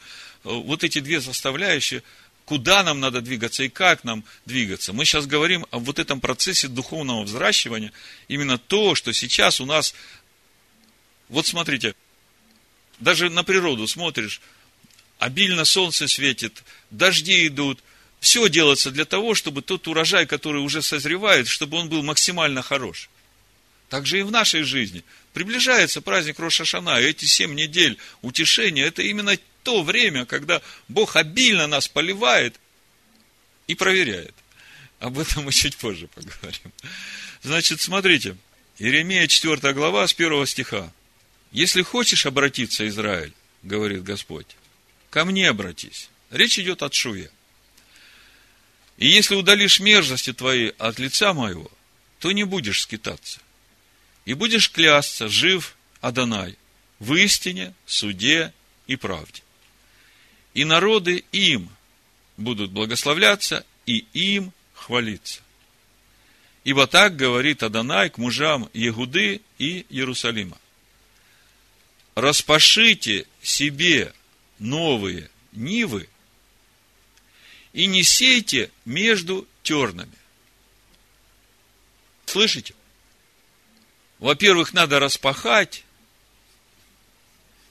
э, 0.45 0.51
вот 0.51 0.85
эти 0.85 1.01
две 1.01 1.21
составляющие– 1.21 2.03
куда 2.47 2.85
нам 2.85 3.01
надо 3.01 3.21
двигаться 3.21 3.65
и 3.65 3.69
как 3.69 4.05
нам 4.05 4.25
двигаться. 4.47 4.93
Мы 4.93 5.05
сейчас 5.05 5.27
говорим 5.27 5.67
о 5.71 5.81
вот 5.81 5.99
этом 5.99 6.21
процессе 6.21 6.69
духовного 6.69 7.25
взращивания, 7.25 7.93
именно 8.29 8.57
то, 8.57 8.95
что 8.95 9.13
сейчас 9.13 9.61
у 9.61 9.67
нас, 9.67 9.95
вот 11.29 11.47
смотрите, 11.47 11.95
даже 13.01 13.29
на 13.29 13.43
природу 13.43 13.87
смотришь, 13.89 14.41
обильно 15.19 15.65
солнце 15.65 16.09
светит, 16.09 16.63
дожди 16.91 17.47
идут, 17.47 17.83
все 18.21 18.49
делается 18.49 18.91
для 18.91 19.05
того, 19.05 19.35
чтобы 19.35 19.63
тот 19.63 19.87
урожай, 19.89 20.27
который 20.27 20.61
уже 20.61 20.83
созревает, 20.83 21.49
чтобы 21.49 21.77
он 21.79 21.89
был 21.89 22.03
максимально 22.03 22.63
хорош. 22.63 23.09
Так 23.89 24.07
же 24.07 24.19
и 24.19 24.23
в 24.23 24.31
нашей 24.31 24.63
жизни. 24.63 25.05
Приближается 25.33 26.01
праздник 26.01 26.39
Рошашана, 26.39 27.01
и 27.01 27.05
эти 27.05 27.25
семь 27.25 27.55
недель 27.55 27.99
утешения, 28.23 28.85
это 28.85 29.03
именно 29.03 29.39
то 29.63 29.83
время, 29.83 30.25
когда 30.27 30.63
Бог 30.89 31.17
обильно 31.17 31.67
нас 31.67 31.89
поливает 31.89 32.59
и 33.67 33.75
проверяет. 33.75 34.35
Об 34.99 35.19
этом 35.19 35.45
мы 35.45 35.53
чуть 35.53 35.77
позже 35.77 36.09
поговорим. 36.09 36.73
Значит, 37.43 37.81
смотрите, 37.81 38.37
Иеремия 38.79 39.27
4 39.27 39.73
глава 39.73 40.07
с 40.07 40.15
1 40.15 40.47
стиха. 40.47 40.93
Если 41.53 41.83
хочешь 41.83 42.27
обратиться, 42.27 42.87
Израиль, 42.89 43.33
говорит 43.63 44.03
Господь, 44.03 44.47
ко 45.11 45.25
мне 45.25 45.49
обратись. 45.49 46.11
Речь 46.31 46.59
идет 46.59 46.83
от 46.83 46.95
Шуе. 46.95 47.31
И 48.99 49.09
если 49.09 49.35
удалишь 49.35 49.81
мерзости 49.81 50.33
твои 50.33 50.73
от 50.79 50.99
лица 50.99 51.33
моего, 51.33 51.71
то 52.19 52.33
не 52.33 52.45
будешь 52.45 52.83
скитаться. 52.83 53.41
И 54.25 54.35
будешь 54.35 54.71
клясться, 54.71 55.29
жив 55.29 55.77
Адонай, 56.01 56.57
в 56.99 57.15
истине, 57.15 57.75
суде 57.87 58.53
и 58.87 58.97
правде 58.97 59.43
и 60.57 60.65
народы 60.65 61.23
им 61.33 61.69
будут 62.39 62.71
благословляться, 62.71 63.67
и 63.85 64.07
им 64.15 64.55
хвалиться. 64.73 65.43
Ибо 66.65 66.87
так 66.87 67.15
говорит 67.15 67.63
Адонай 67.63 68.09
к 68.09 68.17
мужам 68.17 68.71
Егуды 68.73 69.43
и 69.59 69.85
Иерусалима. 69.91 70.59
Распашите 72.15 73.27
себе 73.43 74.15
новые 74.59 75.31
нивы 75.53 76.09
и 77.73 77.87
не 77.87 78.03
сейте 78.03 78.71
между 78.85 79.47
тернами. 79.63 80.17
Слышите? 82.27 82.75
Во-первых, 84.19 84.73
надо 84.73 84.99
распахать. 84.99 85.85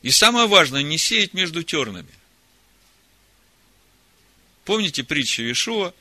И 0.01 0.11
самое 0.11 0.47
важное, 0.47 0.83
не 0.83 0.97
сеять 0.97 1.33
между 1.33 1.63
тернами. 1.63 2.11
Помните 4.63 5.03
притчу 5.03 5.41
Ишуа 5.43 5.93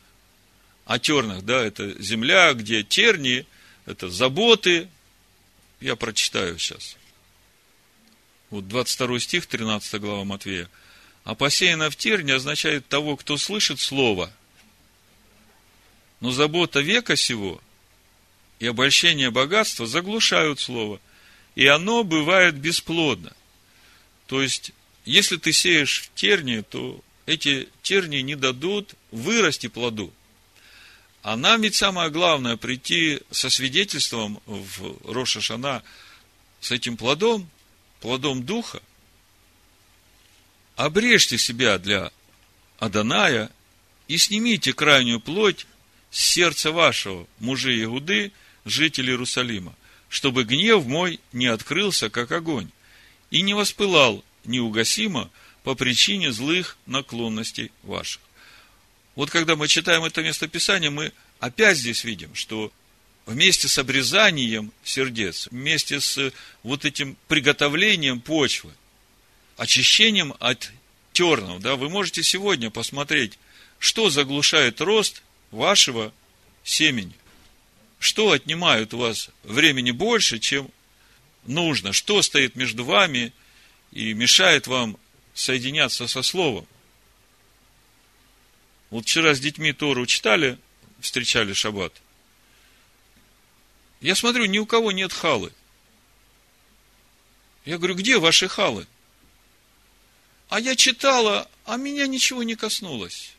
о 0.85 0.99
тернах, 0.99 1.43
да, 1.43 1.63
это 1.63 2.01
земля, 2.03 2.53
где 2.53 2.83
тернии, 2.83 3.47
это 3.87 4.11
заботы. 4.11 4.89
Я 5.81 5.97
прочитаю 5.97 6.59
сейчас. 6.59 6.97
Вот 8.55 8.69
22 8.69 9.19
стих, 9.19 9.47
13 9.47 10.01
глава 10.01 10.23
Матвея. 10.23 10.71
А 11.25 11.35
посеяно 11.35 11.91
в 11.91 11.97
терне 11.97 12.35
означает 12.35 12.87
того, 12.87 13.17
кто 13.17 13.37
слышит 13.37 13.81
слово. 13.81 14.33
Но 16.21 16.31
забота 16.31 16.79
века 16.79 17.17
сего 17.17 17.61
и 18.61 18.69
обольщение 18.69 19.33
богатства 19.33 19.89
заглушают 19.89 20.61
слово. 20.61 21.01
И 21.57 21.67
оно 21.67 22.05
бывает 22.05 22.55
бесплодно. 22.55 23.33
То 24.29 24.41
есть, 24.41 24.71
если 25.05 25.37
ты 25.37 25.53
сеешь 25.53 26.03
в 26.03 26.15
тернии, 26.15 26.61
то 26.61 27.01
эти 27.27 27.69
тернии 27.83 28.21
не 28.21 28.37
дадут 28.37 28.95
вырасти 29.11 29.67
плоду. 29.67 30.13
А 31.23 31.37
нам 31.37 31.63
ведь 31.63 31.75
самое 31.75 32.09
главное 32.09 32.57
прийти 32.57 33.21
со 33.33 33.51
свидетельством 33.51 34.41
в 34.47 35.13
Роша 35.13 35.41
Шана 35.41 35.83
с 36.61 36.71
этим 36.71 36.97
плодом, 36.97 37.51
плодом 38.05 38.45
Духа. 38.45 38.83
Обрежьте 40.77 41.39
себя 41.39 41.79
для 41.79 42.13
Аданая 42.79 43.51
и 44.09 44.19
снимите 44.19 44.75
крайнюю 44.75 45.21
плоть 45.21 45.67
с 46.11 46.21
сердца 46.21 46.71
вашего, 46.71 47.27
мужи 47.39 47.83
Иуды, 47.83 48.31
жители 48.67 49.11
Иерусалима, 49.11 49.75
чтобы 50.11 50.45
гнев 50.45 50.85
мой 50.85 51.19
не 51.33 51.47
открылся, 51.47 52.11
как 52.11 52.31
огонь, 52.31 52.69
и 53.31 53.41
не 53.41 53.55
воспылал 53.55 54.23
неугасимо 54.45 55.31
по 55.63 55.75
причине 55.75 56.31
злых 56.31 56.77
наклонностей 56.85 57.73
ваших. 57.85 58.21
Вот 59.15 59.31
когда 59.31 59.57
мы 59.57 59.67
читаем 59.67 60.05
это 60.05 60.23
местописание, 60.23 60.91
мы 60.91 61.15
опять 61.41 61.79
здесь 61.79 62.05
видим, 62.05 62.35
что 62.35 62.71
вместе 63.27 63.69
с 63.69 63.79
обрезанием 63.79 64.73
сердец, 64.83 65.49
вместе 65.51 66.01
с 66.01 66.33
вот 66.63 66.85
этим 66.85 67.17
приготовлением 67.29 68.21
почвы, 68.21 68.73
очищением 69.57 70.35
от 70.41 70.73
тернов, 71.13 71.61
да, 71.61 71.77
вы 71.77 71.89
можете 71.89 72.23
сегодня 72.23 72.71
посмотреть, 72.71 73.39
что 73.79 74.11
заглушает 74.11 74.81
рост 74.81 75.23
вашего 75.51 76.13
семени. 76.63 77.15
Что 77.99 78.33
отнимает 78.33 78.93
у 78.93 78.99
вас 78.99 79.31
времени 79.45 79.91
больше, 79.91 80.39
чем 80.39 80.69
нужно? 81.47 81.93
Что 81.93 82.21
стоит 82.23 82.57
между 82.57 82.85
вами 82.85 83.33
и 83.93 84.13
мешает 84.13 84.67
вам 84.67 84.99
соединяться 85.33 86.07
со 86.07 86.23
Словом? 86.23 86.67
Вот 88.91 89.05
вчера 89.05 89.35
с 89.35 89.41
детьми 89.41 89.73
Тору 89.73 90.07
читали, 90.07 90.59
встречали 91.01 91.53
шаббат. 91.53 91.95
Я 94.05 94.15
смотрю, 94.15 94.45
ни 94.45 94.59
у 94.59 94.67
кого 94.67 94.93
нет 94.93 95.15
халы. 95.15 95.51
Я 97.65 97.79
говорю, 97.79 97.95
где 97.95 98.19
ваши 98.19 98.49
халы? 98.49 98.87
А 100.51 100.61
я 100.61 100.77
читала, 100.77 101.51
а 101.65 101.79
меня 101.79 102.07
ничего 102.07 102.43
не 102.43 102.55
коснулось. 102.55 103.33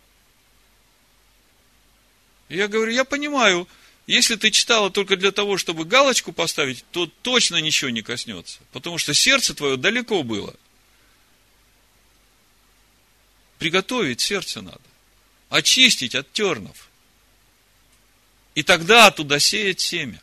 Я 2.50 2.68
говорю, 2.68 2.92
я 2.92 3.06
понимаю, 3.06 3.68
если 4.08 4.38
ты 4.38 4.50
читала 4.50 4.90
только 4.90 5.18
для 5.18 5.32
того, 5.32 5.60
чтобы 5.60 5.86
галочку 5.86 6.34
поставить, 6.34 6.84
то 6.90 7.06
точно 7.22 7.58
ничего 7.58 7.92
не 7.92 8.02
коснется. 8.02 8.58
Потому 8.72 8.98
что 8.98 9.14
сердце 9.14 9.54
твое 9.54 9.78
далеко 9.78 10.24
было. 10.24 10.56
Приготовить 13.60 14.20
сердце 14.20 14.64
надо. 14.64 14.82
Очистить 15.50 16.16
от 16.16 16.34
тернов. 16.34 16.90
И 18.56 18.64
тогда 18.64 19.12
туда 19.12 19.38
сеять 19.38 19.80
семя. 19.80 20.20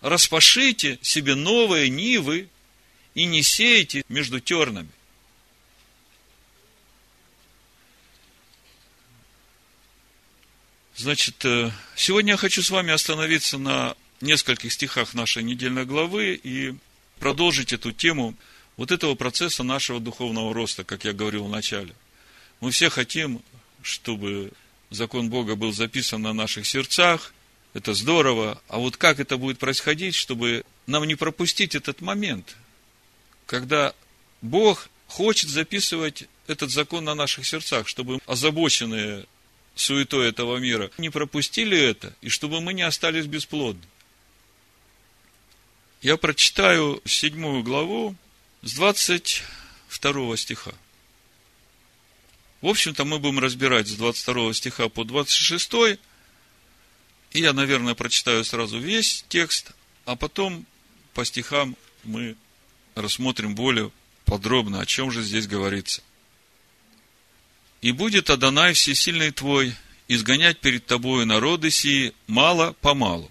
Распашите 0.00 0.98
себе 1.02 1.34
новые 1.34 1.88
нивы 1.90 2.48
и 3.14 3.24
не 3.24 3.42
сеете 3.42 4.04
между 4.08 4.40
тернами. 4.40 4.90
Значит, 10.96 11.44
э, 11.44 11.70
сегодня 11.96 12.32
я 12.32 12.36
хочу 12.36 12.62
с 12.62 12.70
вами 12.70 12.92
остановиться 12.92 13.56
на 13.56 13.96
нескольких 14.20 14.72
стихах 14.72 15.14
нашей 15.14 15.44
недельной 15.44 15.84
главы 15.84 16.34
и 16.34 16.74
продолжить 17.20 17.72
эту 17.72 17.92
тему 17.92 18.34
вот 18.76 18.90
этого 18.90 19.14
процесса 19.14 19.62
нашего 19.62 20.00
духовного 20.00 20.52
роста, 20.52 20.84
как 20.84 21.04
я 21.04 21.12
говорил 21.12 21.44
в 21.44 21.50
начале. 21.50 21.94
Мы 22.60 22.70
все 22.70 22.90
хотим, 22.90 23.42
чтобы 23.82 24.52
закон 24.90 25.30
Бога 25.30 25.54
был 25.54 25.72
записан 25.72 26.22
на 26.22 26.32
наших 26.32 26.66
сердцах, 26.66 27.32
это 27.78 27.94
здорово, 27.94 28.60
а 28.68 28.78
вот 28.78 28.96
как 28.96 29.20
это 29.20 29.38
будет 29.38 29.58
происходить, 29.58 30.14
чтобы 30.14 30.64
нам 30.86 31.04
не 31.04 31.14
пропустить 31.14 31.74
этот 31.74 32.00
момент, 32.00 32.56
когда 33.46 33.94
Бог 34.42 34.88
хочет 35.06 35.48
записывать 35.48 36.24
этот 36.46 36.70
закон 36.70 37.04
на 37.04 37.14
наших 37.14 37.46
сердцах, 37.46 37.88
чтобы 37.88 38.20
озабоченные 38.26 39.26
суетой 39.74 40.28
этого 40.28 40.56
мира, 40.58 40.90
не 40.98 41.10
пропустили 41.10 41.78
это, 41.78 42.14
и 42.20 42.28
чтобы 42.28 42.60
мы 42.60 42.74
не 42.74 42.82
остались 42.82 43.26
бесплодны. 43.26 43.82
Я 46.02 46.16
прочитаю 46.16 47.00
седьмую 47.04 47.62
главу 47.62 48.14
с 48.62 48.74
22 48.74 50.36
стиха. 50.36 50.72
В 52.60 52.66
общем-то, 52.66 53.04
мы 53.04 53.18
будем 53.18 53.38
разбирать 53.38 53.88
с 53.88 53.92
22 53.92 54.52
стиха 54.54 54.88
по 54.88 55.04
26, 55.04 55.98
я, 57.32 57.52
наверное, 57.52 57.94
прочитаю 57.94 58.44
сразу 58.44 58.78
весь 58.78 59.24
текст, 59.28 59.72
а 60.04 60.16
потом 60.16 60.66
по 61.14 61.24
стихам 61.24 61.76
мы 62.04 62.36
рассмотрим 62.94 63.54
более 63.54 63.90
подробно, 64.24 64.80
о 64.80 64.86
чем 64.86 65.10
же 65.10 65.22
здесь 65.22 65.46
говорится. 65.46 66.02
И 67.80 67.92
будет 67.92 68.30
Адонай 68.30 68.72
всесильный 68.72 69.30
твой 69.30 69.74
изгонять 70.08 70.58
перед 70.58 70.86
тобою 70.86 71.26
народы 71.26 71.70
сии 71.70 72.12
мало-помалу. 72.26 73.30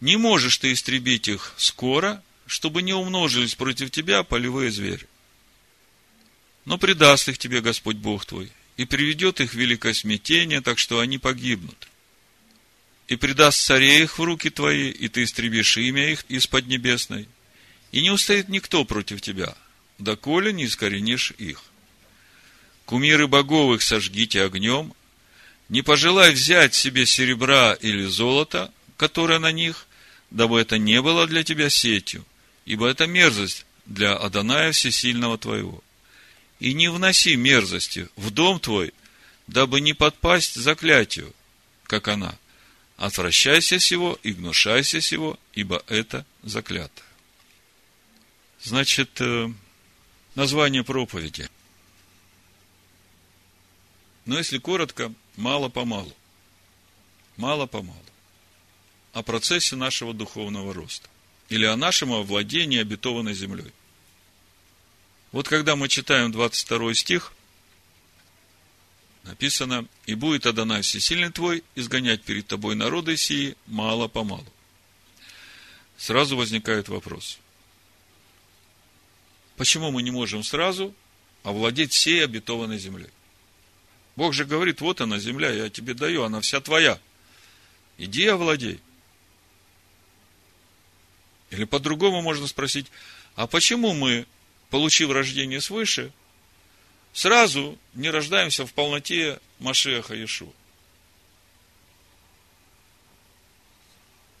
Не 0.00 0.16
можешь 0.16 0.58
ты 0.58 0.72
истребить 0.72 1.28
их 1.28 1.54
скоро, 1.56 2.22
чтобы 2.46 2.82
не 2.82 2.92
умножились 2.92 3.54
против 3.54 3.90
тебя 3.90 4.22
полевые 4.22 4.70
звери. 4.70 5.06
Но 6.64 6.78
предаст 6.78 7.28
их 7.28 7.38
тебе 7.38 7.60
Господь 7.60 7.96
Бог 7.96 8.24
твой, 8.26 8.50
и 8.76 8.84
приведет 8.84 9.40
их 9.40 9.52
в 9.52 9.56
великое 9.56 9.94
смятение, 9.94 10.60
так 10.60 10.78
что 10.78 11.00
они 11.00 11.18
погибнут. 11.18 11.88
И 13.08 13.16
предаст 13.16 13.60
царей 13.64 14.02
их 14.02 14.18
в 14.18 14.22
руки 14.22 14.50
твои, 14.50 14.90
и 14.90 15.08
ты 15.08 15.22
истребишь 15.22 15.76
имя 15.76 16.10
их 16.10 16.24
из 16.28 16.46
поднебесной, 16.46 17.28
и 17.92 18.02
не 18.02 18.10
устоит 18.10 18.48
никто 18.48 18.84
против 18.84 19.20
тебя, 19.20 19.56
доколе 19.98 20.52
не 20.52 20.64
искоренишь 20.64 21.32
их. 21.38 21.62
Кумиры 22.84 23.28
боговых 23.28 23.82
сожгите 23.82 24.42
огнем, 24.42 24.92
не 25.68 25.82
пожелай 25.82 26.32
взять 26.32 26.74
себе 26.74 27.06
серебра 27.06 27.74
или 27.74 28.04
золота, 28.04 28.72
которое 28.96 29.38
на 29.38 29.52
них, 29.52 29.86
дабы 30.30 30.60
это 30.60 30.78
не 30.78 31.00
было 31.00 31.26
для 31.26 31.44
тебя 31.44 31.70
сетью, 31.70 32.24
ибо 32.64 32.88
это 32.88 33.06
мерзость 33.06 33.66
для 33.84 34.16
Адоная 34.16 34.72
Всесильного 34.72 35.38
твоего. 35.38 35.82
И 36.58 36.74
не 36.74 36.88
вноси 36.88 37.36
мерзости 37.36 38.08
в 38.16 38.30
дом 38.30 38.58
твой, 38.60 38.92
дабы 39.46 39.80
не 39.80 39.92
подпасть 39.92 40.54
заклятию, 40.54 41.32
как 41.84 42.08
она. 42.08 42.36
Отвращайся 42.96 43.78
сего 43.78 44.18
и 44.22 44.32
гнушайся 44.32 45.00
сего, 45.00 45.38
ибо 45.52 45.82
это 45.86 46.24
заклято. 46.42 47.02
Значит, 48.62 49.20
э, 49.20 49.52
название 50.34 50.82
проповеди. 50.82 51.48
Но 54.24 54.38
если 54.38 54.58
коротко, 54.58 55.12
мало-помалу. 55.36 56.12
Мало-помалу. 57.36 58.00
О 59.12 59.22
процессе 59.22 59.76
нашего 59.76 60.14
духовного 60.14 60.72
роста. 60.72 61.08
Или 61.50 61.66
о 61.66 61.76
нашем 61.76 62.12
овладении 62.12 62.80
обетованной 62.80 63.34
землей. 63.34 63.72
Вот 65.32 65.48
когда 65.48 65.76
мы 65.76 65.88
читаем 65.88 66.32
22 66.32 66.94
стих, 66.94 67.32
Написано, 69.26 69.86
и 70.06 70.14
будет 70.14 70.46
Адонай 70.46 70.82
всесильный 70.82 71.32
твой 71.32 71.64
изгонять 71.74 72.22
перед 72.22 72.46
тобой 72.46 72.76
народы 72.76 73.16
сии 73.16 73.56
мало-помалу. 73.66 74.46
Сразу 75.98 76.36
возникает 76.36 76.88
вопрос. 76.88 77.38
Почему 79.56 79.90
мы 79.90 80.02
не 80.02 80.12
можем 80.12 80.44
сразу 80.44 80.94
овладеть 81.42 81.92
всей 81.92 82.22
обетованной 82.22 82.78
землей? 82.78 83.10
Бог 84.14 84.32
же 84.32 84.44
говорит, 84.44 84.80
вот 84.80 85.00
она 85.00 85.18
земля, 85.18 85.50
я 85.50 85.70
тебе 85.70 85.94
даю, 85.94 86.22
она 86.22 86.40
вся 86.40 86.60
твоя. 86.60 87.00
Иди 87.98 88.26
овладей. 88.26 88.80
Или 91.50 91.64
по-другому 91.64 92.22
можно 92.22 92.46
спросить, 92.46 92.86
а 93.34 93.48
почему 93.48 93.92
мы, 93.92 94.26
получив 94.70 95.10
рождение 95.10 95.60
свыше, 95.60 96.12
сразу 97.16 97.78
не 97.94 98.10
рождаемся 98.10 98.66
в 98.66 98.74
полноте 98.74 99.40
Машеха 99.58 100.14
Иешуа? 100.14 100.52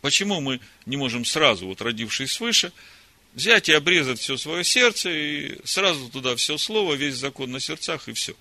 Почему 0.02 0.42
мы 0.42 0.60
не 0.84 0.98
можем 0.98 1.24
сразу, 1.24 1.66
вот 1.66 1.80
родившись 1.80 2.32
свыше, 2.32 2.72
взять 3.32 3.70
и 3.70 3.72
обрезать 3.72 4.20
все 4.20 4.36
свое 4.36 4.62
сердце, 4.62 5.08
и 5.10 5.60
сразу 5.64 6.10
туда 6.10 6.36
все 6.36 6.58
слово, 6.58 6.94
весь 6.94 7.16
закон 7.16 7.50
на 7.50 7.60
сердцах, 7.60 8.08
и 8.08 8.12
все? 8.12 8.36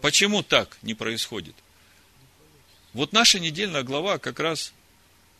Почему 0.00 0.42
так 0.42 0.78
не 0.82 0.94
происходит? 0.94 1.54
Вот 2.92 3.12
наша 3.12 3.38
недельная 3.38 3.84
глава 3.84 4.18
как 4.18 4.40
раз 4.40 4.72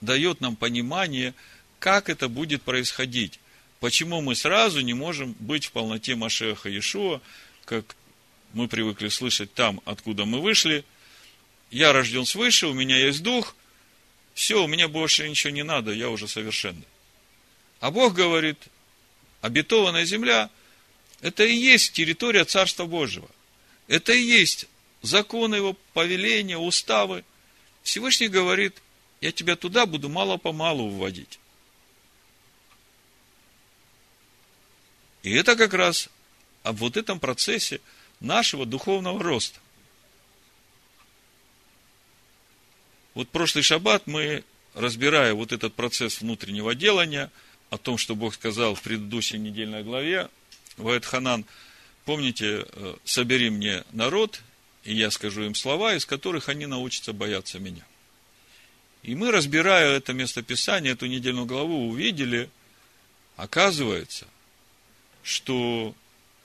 дает 0.00 0.40
нам 0.40 0.54
понимание, 0.54 1.34
как 1.80 2.08
это 2.08 2.28
будет 2.28 2.62
происходить. 2.62 3.40
Почему 3.82 4.20
мы 4.20 4.36
сразу 4.36 4.80
не 4.80 4.94
можем 4.94 5.34
быть 5.40 5.66
в 5.66 5.72
полноте 5.72 6.14
Машеха 6.14 6.68
Иешуа, 6.68 7.20
как 7.64 7.96
мы 8.52 8.68
привыкли 8.68 9.08
слышать 9.08 9.52
там, 9.54 9.80
откуда 9.84 10.24
мы 10.24 10.40
вышли. 10.40 10.84
Я 11.72 11.92
рожден 11.92 12.24
свыше, 12.24 12.68
у 12.68 12.74
меня 12.74 12.96
есть 12.96 13.24
дух, 13.24 13.56
все, 14.34 14.62
у 14.62 14.68
меня 14.68 14.86
больше 14.86 15.28
ничего 15.28 15.52
не 15.52 15.64
надо, 15.64 15.90
я 15.90 16.10
уже 16.10 16.28
совершенный. 16.28 16.86
А 17.80 17.90
Бог 17.90 18.14
говорит, 18.14 18.56
обетованная 19.40 20.04
земля, 20.04 20.48
это 21.20 21.42
и 21.42 21.52
есть 21.52 21.92
территория 21.92 22.44
Царства 22.44 22.86
Божьего. 22.86 23.28
Это 23.88 24.12
и 24.12 24.22
есть 24.22 24.66
законы 25.02 25.56
его, 25.56 25.76
повеления, 25.92 26.56
уставы. 26.56 27.24
Всевышний 27.82 28.28
говорит, 28.28 28.80
я 29.20 29.32
тебя 29.32 29.56
туда 29.56 29.86
буду 29.86 30.08
мало-помалу 30.08 30.88
вводить. 30.88 31.40
И 35.22 35.32
это 35.32 35.56
как 35.56 35.74
раз 35.74 36.08
об 36.62 36.76
вот 36.76 36.96
этом 36.96 37.20
процессе 37.20 37.80
нашего 38.20 38.66
духовного 38.66 39.22
роста. 39.22 39.58
Вот 43.14 43.28
прошлый 43.28 43.62
шаббат 43.62 44.06
мы, 44.06 44.42
разбирая 44.74 45.34
вот 45.34 45.52
этот 45.52 45.74
процесс 45.74 46.20
внутреннего 46.20 46.74
делания, 46.74 47.30
о 47.70 47.78
том, 47.78 47.96
что 47.96 48.14
Бог 48.14 48.34
сказал 48.34 48.74
в 48.74 48.82
предыдущей 48.82 49.38
недельной 49.38 49.82
главе, 49.82 50.28
Ваэт 50.76 51.06
Ханан, 51.06 51.46
помните, 52.04 52.66
э, 52.66 52.96
собери 53.04 53.48
мне 53.48 53.84
народ, 53.92 54.42
и 54.84 54.94
я 54.94 55.10
скажу 55.10 55.42
им 55.44 55.54
слова, 55.54 55.94
из 55.94 56.04
которых 56.04 56.50
они 56.50 56.66
научатся 56.66 57.14
бояться 57.14 57.58
меня. 57.58 57.84
И 59.02 59.14
мы, 59.14 59.30
разбирая 59.30 59.96
это 59.96 60.12
местописание, 60.12 60.92
эту 60.92 61.06
недельную 61.06 61.46
главу, 61.46 61.88
увидели, 61.88 62.50
оказывается, 63.36 64.26
что 65.22 65.94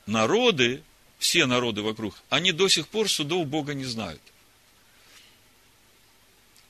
народы, 0.05 0.83
все 1.19 1.45
народы 1.45 1.81
вокруг, 1.81 2.15
они 2.29 2.51
до 2.51 2.67
сих 2.67 2.87
пор 2.87 3.09
судов 3.09 3.47
Бога 3.47 3.73
не 3.73 3.85
знают. 3.85 4.21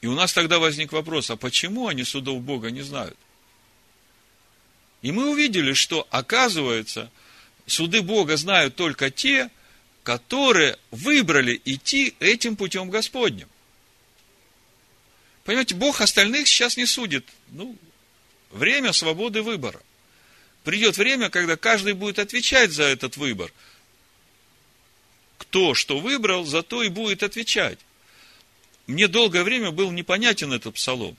И 0.01 0.07
у 0.07 0.13
нас 0.13 0.33
тогда 0.33 0.59
возник 0.59 0.91
вопрос, 0.91 1.29
а 1.29 1.37
почему 1.37 1.87
они 1.87 2.03
судов 2.03 2.41
Бога 2.41 2.69
не 2.69 2.81
знают? 2.81 3.17
И 5.01 5.11
мы 5.11 5.29
увидели, 5.29 5.73
что, 5.73 6.07
оказывается, 6.09 7.11
суды 7.65 8.01
Бога 8.01 8.37
знают 8.37 8.75
только 8.75 9.09
те, 9.09 9.49
которые 10.03 10.77
выбрали 10.91 11.61
идти 11.65 12.15
этим 12.19 12.55
путем 12.55 12.89
Господним. 12.89 13.49
Понимаете, 15.43 15.75
Бог 15.75 16.01
остальных 16.01 16.47
сейчас 16.47 16.77
не 16.77 16.85
судит. 16.85 17.25
Ну, 17.49 17.77
время 18.51 18.93
свободы 18.93 19.41
выбора. 19.41 19.81
Придет 20.67 20.97
время, 20.97 21.29
когда 21.29 21.55
каждый 21.55 21.93
будет 21.93 22.19
отвечать 22.19 22.71
за 22.71 22.83
этот 22.83 23.15
выбор. 23.15 23.53
Кто 25.37 25.73
что 25.73 25.97
выбрал, 25.97 26.43
за 26.43 26.61
то 26.61 26.83
и 26.83 26.89
будет 26.89 27.23
отвечать. 27.23 27.79
Мне 28.85 29.07
долгое 29.07 29.43
время 29.43 29.71
был 29.71 29.91
непонятен 29.91 30.51
этот 30.51 30.75
псалом. 30.75 31.15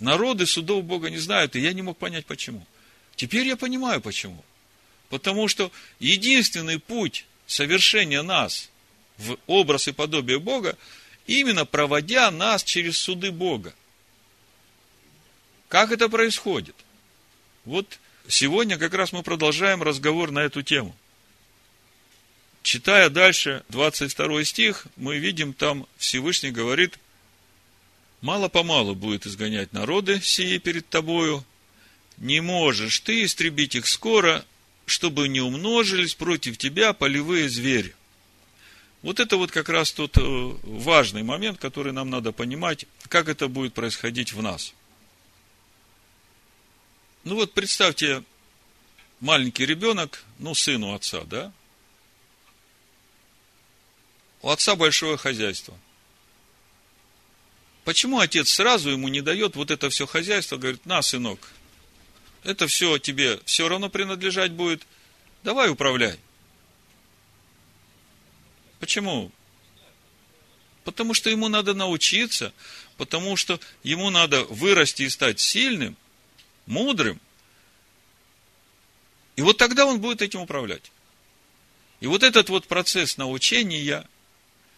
Народы 0.00 0.46
судов 0.46 0.82
Бога 0.82 1.10
не 1.10 1.18
знают, 1.18 1.54
и 1.54 1.60
я 1.60 1.72
не 1.74 1.82
мог 1.82 1.96
понять, 1.96 2.26
почему. 2.26 2.66
Теперь 3.14 3.46
я 3.46 3.56
понимаю, 3.56 4.00
почему. 4.00 4.44
Потому 5.10 5.46
что 5.46 5.70
единственный 6.00 6.80
путь 6.80 7.24
совершения 7.46 8.22
нас 8.22 8.68
в 9.16 9.38
образ 9.46 9.86
и 9.86 9.92
подобие 9.92 10.40
Бога, 10.40 10.76
именно 11.28 11.64
проводя 11.64 12.32
нас 12.32 12.64
через 12.64 12.98
суды 12.98 13.30
Бога. 13.30 13.72
Как 15.68 15.92
это 15.92 16.08
происходит? 16.08 16.74
Вот 17.64 18.00
Сегодня 18.28 18.76
как 18.76 18.92
раз 18.92 19.12
мы 19.12 19.22
продолжаем 19.22 19.82
разговор 19.82 20.30
на 20.30 20.40
эту 20.40 20.62
тему. 20.62 20.94
Читая 22.62 23.08
дальше 23.08 23.64
22 23.70 24.44
стих, 24.44 24.86
мы 24.96 25.16
видим 25.16 25.54
там 25.54 25.86
Всевышний 25.96 26.50
говорит, 26.50 26.98
мало-помалу 28.20 28.94
будет 28.94 29.26
изгонять 29.26 29.72
народы 29.72 30.20
сии 30.20 30.58
перед 30.58 30.86
тобою, 30.90 31.42
не 32.18 32.42
можешь 32.42 33.00
ты 33.00 33.24
истребить 33.24 33.76
их 33.76 33.86
скоро, 33.86 34.44
чтобы 34.84 35.26
не 35.28 35.40
умножились 35.40 36.14
против 36.14 36.58
тебя 36.58 36.92
полевые 36.92 37.48
звери. 37.48 37.94
Вот 39.00 39.20
это 39.20 39.38
вот 39.38 39.52
как 39.52 39.70
раз 39.70 39.90
тот 39.92 40.18
э, 40.18 40.20
важный 40.20 41.22
момент, 41.22 41.58
который 41.58 41.94
нам 41.94 42.10
надо 42.10 42.32
понимать, 42.32 42.84
как 43.08 43.30
это 43.30 43.48
будет 43.48 43.72
происходить 43.72 44.34
в 44.34 44.42
нас. 44.42 44.74
Ну 47.28 47.34
вот 47.34 47.52
представьте, 47.52 48.24
маленький 49.20 49.66
ребенок, 49.66 50.24
ну, 50.38 50.54
сын 50.54 50.82
у 50.82 50.94
отца, 50.94 51.24
да? 51.24 51.52
У 54.40 54.48
отца 54.48 54.76
большое 54.76 55.18
хозяйство. 55.18 55.78
Почему 57.84 58.18
отец 58.18 58.48
сразу 58.48 58.88
ему 58.88 59.08
не 59.08 59.20
дает 59.20 59.56
вот 59.56 59.70
это 59.70 59.90
все 59.90 60.06
хозяйство, 60.06 60.56
говорит, 60.56 60.86
на, 60.86 61.02
сынок, 61.02 61.50
это 62.44 62.66
все 62.66 62.96
тебе 62.96 63.38
все 63.44 63.68
равно 63.68 63.90
принадлежать 63.90 64.52
будет, 64.52 64.86
давай 65.42 65.68
управляй. 65.68 66.18
Почему? 68.80 69.30
Потому 70.82 71.12
что 71.12 71.28
ему 71.28 71.48
надо 71.48 71.74
научиться, 71.74 72.54
потому 72.96 73.36
что 73.36 73.60
ему 73.82 74.08
надо 74.08 74.44
вырасти 74.44 75.02
и 75.02 75.10
стать 75.10 75.40
сильным– 75.40 75.94
мудрым. 76.68 77.20
И 79.36 79.42
вот 79.42 79.56
тогда 79.56 79.86
он 79.86 80.00
будет 80.00 80.22
этим 80.22 80.40
управлять. 80.40 80.92
И 82.00 82.06
вот 82.06 82.22
этот 82.22 82.48
вот 82.48 82.66
процесс 82.66 83.16
научения, 83.16 84.06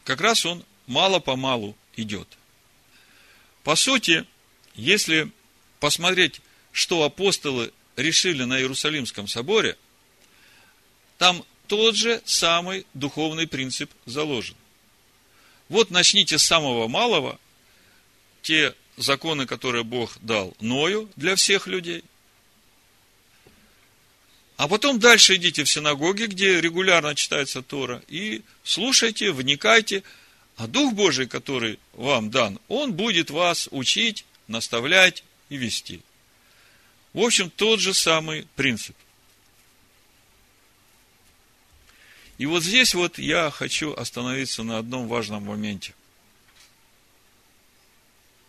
как 0.04 0.20
раз 0.20 0.46
он 0.46 0.64
мало-помалу 0.86 1.76
идет. 1.96 2.28
По 3.62 3.76
сути, 3.76 4.26
если 4.74 5.30
посмотреть, 5.80 6.40
что 6.72 7.02
апостолы 7.02 7.72
решили 7.96 8.44
на 8.44 8.58
Иерусалимском 8.58 9.28
соборе, 9.28 9.76
там 11.18 11.44
тот 11.66 11.94
же 11.94 12.22
самый 12.24 12.86
духовный 12.94 13.46
принцип 13.46 13.90
заложен. 14.06 14.56
Вот 15.68 15.90
начните 15.90 16.38
с 16.38 16.42
самого 16.42 16.88
малого, 16.88 17.38
те 18.42 18.74
законы, 18.96 19.46
которые 19.46 19.84
Бог 19.84 20.16
дал 20.20 20.54
Ною 20.60 21.08
для 21.16 21.36
всех 21.36 21.66
людей. 21.66 22.04
А 24.56 24.68
потом 24.68 24.98
дальше 24.98 25.36
идите 25.36 25.64
в 25.64 25.70
синагоги, 25.70 26.24
где 26.24 26.60
регулярно 26.60 27.14
читается 27.14 27.62
Тора, 27.62 28.02
и 28.08 28.42
слушайте, 28.62 29.32
вникайте, 29.32 30.02
а 30.56 30.66
Дух 30.66 30.92
Божий, 30.92 31.26
который 31.26 31.78
вам 31.94 32.30
дан, 32.30 32.60
Он 32.68 32.92
будет 32.92 33.30
вас 33.30 33.68
учить, 33.70 34.26
наставлять 34.48 35.24
и 35.48 35.56
вести. 35.56 36.02
В 37.14 37.20
общем, 37.20 37.48
тот 37.48 37.80
же 37.80 37.94
самый 37.94 38.46
принцип. 38.54 38.94
И 42.36 42.46
вот 42.46 42.62
здесь 42.62 42.94
вот 42.94 43.18
я 43.18 43.50
хочу 43.50 43.94
остановиться 43.94 44.62
на 44.62 44.78
одном 44.78 45.08
важном 45.08 45.44
моменте. 45.44 45.94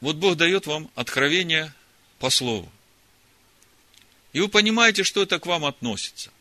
Вот 0.02 0.16
Бог 0.16 0.36
дает 0.36 0.66
вам 0.66 0.90
откровение 0.96 1.74
по 2.20 2.30
слову. 2.30 2.72
И 4.34 4.40
вы 4.40 4.50
понимаете, 4.50 5.04
что 5.04 5.22
это 5.22 5.40
к 5.40 5.46
вам 5.46 5.66
относится. 5.66 6.32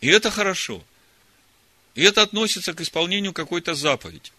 И 0.00 0.08
это 0.08 0.30
хорошо. 0.30 0.82
И 1.94 2.02
это 2.02 2.22
относится 2.22 2.74
к 2.74 2.80
исполнению 2.80 3.32
какой-то 3.32 3.74
заповеди. 3.74 4.32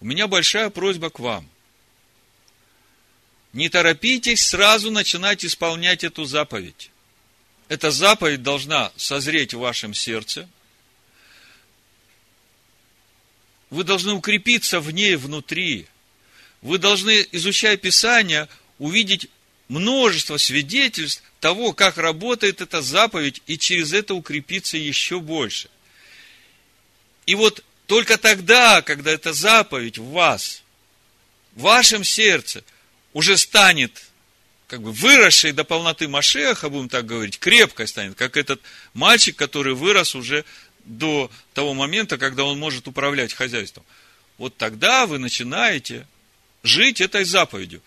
У 0.00 0.04
меня 0.04 0.26
большая 0.28 0.70
просьба 0.70 1.10
к 1.10 1.18
вам. 1.18 1.48
Не 3.52 3.68
торопитесь 3.70 4.46
сразу 4.46 4.90
начинать 4.90 5.44
исполнять 5.44 6.04
эту 6.04 6.24
заповедь. 6.24 6.90
Эта 7.68 7.90
заповедь 7.90 8.42
должна 8.42 8.92
созреть 8.96 9.54
в 9.54 9.58
вашем 9.58 9.94
сердце. 9.94 10.48
Вы 13.70 13.82
должны 13.82 14.12
укрепиться 14.12 14.80
в 14.80 14.90
ней 14.90 15.16
внутри. 15.16 15.88
Вы 16.66 16.78
должны, 16.78 17.24
изучая 17.30 17.76
Писание, 17.76 18.48
увидеть 18.80 19.28
множество 19.68 20.36
свидетельств 20.36 21.22
того, 21.38 21.72
как 21.72 21.96
работает 21.96 22.60
эта 22.60 22.82
заповедь, 22.82 23.40
и 23.46 23.56
через 23.56 23.92
это 23.92 24.14
укрепиться 24.14 24.76
еще 24.76 25.20
больше. 25.20 25.68
И 27.24 27.36
вот 27.36 27.62
только 27.86 28.18
тогда, 28.18 28.82
когда 28.82 29.12
эта 29.12 29.32
заповедь 29.32 29.98
в 29.98 30.10
вас, 30.10 30.64
в 31.54 31.60
вашем 31.60 32.02
сердце, 32.02 32.64
уже 33.12 33.38
станет 33.38 34.02
как 34.66 34.82
бы 34.82 34.90
выросшей 34.90 35.52
до 35.52 35.62
полноты 35.62 36.08
Машеха, 36.08 36.68
будем 36.68 36.88
так 36.88 37.06
говорить, 37.06 37.38
крепкой 37.38 37.86
станет, 37.86 38.16
как 38.16 38.36
этот 38.36 38.60
мальчик, 38.92 39.36
который 39.36 39.74
вырос 39.74 40.16
уже 40.16 40.44
до 40.84 41.30
того 41.54 41.74
момента, 41.74 42.18
когда 42.18 42.42
он 42.42 42.58
может 42.58 42.88
управлять 42.88 43.32
хозяйством. 43.34 43.84
Вот 44.36 44.56
тогда 44.56 45.06
вы 45.06 45.18
начинаете 45.18 46.08
жить 46.66 47.00
этой 47.00 47.24
заповедью. 47.24 47.80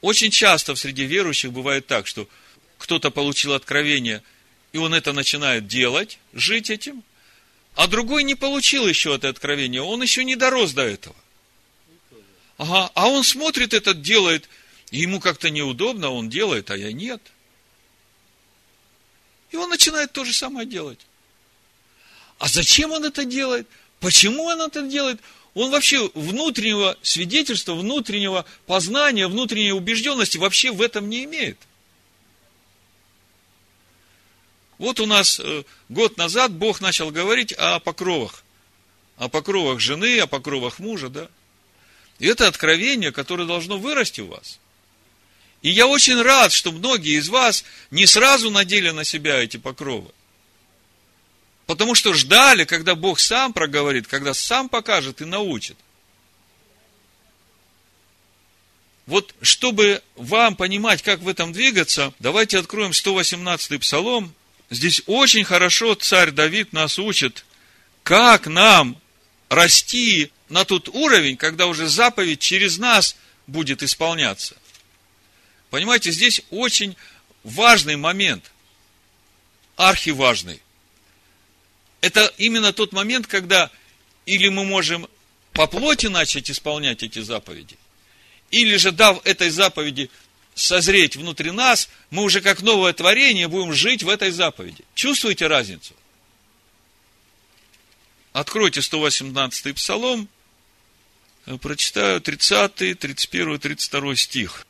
Очень 0.00 0.30
часто 0.30 0.74
в 0.74 0.78
среде 0.78 1.04
верующих 1.04 1.52
бывает 1.52 1.86
так, 1.86 2.06
что 2.06 2.28
кто-то 2.76 3.10
получил 3.10 3.54
откровение, 3.54 4.22
и 4.72 4.78
он 4.78 4.94
это 4.94 5.12
начинает 5.12 5.66
делать, 5.66 6.18
жить 6.32 6.70
этим, 6.70 7.02
а 7.74 7.86
другой 7.86 8.22
не 8.22 8.34
получил 8.34 8.86
еще 8.86 9.14
это 9.14 9.28
откровение, 9.28 9.82
он 9.82 10.02
еще 10.02 10.24
не 10.24 10.36
дорос 10.36 10.72
до 10.72 10.82
этого. 10.82 11.16
Ага, 12.58 12.90
а 12.94 13.08
он 13.08 13.24
смотрит 13.24 13.72
это, 13.72 13.94
делает, 13.94 14.48
и 14.90 14.98
ему 14.98 15.20
как-то 15.20 15.50
неудобно, 15.50 16.10
он 16.10 16.28
делает, 16.28 16.70
а 16.70 16.76
я 16.76 16.92
нет. 16.92 17.22
И 19.50 19.56
он 19.56 19.70
начинает 19.70 20.12
то 20.12 20.24
же 20.24 20.32
самое 20.32 20.66
делать. 20.66 20.98
А 22.38 22.48
зачем 22.48 22.92
он 22.92 23.04
это 23.04 23.24
делает? 23.24 23.66
Почему 24.00 24.44
он 24.44 24.60
это 24.60 24.82
делает? 24.82 25.20
Он 25.58 25.72
вообще 25.72 26.08
внутреннего 26.14 26.96
свидетельства, 27.02 27.74
внутреннего 27.74 28.44
познания, 28.66 29.26
внутренней 29.26 29.72
убежденности 29.72 30.38
вообще 30.38 30.70
в 30.70 30.80
этом 30.80 31.08
не 31.08 31.24
имеет. 31.24 31.58
Вот 34.78 35.00
у 35.00 35.06
нас 35.06 35.40
э, 35.40 35.64
год 35.88 36.16
назад 36.16 36.52
Бог 36.52 36.80
начал 36.80 37.10
говорить 37.10 37.52
о 37.54 37.80
покровах. 37.80 38.44
О 39.16 39.28
покровах 39.28 39.80
жены, 39.80 40.20
о 40.20 40.28
покровах 40.28 40.78
мужа, 40.78 41.08
да. 41.08 41.28
И 42.20 42.28
это 42.28 42.46
откровение, 42.46 43.10
которое 43.10 43.44
должно 43.44 43.78
вырасти 43.78 44.20
у 44.20 44.28
вас. 44.28 44.60
И 45.62 45.70
я 45.70 45.88
очень 45.88 46.22
рад, 46.22 46.52
что 46.52 46.70
многие 46.70 47.18
из 47.18 47.28
вас 47.28 47.64
не 47.90 48.06
сразу 48.06 48.52
надели 48.52 48.90
на 48.90 49.02
себя 49.02 49.42
эти 49.42 49.56
покровы. 49.56 50.12
Потому 51.68 51.94
что 51.94 52.14
ждали, 52.14 52.64
когда 52.64 52.94
Бог 52.94 53.20
сам 53.20 53.52
проговорит, 53.52 54.06
когда 54.06 54.32
сам 54.32 54.70
покажет 54.70 55.20
и 55.20 55.26
научит. 55.26 55.76
Вот 59.04 59.34
чтобы 59.42 60.02
вам 60.16 60.56
понимать, 60.56 61.02
как 61.02 61.20
в 61.20 61.28
этом 61.28 61.52
двигаться, 61.52 62.14
давайте 62.20 62.58
откроем 62.58 62.92
118-й 62.92 63.78
псалом. 63.80 64.34
Здесь 64.70 65.02
очень 65.04 65.44
хорошо 65.44 65.94
царь 65.94 66.30
Давид 66.30 66.72
нас 66.72 66.98
учит, 66.98 67.44
как 68.02 68.46
нам 68.46 68.98
расти 69.50 70.32
на 70.48 70.64
тот 70.64 70.88
уровень, 70.88 71.36
когда 71.36 71.66
уже 71.66 71.86
заповедь 71.86 72.40
через 72.40 72.78
нас 72.78 73.14
будет 73.46 73.82
исполняться. 73.82 74.56
Понимаете, 75.68 76.12
здесь 76.12 76.40
очень 76.48 76.96
важный 77.44 77.96
момент, 77.96 78.52
архиважный 79.76 80.62
это 82.00 82.32
именно 82.38 82.72
тот 82.72 82.92
момент, 82.92 83.26
когда 83.26 83.70
или 84.26 84.48
мы 84.48 84.64
можем 84.64 85.08
по 85.52 85.66
плоти 85.66 86.06
начать 86.06 86.50
исполнять 86.50 87.02
эти 87.02 87.20
заповеди, 87.20 87.76
или 88.50 88.76
же, 88.76 88.92
дав 88.92 89.24
этой 89.26 89.50
заповеди 89.50 90.10
созреть 90.54 91.16
внутри 91.16 91.50
нас, 91.50 91.88
мы 92.10 92.22
уже 92.22 92.40
как 92.40 92.62
новое 92.62 92.92
творение 92.92 93.48
будем 93.48 93.72
жить 93.72 94.02
в 94.02 94.08
этой 94.08 94.30
заповеди. 94.30 94.84
Чувствуете 94.94 95.46
разницу? 95.46 95.94
Откройте 98.32 98.82
118 98.82 99.74
псалом, 99.74 100.28
прочитаю 101.60 102.20
30, 102.20 102.98
31, 102.98 103.58
32 103.58 104.16
стих. 104.16 104.66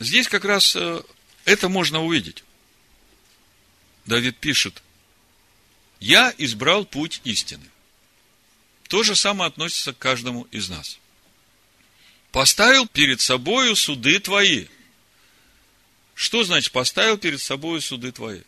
Здесь 0.00 0.28
как 0.28 0.44
раз 0.44 0.76
э, 0.76 1.02
это 1.44 1.68
можно 1.68 2.04
увидеть. 2.04 2.44
Давид 4.06 4.36
пишет, 4.38 4.82
я 6.00 6.32
избрал 6.38 6.84
путь 6.84 7.20
истины. 7.24 7.64
То 8.88 9.02
же 9.02 9.14
самое 9.16 9.48
относится 9.48 9.92
к 9.92 9.98
каждому 9.98 10.46
из 10.50 10.68
нас. 10.68 10.98
Поставил 12.32 12.86
перед 12.86 13.20
собою 13.20 13.76
суды 13.76 14.18
твои. 14.20 14.66
Что 16.14 16.44
значит 16.44 16.72
поставил 16.72 17.18
перед 17.18 17.40
собой 17.40 17.80
суды 17.80 18.12
твои? 18.12 18.42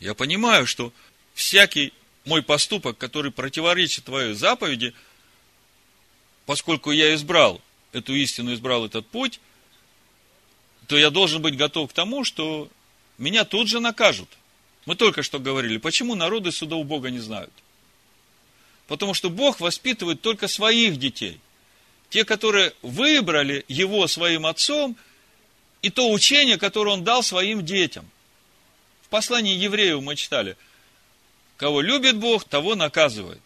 Я 0.00 0.14
понимаю, 0.14 0.66
что 0.66 0.92
всякий 1.34 1.92
мой 2.24 2.42
поступок, 2.42 2.98
который 2.98 3.30
противоречит 3.30 4.04
твоей 4.04 4.34
заповеди, 4.34 4.94
поскольку 6.46 6.90
я 6.90 7.14
избрал 7.14 7.60
эту 7.92 8.14
истину, 8.14 8.54
избрал 8.54 8.86
этот 8.86 9.06
путь, 9.06 9.40
то 10.86 10.98
я 10.98 11.10
должен 11.10 11.42
быть 11.42 11.56
готов 11.56 11.90
к 11.90 11.92
тому, 11.92 12.24
что 12.24 12.68
меня 13.18 13.44
тут 13.44 13.68
же 13.68 13.80
накажут. 13.80 14.28
Мы 14.86 14.96
только 14.96 15.22
что 15.22 15.38
говорили, 15.38 15.76
почему 15.76 16.14
народы 16.14 16.52
судов 16.52 16.86
Бога 16.86 17.10
не 17.10 17.18
знают? 17.18 17.52
Потому 18.86 19.14
что 19.14 19.30
Бог 19.30 19.60
воспитывает 19.60 20.20
только 20.20 20.48
своих 20.48 20.96
детей. 20.98 21.40
Те, 22.08 22.24
которые 22.24 22.72
выбрали 22.82 23.64
Его 23.68 24.06
своим 24.08 24.46
отцом, 24.46 24.96
и 25.82 25.90
то 25.90 26.10
учение, 26.10 26.58
которое 26.58 26.90
Он 26.90 27.04
дал 27.04 27.22
своим 27.22 27.64
детям. 27.64 28.08
В 29.02 29.08
послании 29.08 29.54
евреев 29.54 30.02
мы 30.02 30.16
читали, 30.16 30.56
кого 31.56 31.80
любит 31.80 32.16
Бог, 32.16 32.44
того 32.44 32.74
наказывает. 32.74 33.40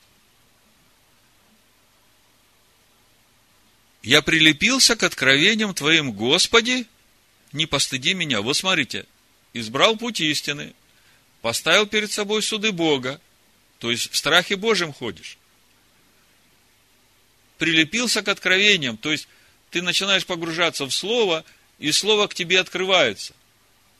Я 4.02 4.20
прилепился 4.22 4.96
к 4.96 5.02
откровениям 5.02 5.74
Твоим, 5.74 6.12
Господи, 6.12 6.86
не 7.52 7.66
постыди 7.66 8.12
меня. 8.14 8.42
Вот 8.42 8.56
смотрите, 8.56 9.06
избрал 9.54 9.96
путь 9.96 10.20
истины, 10.20 10.74
поставил 11.44 11.86
перед 11.86 12.10
собой 12.10 12.42
суды 12.42 12.72
Бога, 12.72 13.20
то 13.78 13.90
есть 13.90 14.10
в 14.10 14.16
страхе 14.16 14.56
Божьем 14.56 14.94
ходишь. 14.94 15.36
Прилепился 17.58 18.22
к 18.22 18.28
откровениям, 18.28 18.96
то 18.96 19.12
есть 19.12 19.28
ты 19.68 19.82
начинаешь 19.82 20.24
погружаться 20.24 20.86
в 20.86 20.90
Слово, 20.90 21.44
и 21.78 21.92
Слово 21.92 22.28
к 22.28 22.34
тебе 22.34 22.58
открывается. 22.60 23.34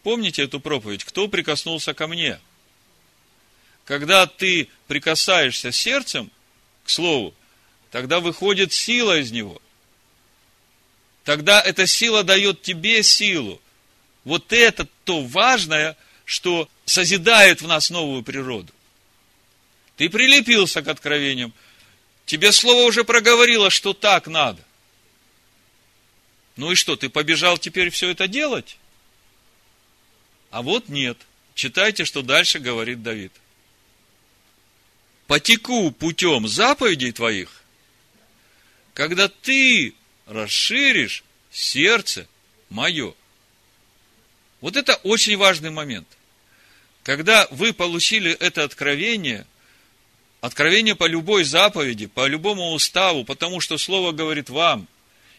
Помните 0.03 0.43
эту 0.45 0.59
проповедь? 0.59 1.05
Кто 1.05 1.29
прикоснулся 1.29 1.93
ко 1.93 2.07
мне? 2.07 2.41
Когда 3.85 4.27
ты 4.27 4.71
прикасаешься 4.87 5.71
сердцем 5.71 6.31
к 6.83 6.89
Слову, 6.89 7.35
тогда 7.91 8.21
выходит 8.21 8.73
сила 8.73 9.19
из 9.19 9.33
него. 9.33 9.61
Тогда 11.25 11.61
эта 11.61 11.87
сила 11.87 12.23
дает 12.23 12.63
тебе 12.63 13.03
силу. 13.03 13.61
Вот 14.25 14.51
это 14.55 14.89
то 15.05 15.21
важное, 15.21 15.99
что 16.25 16.71
созидает 16.85 17.63
в 17.63 17.67
нас 17.67 17.91
новую 17.91 18.23
природу. 18.23 18.73
Ты 19.97 20.09
прилепился 20.09 20.83
к 20.83 20.89
откровениям. 20.89 21.53
Тебе 22.27 22.53
слово 22.53 22.87
уже 22.87 23.05
проговорило, 23.05 23.71
что 23.71 23.93
так 23.93 24.27
надо. 24.27 24.63
Ну 26.57 26.73
и 26.73 26.75
что, 26.75 26.97
ты 26.97 27.09
побежал 27.09 27.59
теперь 27.59 27.91
все 27.91 28.11
это 28.11 28.29
делать? 28.29 28.77
А 30.51 30.63
вот 30.63 30.89
нет. 30.89 31.19
Читайте, 31.55 32.05
что 32.05 32.23
дальше 32.23 32.59
говорит 32.59 33.03
Давид. 33.03 33.33
Потеку 35.27 35.91
путем 35.91 36.47
заповедей 36.47 37.13
твоих, 37.13 37.63
когда 38.93 39.29
ты 39.29 39.95
расширишь 40.27 41.25
сердце 41.51 42.29
мое. 42.69 43.15
Вот 44.61 44.77
это 44.77 44.97
очень 44.97 45.37
важный 45.37 45.71
момент– 45.71 46.09
когда 47.05 47.47
вы 47.53 47.73
получили 47.73 48.33
это 48.33 48.65
откровение, 48.65 49.47
откровение 50.41 50.97
по 50.97 51.07
любой 51.07 51.45
заповеди, 51.45 52.07
по 52.07 52.27
любому 52.27 52.73
уставу, 52.73 53.25
потому 53.25 53.61
что 53.61 53.79
Слово 53.79 54.11
говорит 54.11 54.51
вам, 54.51 54.89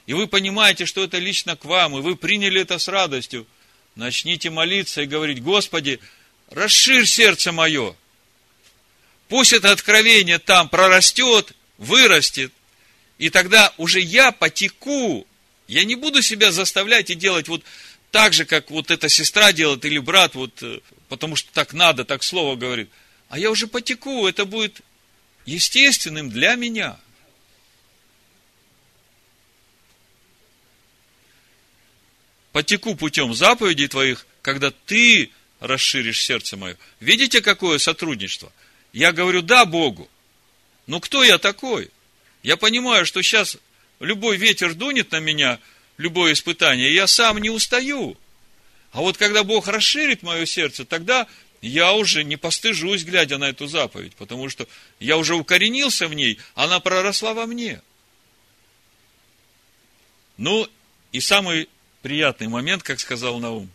и 0.06 0.14
вы 0.14 0.28
понимаете, 0.28 0.86
что 0.86 1.04
это 1.04 1.18
лично 1.18 1.58
к 1.58 1.66
вам, 1.66 1.98
и 1.98 2.02
вы 2.02 2.16
приняли 2.16 2.62
это 2.62 2.80
с 2.80 2.88
радостью, 2.88 3.46
начните 3.96 4.50
молиться 4.52 5.02
и 5.02 5.08
говорить, 5.08 5.44
Господи, 5.44 6.00
расширь 6.50 7.06
сердце 7.06 7.52
мое, 7.52 7.96
Пусть 9.28 9.54
это 9.54 9.72
откровение 9.72 10.38
там 10.38 10.70
прорастет, 10.70 11.54
вырастет, 11.78 12.54
и 13.18 13.30
тогда 13.30 13.74
уже 13.78 14.00
я 14.00 14.32
потеку. 14.32 15.26
Я 15.68 15.84
не 15.84 15.96
буду 15.96 16.22
себя 16.22 16.52
заставлять 16.52 17.10
и 17.10 17.16
делать 17.16 17.48
вот 17.48 17.64
так 18.12 18.34
же, 18.34 18.46
как 18.46 18.70
вот 18.70 18.92
эта 18.92 19.10
сестра 19.10 19.52
делает 19.52 19.84
или 19.84 19.98
брат, 19.98 20.36
вот, 20.36 20.62
э, 20.62 20.80
потому 21.10 21.36
что 21.36 21.52
так 21.52 21.74
надо, 21.74 22.06
так 22.06 22.24
слово 22.24 22.56
говорит. 22.56 22.90
А 23.30 23.40
я 23.40 23.52
уже 23.52 23.68
потеку, 23.68 24.28
это 24.28 24.46
будет 24.46 24.82
естественным 25.46 26.30
для 26.30 26.56
меня. 26.56 27.00
Потеку 32.52 32.96
путем 32.96 33.34
заповедей 33.34 33.88
твоих, 33.88 34.26
когда 34.42 34.72
ты 34.72 35.32
расширишь 35.60 36.24
сердце 36.24 36.56
мое. 36.56 36.78
Видите, 37.00 37.42
какое 37.42 37.80
сотрудничество? 37.80 38.52
Я 38.94 39.12
говорю 39.12 39.42
да 39.42 39.66
Богу. 39.66 40.10
Но 40.88 41.00
кто 41.00 41.24
я 41.24 41.38
такой? 41.38 41.92
Я 42.44 42.58
понимаю, 42.58 43.06
что 43.06 43.22
сейчас 43.22 43.58
любой 44.00 44.38
ветер 44.38 44.74
дунет 44.74 45.12
на 45.12 45.20
меня, 45.20 45.60
любое 45.98 46.34
испытание, 46.34 46.92
и 46.92 46.94
я 46.94 47.08
сам 47.08 47.40
не 47.40 47.50
устаю. 47.50 48.18
А 48.96 49.02
вот 49.02 49.18
когда 49.18 49.44
Бог 49.44 49.68
расширит 49.68 50.24
мое 50.24 50.46
сердце, 50.46 50.86
тогда 50.86 51.28
я 51.62 51.92
уже 51.92 52.24
не 52.24 52.38
постыжусь, 52.38 53.04
глядя 53.04 53.38
на 53.38 53.50
эту 53.50 53.68
заповедь, 53.68 54.16
потому 54.16 54.48
что 54.48 54.70
я 55.02 55.18
уже 55.18 55.36
укоренился 55.36 56.08
в 56.08 56.14
ней, 56.14 56.40
она 56.54 56.80
проросла 56.80 57.34
во 57.34 57.46
мне. 57.46 57.82
Ну, 60.38 60.66
и 61.12 61.20
самый 61.20 61.68
приятный 62.04 62.48
момент, 62.48 62.84
как 62.84 63.02
сказал 63.02 63.40
Наум. 63.40 63.70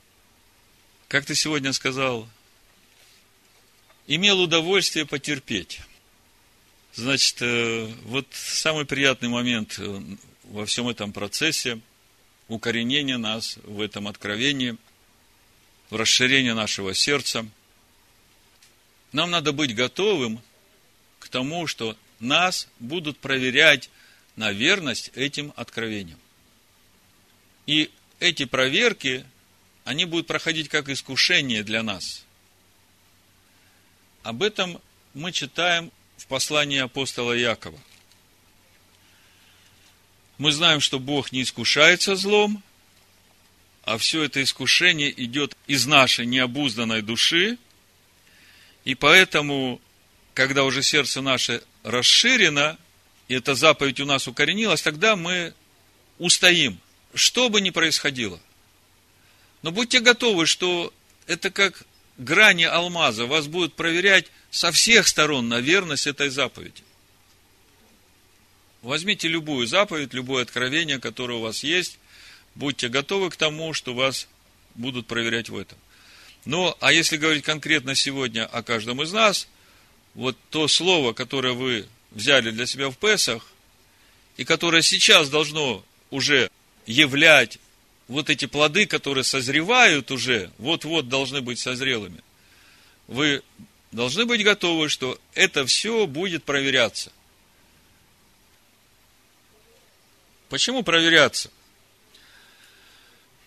Как 1.06 1.26
ты 1.26 1.34
сегодня 1.34 1.74
сказал? 1.74 2.26
Имел 4.06 4.40
удовольствие 4.40 5.04
потерпеть. 5.04 5.82
Значит, 6.94 7.42
э, 7.42 7.92
вот 8.04 8.26
самый 8.32 8.86
приятный 8.86 9.28
момент 9.28 9.78
э, 9.78 10.00
во 10.44 10.64
всем 10.64 10.88
этом 10.88 11.12
процессе 11.12 11.78
укоренения 12.48 13.18
нас 13.18 13.58
в 13.64 13.82
этом 13.82 14.08
откровении, 14.08 14.78
в 15.90 15.96
расширении 15.96 16.52
нашего 16.52 16.94
сердца. 16.94 17.46
Нам 19.12 19.30
надо 19.30 19.52
быть 19.52 19.74
готовым 19.74 20.40
к 21.18 21.28
тому, 21.28 21.66
что 21.66 21.96
нас 22.20 22.68
будут 22.78 23.18
проверять 23.18 23.90
на 24.36 24.52
верность 24.52 25.10
этим 25.14 25.52
откровениям. 25.56 26.18
И 27.66 27.90
эти 28.20 28.44
проверки, 28.44 29.26
они 29.84 30.04
будут 30.04 30.26
проходить 30.26 30.68
как 30.68 30.88
искушение 30.88 31.62
для 31.62 31.82
нас. 31.82 32.24
Об 34.22 34.42
этом 34.42 34.80
мы 35.14 35.32
читаем 35.32 35.90
в 36.16 36.26
послании 36.26 36.78
апостола 36.78 37.32
Якова. 37.32 37.78
Мы 40.38 40.52
знаем, 40.52 40.80
что 40.80 40.98
Бог 40.98 41.32
не 41.32 41.42
искушается 41.42 42.16
злом, 42.16 42.62
а 43.84 43.98
все 43.98 44.22
это 44.24 44.42
искушение 44.42 45.12
идет 45.24 45.56
из 45.66 45.86
нашей 45.86 46.26
необузданной 46.26 47.02
души, 47.02 47.58
и 48.84 48.94
поэтому, 48.94 49.80
когда 50.34 50.64
уже 50.64 50.82
сердце 50.82 51.20
наше 51.20 51.62
расширено, 51.82 52.78
и 53.28 53.34
эта 53.34 53.54
заповедь 53.54 54.00
у 54.00 54.06
нас 54.06 54.26
укоренилась, 54.26 54.82
тогда 54.82 55.16
мы 55.16 55.54
устоим, 56.18 56.78
что 57.14 57.48
бы 57.48 57.60
ни 57.60 57.70
происходило. 57.70 58.40
Но 59.62 59.70
будьте 59.70 60.00
готовы, 60.00 60.46
что 60.46 60.92
это 61.26 61.50
как 61.50 61.84
грани 62.18 62.64
алмаза, 62.64 63.26
вас 63.26 63.46
будут 63.46 63.74
проверять 63.74 64.26
со 64.50 64.72
всех 64.72 65.06
сторон 65.06 65.48
на 65.48 65.60
верность 65.60 66.06
этой 66.06 66.28
заповеди. 66.28 66.82
Возьмите 68.82 69.28
любую 69.28 69.66
заповедь, 69.66 70.14
любое 70.14 70.42
откровение, 70.42 70.98
которое 70.98 71.38
у 71.38 71.42
вас 71.42 71.62
есть, 71.62 71.99
будьте 72.54 72.88
готовы 72.88 73.30
к 73.30 73.36
тому, 73.36 73.72
что 73.74 73.94
вас 73.94 74.28
будут 74.74 75.06
проверять 75.06 75.48
в 75.48 75.56
этом. 75.56 75.78
Ну, 76.44 76.74
а 76.80 76.92
если 76.92 77.16
говорить 77.16 77.44
конкретно 77.44 77.94
сегодня 77.94 78.46
о 78.46 78.62
каждом 78.62 79.02
из 79.02 79.12
нас, 79.12 79.48
вот 80.14 80.36
то 80.50 80.68
слово, 80.68 81.12
которое 81.12 81.52
вы 81.52 81.86
взяли 82.10 82.50
для 82.50 82.66
себя 82.66 82.90
в 82.90 82.96
Песах, 82.96 83.46
и 84.36 84.44
которое 84.44 84.82
сейчас 84.82 85.28
должно 85.28 85.84
уже 86.10 86.50
являть 86.86 87.58
вот 88.08 88.30
эти 88.30 88.46
плоды, 88.46 88.86
которые 88.86 89.22
созревают 89.22 90.10
уже, 90.10 90.50
вот-вот 90.58 91.08
должны 91.08 91.42
быть 91.42 91.58
созрелыми. 91.58 92.22
Вы 93.06 93.42
должны 93.92 94.24
быть 94.24 94.42
готовы, 94.42 94.88
что 94.88 95.20
это 95.34 95.66
все 95.66 96.06
будет 96.06 96.44
проверяться. 96.44 97.12
Почему 100.48 100.82
проверяться? 100.82 101.50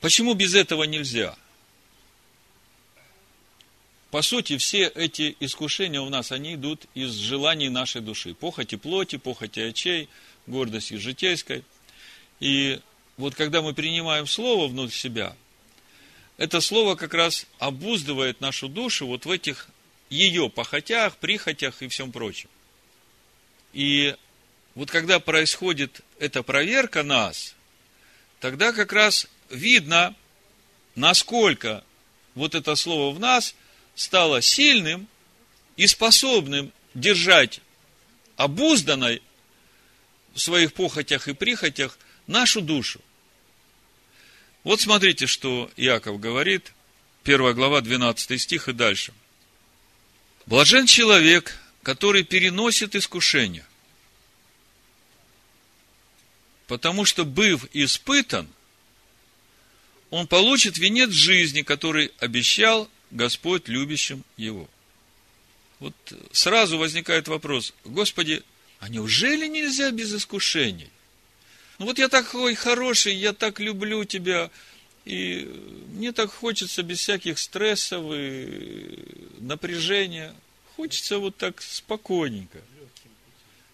Почему 0.04 0.34
без 0.34 0.54
этого 0.54 0.84
нельзя? 0.84 1.34
По 4.12 4.22
сути, 4.22 4.58
все 4.58 4.88
эти 4.88 5.38
искушения 5.40 6.02
у 6.02 6.10
нас, 6.10 6.34
они 6.34 6.56
идут 6.56 6.88
из 6.94 7.14
желаний 7.14 7.70
нашей 7.70 8.02
души. 8.02 8.34
Похоти 8.34 8.76
плоти, 8.76 9.16
похоти 9.16 9.62
очей, 9.62 10.10
гордости 10.46 10.96
житейской. 10.96 11.64
И 12.42 12.82
вот 13.16 13.34
когда 13.36 13.62
мы 13.62 13.74
принимаем 13.74 14.28
Слово 14.28 14.68
внутрь 14.68 14.94
себя, 14.94 15.38
это 16.36 16.60
Слово 16.60 16.96
как 16.96 17.14
раз 17.14 17.48
обуздывает 17.60 18.42
нашу 18.42 18.68
душу 18.68 19.08
вот 19.08 19.26
в 19.26 19.32
этих 19.32 19.70
ее 20.10 20.50
похотях, 20.50 21.16
прихотях 21.16 21.82
и 21.82 21.88
всем 21.88 22.12
прочем. 22.12 22.50
И 23.72 24.18
вот 24.76 24.92
когда 24.92 25.22
происходит 25.22 26.02
эта 26.20 26.44
проверка 26.44 27.04
нас, 27.04 27.56
тогда 28.42 28.74
как 28.74 28.92
раз 28.92 29.30
видно, 29.54 30.16
насколько 30.96 31.84
вот 32.36 32.56
это 32.56 32.76
слово 32.76 33.16
в 33.16 33.20
нас 33.20 33.56
стало 33.96 34.42
сильным 34.42 35.08
и 35.78 35.88
способным 35.88 36.72
держать 36.94 37.62
обузданной 38.36 39.22
в 40.34 40.40
своих 40.40 40.74
похотях 40.74 41.28
и 41.28 41.34
прихотях 41.34 41.98
нашу 42.28 42.62
душу. 42.62 43.02
Вот 44.64 44.82
смотрите, 44.82 45.28
что 45.28 45.70
Иаков 45.76 46.20
говорит, 46.20 46.74
1 47.24 47.54
глава, 47.54 47.82
12 47.82 48.42
стих 48.42 48.70
и 48.70 48.74
дальше. 48.74 49.14
Блажен 50.46 50.88
человек, 50.88 51.58
который 51.84 52.24
переносит 52.24 52.96
искушение, 52.96 53.66
потому 56.68 57.06
что, 57.06 57.26
быв 57.26 57.66
испытан, 57.74 58.48
он 60.14 60.28
получит 60.28 60.78
венец 60.78 61.10
жизни, 61.10 61.64
который 61.64 62.12
обещал 62.20 62.88
Господь 63.10 63.68
любящим 63.68 64.24
его. 64.38 64.70
Вот 65.80 65.96
сразу 66.32 66.78
возникает 66.78 67.28
вопрос, 67.28 67.74
Господи, 67.84 68.44
а 68.80 68.90
неужели 68.90 69.48
нельзя 69.48 69.90
без 69.90 70.14
искушений? 70.14 70.92
Ну 71.80 71.88
вот 71.88 71.98
я 71.98 72.10
такой 72.10 72.54
хороший, 72.54 73.16
я 73.16 73.34
так 73.34 73.60
люблю 73.60 74.04
тебя, 74.06 74.52
и 75.04 75.50
мне 75.88 76.12
так 76.12 76.32
хочется 76.32 76.84
без 76.84 77.00
всяких 77.00 77.40
стрессов 77.40 78.06
и 78.14 79.00
напряжения. 79.40 80.36
Хочется 80.76 81.18
вот 81.18 81.38
так 81.38 81.60
спокойненько. 81.60 82.62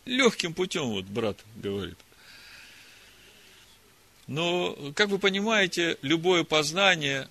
Легким 0.06 0.54
путем, 0.54 0.86
вот 0.86 1.04
брат 1.04 1.38
говорит. 1.58 1.98
Но, 4.30 4.94
как 4.94 5.10
вы 5.10 5.18
понимаете, 5.18 5.98
любое 6.04 6.44
познание, 6.44 7.28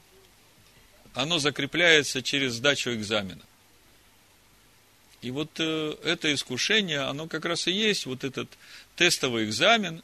оно 1.14 1.38
закрепляется 1.38 2.24
через 2.24 2.54
сдачу 2.54 2.90
экзамена. 2.90 3.40
И 5.22 5.30
вот 5.30 5.48
э, 5.60 5.94
это 6.02 6.34
искушение, 6.34 7.02
оно 7.02 7.28
как 7.28 7.44
раз 7.44 7.68
и 7.68 7.70
есть 7.70 8.04
вот 8.06 8.24
этот 8.24 8.48
тестовый 8.96 9.44
экзамен 9.44 10.02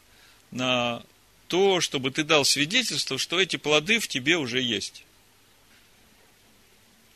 на 0.53 1.03
то, 1.49 1.81
чтобы 1.81 2.13
ты 2.13 2.23
дал 2.23 2.45
свидетельство, 2.45 3.19
что 3.19 3.41
эти 3.41 3.57
плоды 3.57 3.99
в 3.99 4.07
тебе 4.07 4.37
уже 4.37 4.63
есть. 4.63 5.05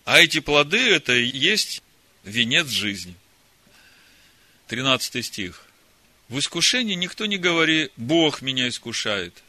А 0.04 0.18
эти 0.18 0.40
плоды– 0.40 0.78
это 0.90 1.14
и 1.14 1.24
есть 1.24 1.84
венец 2.24 2.66
жизни. 2.66 3.14
13 4.66 5.24
стих. 5.24 5.66
В 6.28 6.40
искушении 6.40 6.94
никто 6.94 7.26
не 7.26 7.38
говорит, 7.38 7.92
Бог 7.96 8.42
меня 8.42 8.66
искушает. 8.66 9.44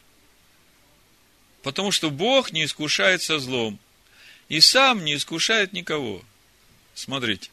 Потому 1.62 1.90
что 1.90 2.10
Бог 2.10 2.52
не 2.52 2.64
искушает 2.64 3.22
со 3.22 3.38
злом. 3.38 3.78
И 4.48 4.60
сам 4.60 5.04
не 5.04 5.14
искушает 5.14 5.72
никого. 5.72 6.22
Смотрите. 6.94 7.50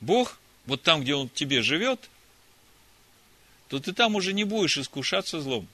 Бог, 0.00 0.38
вот 0.66 0.82
там, 0.82 1.02
где 1.02 1.14
Он 1.14 1.28
в 1.28 1.34
тебе 1.34 1.62
живет, 1.62 2.08
то 3.68 3.80
ты 3.80 3.92
там 3.92 4.14
уже 4.14 4.32
не 4.32 4.44
будешь 4.44 4.78
искушаться 4.78 5.40
злом. 5.40 5.66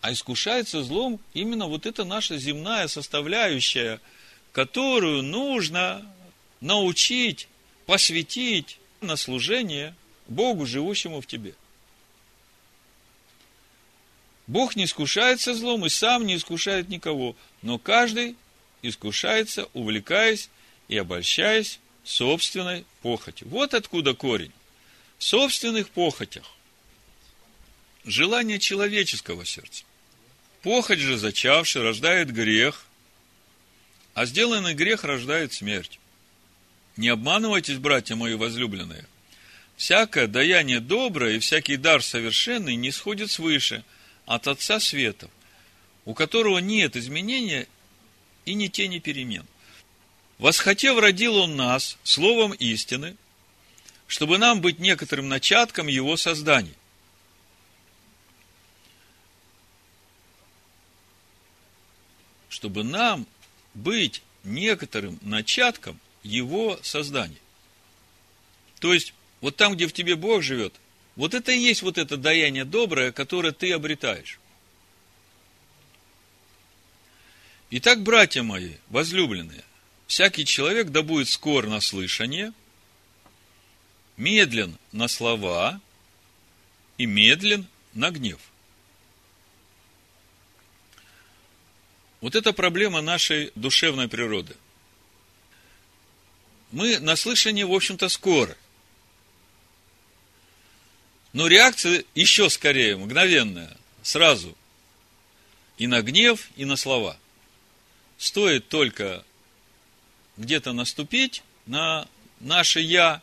А 0.00 0.12
искушается 0.12 0.82
злом 0.82 1.20
именно 1.34 1.66
вот 1.66 1.84
эта 1.84 2.04
наша 2.04 2.38
земная 2.38 2.86
составляющая, 2.86 4.00
которую 4.52 5.22
нужно 5.22 6.06
научить, 6.60 7.48
посвятить 7.84 8.78
на 9.00 9.16
служение 9.16 9.94
Богу, 10.28 10.66
живущему 10.66 11.20
в 11.20 11.26
тебе. 11.26 11.54
Бог 14.48 14.76
не 14.76 14.84
искушается 14.84 15.54
злом 15.54 15.84
и 15.84 15.90
сам 15.90 16.26
не 16.26 16.36
искушает 16.36 16.88
никого, 16.88 17.36
но 17.60 17.78
каждый 17.78 18.34
искушается, 18.80 19.68
увлекаясь 19.74 20.48
и 20.88 20.96
обольщаясь 20.96 21.80
собственной 22.02 22.86
похотью. 23.02 23.46
Вот 23.48 23.74
откуда 23.74 24.14
корень. 24.14 24.52
В 25.18 25.24
собственных 25.24 25.90
похотях. 25.90 26.44
Желание 28.04 28.58
человеческого 28.58 29.44
сердца. 29.44 29.84
Похоть 30.62 31.00
же, 31.00 31.18
зачавший, 31.18 31.82
рождает 31.82 32.32
грех, 32.32 32.86
а 34.14 34.24
сделанный 34.24 34.72
грех 34.72 35.04
рождает 35.04 35.52
смерть. 35.52 36.00
Не 36.96 37.08
обманывайтесь, 37.08 37.76
братья 37.76 38.14
мои 38.14 38.34
возлюбленные. 38.34 39.04
Всякое 39.76 40.26
даяние 40.26 40.80
доброе 40.80 41.36
и 41.36 41.38
всякий 41.38 41.76
дар 41.76 42.02
совершенный 42.02 42.76
не 42.76 42.90
сходит 42.90 43.30
свыше 43.30 43.84
от 44.28 44.46
Отца 44.46 44.78
Светов, 44.78 45.30
у 46.04 46.14
которого 46.14 46.58
нет 46.58 46.96
изменения 46.96 47.66
и 48.44 48.54
ни 48.54 48.68
тени 48.68 48.98
перемен. 48.98 49.46
Восхотев, 50.38 50.98
родил 50.98 51.36
Он 51.36 51.56
нас 51.56 51.96
словом 52.04 52.52
истины, 52.52 53.16
чтобы 54.06 54.38
нам 54.38 54.60
быть 54.60 54.78
некоторым 54.78 55.28
начатком 55.28 55.86
Его 55.86 56.16
создания. 56.16 56.74
Чтобы 62.50 62.84
нам 62.84 63.26
быть 63.72 64.22
некоторым 64.44 65.18
начатком 65.22 65.98
его 66.22 66.78
создания. 66.82 67.38
То 68.80 68.92
есть, 68.92 69.14
вот 69.40 69.56
там, 69.56 69.74
где 69.74 69.86
в 69.86 69.92
тебе 69.92 70.16
Бог 70.16 70.42
живет, 70.42 70.74
вот 71.18 71.34
это 71.34 71.50
и 71.50 71.58
есть 71.58 71.82
вот 71.82 71.98
это 71.98 72.16
даяние 72.16 72.64
доброе, 72.64 73.10
которое 73.10 73.52
ты 73.52 73.72
обретаешь. 73.72 74.38
Итак, 77.70 78.04
братья 78.04 78.44
мои, 78.44 78.76
возлюбленные, 78.88 79.64
всякий 80.06 80.44
человек 80.44 80.90
да 80.90 81.02
будет 81.02 81.28
скор 81.28 81.66
на 81.66 81.80
слышание, 81.80 82.52
медлен 84.16 84.78
на 84.92 85.08
слова 85.08 85.80
и 86.98 87.04
медлен 87.04 87.66
на 87.94 88.10
гнев. 88.12 88.40
Вот 92.20 92.36
это 92.36 92.52
проблема 92.52 93.00
нашей 93.00 93.50
душевной 93.56 94.06
природы. 94.06 94.54
Мы 96.70 97.00
на 97.00 97.16
слышание, 97.16 97.66
в 97.66 97.72
общем-то, 97.72 98.08
скоро. 98.08 98.56
Но 101.32 101.46
реакция 101.46 102.04
еще 102.14 102.48
скорее, 102.50 102.96
мгновенная, 102.96 103.76
сразу. 104.02 104.56
И 105.76 105.86
на 105.86 106.02
гнев, 106.02 106.48
и 106.56 106.64
на 106.64 106.76
слова. 106.76 107.16
Стоит 108.16 108.68
только 108.68 109.24
где-то 110.36 110.72
наступить 110.72 111.42
на 111.66 112.08
наше 112.40 112.80
«я», 112.80 113.22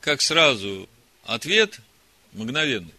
как 0.00 0.20
сразу 0.20 0.88
ответ 1.24 1.80
мгновенный. 2.32 2.94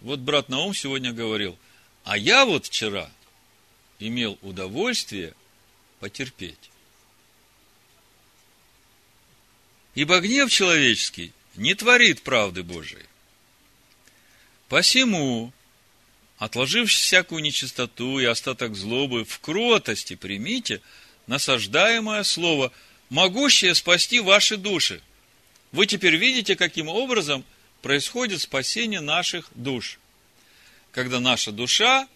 Вот 0.00 0.20
брат 0.20 0.48
Наум 0.48 0.74
сегодня 0.74 1.12
говорил– 1.12 1.58
а 2.04 2.16
я 2.16 2.44
вот 2.44 2.66
вчера 2.66 3.10
имел 3.98 4.38
удовольствие 4.42 5.34
потерпеть. 5.98 6.70
Ибо 9.94 10.20
гнев 10.20 10.50
человеческий 10.50 11.32
не 11.56 11.74
творит 11.74 12.22
правды 12.22 12.62
Божией. 12.62 13.04
Посему, 14.68 15.52
отложив 16.38 16.90
всякую 16.90 17.42
нечистоту 17.42 18.18
и 18.18 18.24
остаток 18.24 18.76
злобы, 18.76 19.24
в 19.24 19.40
кротости 19.40 20.14
примите 20.14 20.80
насаждаемое 21.26 22.22
слово, 22.22 22.72
могущее 23.08 23.74
спасти 23.74 24.20
ваши 24.20 24.56
души. 24.56 25.02
Вы 25.72 25.86
теперь 25.86 26.16
видите, 26.16 26.56
каким 26.56 26.88
образом 26.88 27.44
происходит 27.82 28.40
спасение 28.40 29.00
наших 29.00 29.48
душ 29.54 29.98
когда 30.92 31.20
наша 31.20 31.52
душа 31.52 32.08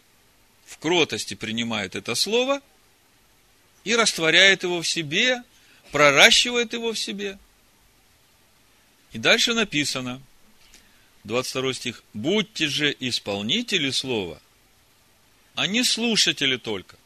в 0.66 0.78
кротости 0.78 1.34
принимает 1.34 1.94
это 1.94 2.14
слово 2.14 2.60
и 3.84 3.94
растворяет 3.94 4.62
его 4.62 4.80
в 4.80 4.88
себе, 4.88 5.42
проращивает 5.92 6.72
его 6.72 6.92
в 6.92 6.98
себе. 6.98 7.38
И 9.14 9.18
дальше 9.18 9.54
написано, 9.54 10.20
22 11.22 11.74
стих, 11.74 12.02
«Будьте 12.14 12.66
же 12.66 12.94
исполнители 12.98 13.90
слова, 13.90 14.42
а 15.54 15.68
не 15.68 15.84
слушатели 15.84 16.56
только». 16.56 16.96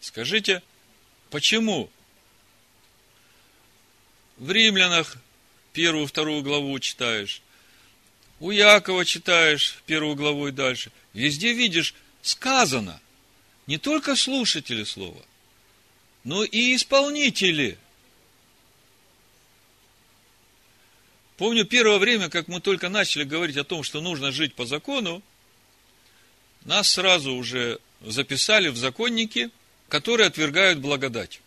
Скажите, 0.00 0.62
почему? 1.30 1.90
В 4.36 4.50
Римлянах 4.50 5.16
первую, 5.72 6.06
вторую 6.06 6.42
главу 6.42 6.78
читаешь, 6.78 7.40
у 8.40 8.50
Якова 8.50 9.06
читаешь 9.06 9.78
первую 9.86 10.16
главу 10.16 10.48
и 10.48 10.52
дальше. 10.52 10.92
Везде 11.14 11.54
видишь, 11.54 11.94
сказано, 12.20 13.00
не 13.66 13.78
только 13.78 14.16
слушатели 14.16 14.84
слова, 14.84 15.24
но 16.24 16.44
и 16.44 16.76
исполнители. 16.76 17.78
Помню 21.36 21.64
первое 21.64 21.98
время, 21.98 22.28
как 22.28 22.48
мы 22.48 22.60
только 22.60 22.88
начали 22.88 23.24
говорить 23.24 23.56
о 23.56 23.64
том, 23.64 23.82
что 23.82 24.00
нужно 24.00 24.32
жить 24.32 24.54
по 24.54 24.64
закону, 24.64 25.22
нас 26.64 26.90
сразу 26.90 27.32
уже 27.34 27.78
записали 28.00 28.68
в 28.68 28.76
законники, 28.76 29.50
которые 29.88 30.28
отвергают 30.28 30.78
благодать. 30.78 31.40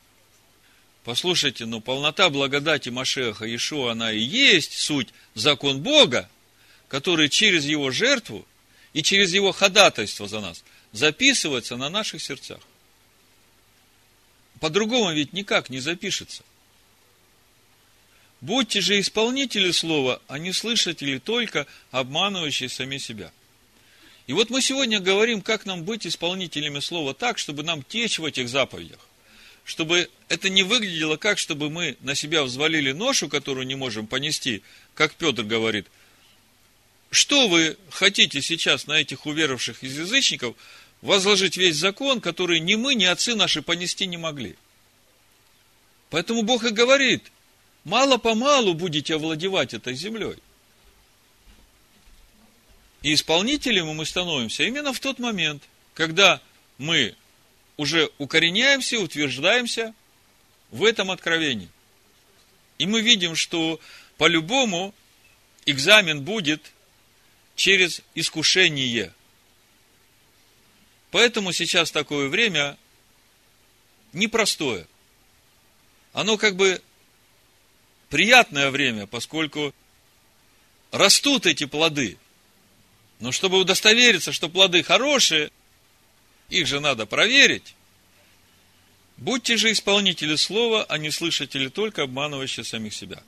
Послушайте, 1.04 1.66
но 1.66 1.80
полнота 1.80 2.30
благодати 2.30 2.90
Машеха 2.90 3.46
Иешуа, 3.46 3.94
она 3.94 4.12
и 4.12 4.20
есть 4.20 4.74
суть 4.74 5.10
закон 5.34 5.82
Бога– 5.82 6.30
который 6.90 7.30
через 7.30 7.66
его 7.66 7.92
жертву 7.92 8.46
и 8.92 9.02
через 9.02 9.32
его 9.34 9.54
ходатайство 9.54 10.28
за 10.28 10.42
нас 10.42 10.64
записывается 10.92 11.78
на 11.78 11.90
наших 11.90 12.22
сердцах. 12.22 12.60
По-другому 14.60 15.14
ведь 15.14 15.32
никак 15.32 15.70
не 15.70 15.80
запишется. 15.80 16.44
Будьте 18.42 18.82
же 18.82 19.00
исполнители 19.00 19.72
слова, 19.72 20.22
а 20.28 20.40
не 20.40 20.54
слышатели 20.54 21.18
только, 21.20 21.68
обманывающие 21.92 22.70
сами 22.70 22.98
себя. 22.98 23.32
И 24.28 24.34
вот 24.34 24.50
мы 24.50 24.62
сегодня 24.62 25.00
говорим, 25.00 25.42
как 25.42 25.66
нам 25.66 25.84
быть 25.84 26.08
исполнителями 26.08 26.80
слова 26.80 27.14
так, 27.14 27.38
чтобы 27.38 27.64
нам 27.64 27.84
течь 27.84 28.20
в 28.20 28.26
этих 28.26 28.48
заповедях. 28.48 29.00
Чтобы 29.66 30.10
это 30.30 30.50
не 30.50 30.64
выглядело 30.64 31.18
как, 31.18 31.38
чтобы 31.38 31.70
мы 31.70 31.98
на 32.02 32.16
себя 32.16 32.44
взвалили 32.44 32.92
ношу, 32.92 33.28
которую 33.28 33.68
не 33.68 33.76
можем 33.76 34.08
понести, 34.08 34.64
как 34.94 35.16
Петр 35.16 35.44
говорит– 35.44 35.88
что 37.12 37.48
вы 37.48 37.78
хотите 37.90 38.42
сейчас 38.42 38.88
на 38.88 38.94
этих 38.94 39.26
уверовавших 39.26 39.84
из 39.84 39.98
язычников 39.98 40.56
возложить 41.02 41.58
весь 41.58 41.76
закон, 41.76 42.22
который 42.22 42.60
ни 42.60 42.76
мы, 42.76 42.96
ни 42.96 43.06
отцы 43.06 43.36
наши 43.36 43.62
понести 43.62 44.06
не 44.06 44.18
могли? 44.18 44.56
Поэтому 46.12 46.44
Бог 46.44 46.64
и 46.64 46.70
говорит, 46.70 47.32
мало-помалу 47.84 48.74
будете 48.74 49.16
овладевать 49.16 49.74
этой 49.74 49.94
землей. 49.96 50.38
И 53.02 53.14
исполнителем 53.14 53.88
мы 53.88 54.06
становимся 54.06 54.64
именно 54.64 54.94
в 54.94 55.00
тот 55.00 55.20
момент, 55.20 55.64
когда 55.94 56.42
мы 56.78 57.16
уже 57.78 58.12
укореняемся, 58.18 59.00
утверждаемся 59.00 59.94
в 60.72 60.84
этом 60.84 61.12
откровении. 61.12 61.70
И 62.78 62.86
мы 62.86 63.02
видим, 63.02 63.36
что 63.36 63.80
по-любому 64.18 64.94
экзамен 65.66 66.24
будет 66.24 66.72
через 67.56 68.02
искушение. 68.16 69.14
Поэтому 71.12 71.52
сейчас 71.52 71.92
такое 71.92 72.28
время 72.28 72.78
непростое. 74.14 74.88
Оно 76.14 76.38
как 76.38 76.56
бы 76.56 76.82
приятное 78.10 78.72
время, 78.72 79.08
поскольку 79.08 79.74
растут 80.92 81.46
эти 81.46 81.66
плоды. 81.66 82.18
Но 83.20 83.32
чтобы 83.32 83.60
удостовериться, 83.60 84.32
что 84.32 84.50
плоды 84.50 84.84
хорошие, 84.84 85.52
их 86.50 86.68
же 86.68 86.80
надо 86.80 87.06
проверить. 87.06 87.76
Будьте 89.18 89.58
же 89.58 89.72
исполнители 89.72 90.36
слова, 90.36 90.86
а 90.86 90.98
не 90.98 91.12
слышатели 91.12 91.68
только, 91.68 92.04
обманывающие 92.04 92.64
самих 92.64 92.94
себя. 92.94 93.22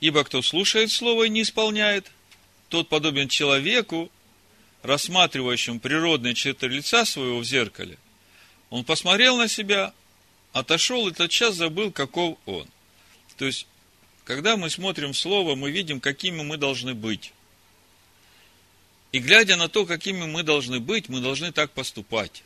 Ибо 0.00 0.24
кто 0.24 0.42
слушает 0.42 0.90
слово 0.90 1.24
и 1.24 1.28
не 1.30 1.42
исполняет– 1.42 2.10
тот 2.74 2.88
подобен 2.88 3.28
человеку, 3.28 4.10
рассматривающему 4.82 5.78
природные 5.78 6.34
черты 6.34 6.66
лица 6.66 7.04
своего 7.04 7.38
в 7.38 7.44
зеркале, 7.44 7.98
Он 8.68 8.84
посмотрел 8.84 9.36
на 9.36 9.46
себя, 9.46 9.94
отошел 10.52 11.06
и 11.06 11.12
тотчас 11.12 11.54
забыл, 11.54 11.92
каков 11.92 12.36
он. 12.46 12.66
То 13.36 13.44
есть, 13.44 13.68
когда 14.24 14.56
мы 14.56 14.70
смотрим 14.70 15.12
в 15.12 15.18
Слово, 15.18 15.54
мы 15.54 15.70
видим, 15.70 16.00
какими 16.00 16.42
мы 16.42 16.56
должны 16.56 16.94
быть. 16.94 17.32
И 19.12 19.18
глядя 19.18 19.56
на 19.56 19.68
то, 19.68 19.86
какими 19.86 20.26
мы 20.26 20.42
должны 20.42 20.80
быть, 20.80 21.08
мы 21.08 21.20
должны 21.20 21.52
так 21.52 21.70
поступать. 21.72 22.42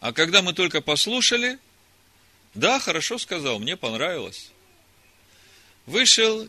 А 0.00 0.12
когда 0.12 0.42
мы 0.42 0.52
только 0.52 0.80
послушали, 0.80 1.58
да, 2.54 2.78
хорошо 2.78 3.18
сказал, 3.18 3.58
мне 3.58 3.76
понравилось. 3.76 4.50
Вышел 5.86 6.48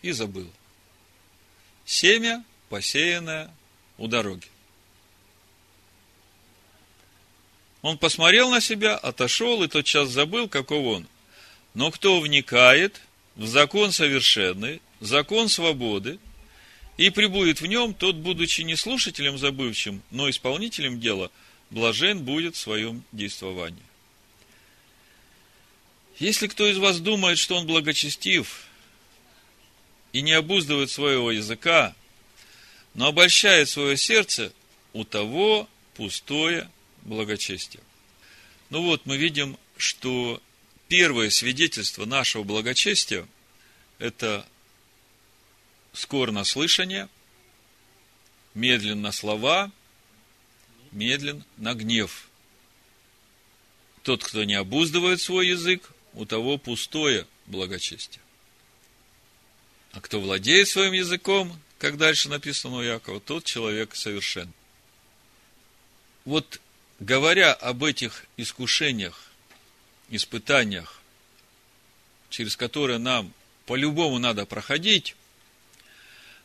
и 0.00 0.12
забыл. 0.12 0.50
Семя, 1.84 2.44
посеянное 2.68 3.52
у 3.96 4.06
дороги. 4.06 4.46
Он 7.82 7.98
посмотрел 7.98 8.50
на 8.50 8.60
себя, 8.60 8.96
отошел 8.96 9.62
и 9.62 9.68
тотчас 9.68 10.08
забыл, 10.08 10.48
каков 10.48 10.84
он. 10.84 11.08
Но 11.78 11.92
кто 11.92 12.18
вникает 12.18 13.00
в 13.36 13.46
закон 13.46 13.92
совершенный, 13.92 14.82
закон 14.98 15.48
свободы, 15.48 16.18
и 16.96 17.08
прибудет 17.10 17.60
в 17.60 17.66
нем, 17.66 17.94
тот, 17.94 18.16
будучи 18.16 18.62
не 18.62 18.74
слушателем 18.74 19.38
забывчим, 19.38 20.02
но 20.10 20.28
исполнителем 20.28 20.98
дела, 20.98 21.30
блажен 21.70 22.24
будет 22.24 22.56
в 22.56 22.58
своем 22.58 23.04
действовании. 23.12 23.84
Если 26.18 26.48
кто 26.48 26.66
из 26.66 26.78
вас 26.78 26.98
думает, 26.98 27.38
что 27.38 27.54
он 27.54 27.64
благочестив 27.64 28.64
и 30.12 30.20
не 30.20 30.32
обуздывает 30.32 30.90
своего 30.90 31.30
языка, 31.30 31.94
но 32.94 33.06
обольщает 33.06 33.68
свое 33.68 33.96
сердце, 33.96 34.52
у 34.94 35.04
того 35.04 35.68
пустое 35.94 36.68
благочестия. 37.02 37.82
Ну 38.68 38.82
вот, 38.82 39.06
мы 39.06 39.16
видим, 39.16 39.56
что 39.76 40.42
первое 40.88 41.30
свидетельство 41.30 42.04
нашего 42.06 42.42
благочестия– 42.42 43.26
это 43.98 44.46
скоро 45.92 46.32
на 46.32 46.44
слышание, 46.44 47.08
медленно 48.54 49.12
слова, 49.12 49.70
медлен 50.90 51.44
на 51.56 51.74
гнев. 51.74 52.28
Тот, 54.02 54.24
кто 54.24 54.44
не 54.44 54.54
обуздывает 54.54 55.20
свой 55.20 55.48
язык, 55.48 55.90
у 56.14 56.24
того 56.24 56.56
пустое 56.58 57.26
благочестие. 57.46 58.22
А 59.92 60.00
кто 60.00 60.20
владеет 60.20 60.68
своим 60.68 60.92
языком, 60.92 61.60
как 61.78 61.96
дальше 61.96 62.28
написано 62.28 62.76
у 62.76 62.82
Якова, 62.82 63.20
тот 63.20 63.44
человек 63.44 63.94
совершен. 63.94 64.52
Вот 66.24 66.60
говоря 66.98 67.52
об 67.52 67.84
этих 67.84 68.24
искушениях, 68.36 69.27
испытаниях, 70.08 71.00
через 72.30 72.56
которые 72.56 72.98
нам 72.98 73.32
по-любому 73.66 74.18
надо 74.18 74.46
проходить, 74.46 75.14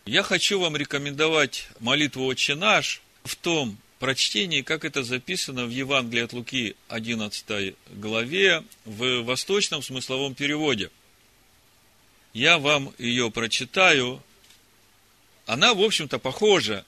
я 0.06 0.24
хочу 0.24 0.60
вам 0.60 0.76
рекомендовать 0.76 1.68
молитву 1.80 2.26
«Отче 2.26 2.56
наш» 2.56 3.02
в 3.24 3.36
том 3.36 3.78
прочтении, 4.00 4.62
как 4.62 4.84
это 4.84 5.02
записано 5.02 5.66
в 5.66 5.70
Евангелии 5.70 6.24
от 6.24 6.34
Луки 6.34 6.76
11 6.90 7.76
главе 7.92 8.64
в 8.84 9.22
восточном 9.22 9.82
смысловом 9.82 10.36
переводе. 10.36 10.92
Я 12.34 12.58
вам 12.58 12.94
ее 12.98 13.32
прочитаю. 13.32 14.22
Она, 15.46 15.74
в 15.74 15.82
общем-то, 15.82 16.20
похожа, 16.20 16.84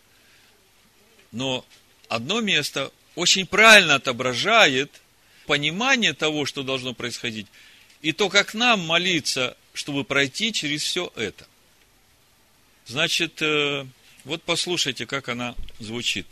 но 1.31 1.65
одно 2.09 2.41
место 2.41 2.91
очень 3.15 3.45
правильно 3.47 3.95
отображает 3.95 4.91
понимание 5.45 6.13
того, 6.13 6.45
что 6.45 6.63
должно 6.63 6.93
происходить, 6.93 7.47
и 8.01 8.11
то, 8.11 8.29
как 8.29 8.53
нам 8.53 8.85
молиться, 8.85 9.57
чтобы 9.73 10.03
пройти 10.03 10.53
через 10.53 10.83
все 10.83 11.11
это. 11.15 11.47
Значит, 12.85 13.41
э, 13.41 13.85
вот 14.23 14.43
послушайте, 14.43 15.05
как 15.05 15.29
она 15.29 15.55
звучит. 15.79 16.27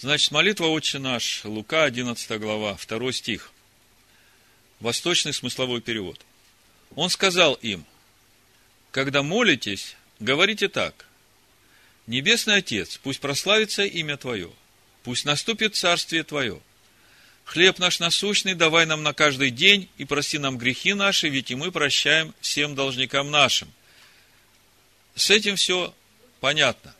Значит, 0.00 0.30
молитва 0.30 0.66
«Отче 0.66 0.98
наш», 0.98 1.44
Лука, 1.44 1.84
11 1.84 2.38
глава, 2.38 2.78
2 2.88 3.12
стих. 3.12 3.52
Восточный 4.78 5.32
смысловой 5.32 5.80
перевод. 5.80 6.24
Он 6.94 7.10
сказал 7.10 7.54
им, 7.54 7.84
когда 8.92 9.22
молитесь, 9.22 9.96
говорите 10.20 10.68
так. 10.68 11.06
Небесный 12.06 12.56
Отец, 12.56 12.98
пусть 13.02 13.20
прославится 13.20 13.84
имя 13.84 14.16
Твое, 14.16 14.50
пусть 15.02 15.24
наступит 15.24 15.76
Царствие 15.76 16.24
Твое. 16.24 16.60
Хлеб 17.44 17.78
наш 17.78 17.98
насущный 17.98 18.54
давай 18.54 18.84
нам 18.84 19.02
на 19.02 19.14
каждый 19.14 19.50
день 19.50 19.88
и 19.96 20.04
прости 20.04 20.38
нам 20.38 20.58
грехи 20.58 20.92
наши, 20.92 21.28
ведь 21.28 21.50
и 21.50 21.54
мы 21.54 21.72
прощаем 21.72 22.34
всем 22.40 22.74
должникам 22.74 23.30
нашим. 23.30 23.72
С 25.14 25.30
этим 25.30 25.56
все 25.56 25.94
понятно. 26.40 26.94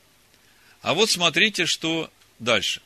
А 0.80 0.94
вот 0.94 1.10
смотрите, 1.10 1.66
что 1.66 2.10
дальше. 2.38 2.80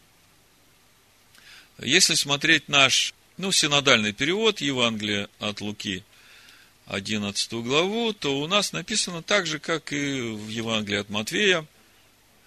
Если 1.78 2.14
смотреть 2.14 2.68
наш, 2.68 3.14
ну, 3.36 3.52
синодальный 3.52 4.12
перевод 4.12 4.60
Евангелия 4.60 5.28
от 5.38 5.60
Луки, 5.60 6.04
11 6.86 7.52
главу, 7.52 8.12
то 8.12 8.40
у 8.40 8.46
нас 8.46 8.72
написано 8.72 9.22
так 9.22 9.46
же, 9.46 9.58
как 9.58 9.92
и 9.92 10.20
в 10.20 10.48
Евангелии 10.48 10.98
от 10.98 11.10
Матвея, 11.10 11.66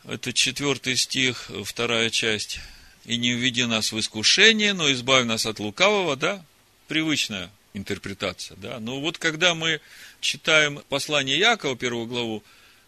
это 0.07 0.33
четвертый 0.33 0.95
стих, 0.95 1.49
вторая 1.63 2.09
часть. 2.09 2.59
И 3.05 3.17
не 3.17 3.33
введи 3.33 3.65
нас 3.65 3.91
в 3.91 3.99
искушение, 3.99 4.73
но 4.73 4.91
избавь 4.91 5.25
нас 5.25 5.45
от 5.45 5.59
лукавого, 5.59 6.15
да? 6.15 6.43
Привычная 6.87 7.51
интерпретация, 7.73 8.57
да? 8.57 8.79
Но 8.79 8.99
вот 8.99 9.17
когда 9.17 9.53
мы 9.53 9.79
читаем 10.21 10.81
послание 10.89 11.37
Якова, 11.37 11.75
первую 11.75 12.07
главу, 12.07 12.43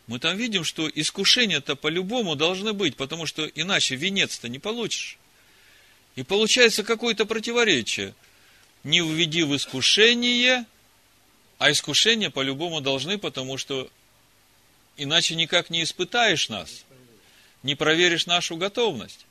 мы 0.08 0.20
там 0.20 0.38
видим, 0.38 0.64
что 0.64 0.90
искушения-то 0.90 1.76
по-любому 1.76 2.36
должны 2.36 2.74
быть, 2.74 2.96
потому 2.96 3.26
что 3.26 3.46
иначе 3.46 3.96
венец-то 3.96 4.48
не 4.48 4.58
получишь. 4.58 5.18
И 6.16 6.24
получается 6.24 6.84
какое-то 6.84 7.26
противоречие. 7.26 8.16
Не 8.84 9.02
введи 9.02 9.44
в 9.44 9.56
искушение, 9.56 10.66
а 11.60 11.72
искушения 11.72 12.30
по-любому 12.30 12.80
должны, 12.82 13.18
потому 13.18 13.58
что 13.58 13.90
иначе 14.96 15.36
никак 15.36 15.70
не 15.70 15.84
испытаешь 15.84 16.50
нас 16.50 16.86
не 17.64 17.76
проверишь 17.76 18.26
нашу 18.26 18.58
готовность. 18.58 19.26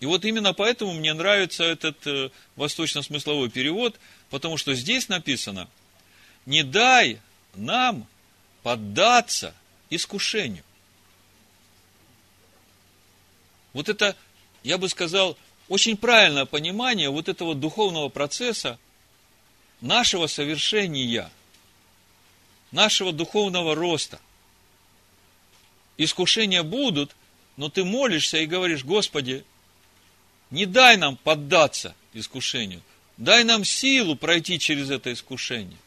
И 0.00 0.06
вот 0.06 0.24
именно 0.24 0.52
поэтому 0.52 0.92
мне 0.92 1.14
нравится 1.14 1.64
этот 1.64 2.06
э, 2.06 2.30
восточно-смысловой 2.56 3.48
перевод, 3.48 3.98
потому 4.28 4.56
что 4.56 4.74
здесь 4.74 5.08
написано, 5.08 5.68
не 6.46 6.62
дай 6.62 7.20
нам 7.54 8.06
поддаться 8.62 9.54
искушению. 9.88 10.64
Вот 13.72 13.88
это, 13.88 14.14
я 14.62 14.76
бы 14.76 14.88
сказал, 14.88 15.38
очень 15.68 15.96
правильное 15.96 16.44
понимание 16.44 17.08
вот 17.08 17.28
этого 17.28 17.54
духовного 17.54 18.08
процесса 18.10 18.78
нашего 19.80 20.26
совершения, 20.26 21.30
нашего 22.72 23.12
духовного 23.12 23.74
роста– 23.74 24.20
искушения 25.96 26.62
будут, 26.62 27.14
но 27.56 27.68
ты 27.68 27.84
молишься 27.84 28.38
и 28.38 28.46
говоришь, 28.46 28.84
Господи, 28.84 29.44
не 30.50 30.66
дай 30.66 30.96
нам 30.96 31.16
поддаться 31.16 31.94
искушению, 32.12 32.82
дай 33.16 33.44
нам 33.44 33.64
силу 33.64 34.16
пройти 34.16 34.58
через 34.58 34.90
это 34.90 35.12
искушение. 35.12 35.78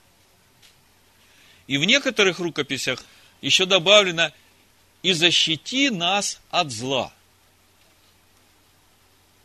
И 1.67 1.77
в 1.77 1.83
некоторых 1.83 2.39
рукописях 2.39 3.03
еще 3.41 3.65
добавлено 3.65 4.31
и 5.03 5.13
защити 5.13 5.89
нас 5.89 6.39
от 6.49 6.71
зла. 6.71 7.13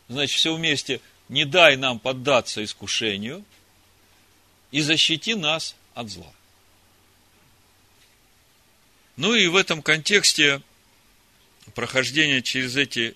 Значит, 0.08 0.36
все 0.36 0.54
вместе, 0.54 1.00
не 1.28 1.44
дай 1.44 1.76
нам 1.76 1.98
поддаться 1.98 2.62
искушению 2.62 3.44
и 4.70 4.80
защити 4.80 5.34
нас 5.34 5.74
от 5.94 6.08
зла. 6.10 6.32
Ну 9.16 9.34
и 9.34 9.46
в 9.46 9.56
этом 9.56 9.82
контексте 9.82 10.62
прохождения 11.74 12.42
через 12.42 12.76
эти 12.76 13.14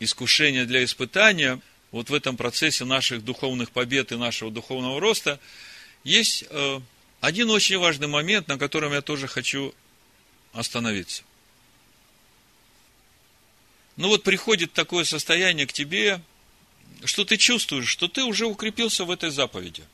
искушения 0.00 0.64
для 0.64 0.84
испытания, 0.84 1.60
вот 1.90 2.10
в 2.10 2.14
этом 2.14 2.36
процессе 2.36 2.84
наших 2.84 3.24
духовных 3.24 3.70
побед 3.70 4.12
и 4.12 4.16
нашего 4.16 4.50
духовного 4.50 5.00
роста, 5.00 5.40
есть 6.04 6.44
э, 6.50 6.80
один 7.20 7.50
очень 7.50 7.78
важный 7.78 8.08
момент, 8.08 8.48
на 8.48 8.58
котором 8.58 8.92
я 8.92 9.00
тоже 9.00 9.26
хочу 9.26 9.74
остановиться. 10.52 11.22
Ну 13.96 14.08
вот 14.08 14.22
приходит 14.22 14.72
такое 14.72 15.04
состояние 15.04 15.66
к 15.66 15.72
тебе, 15.72 16.20
что 17.04 17.24
ты 17.24 17.36
чувствуешь, 17.36 17.88
что 17.88 18.06
ты 18.08 18.22
уже 18.22 18.46
укрепился 18.46 19.04
в 19.04 19.10
этой 19.10 19.30
заповеди. 19.30 19.84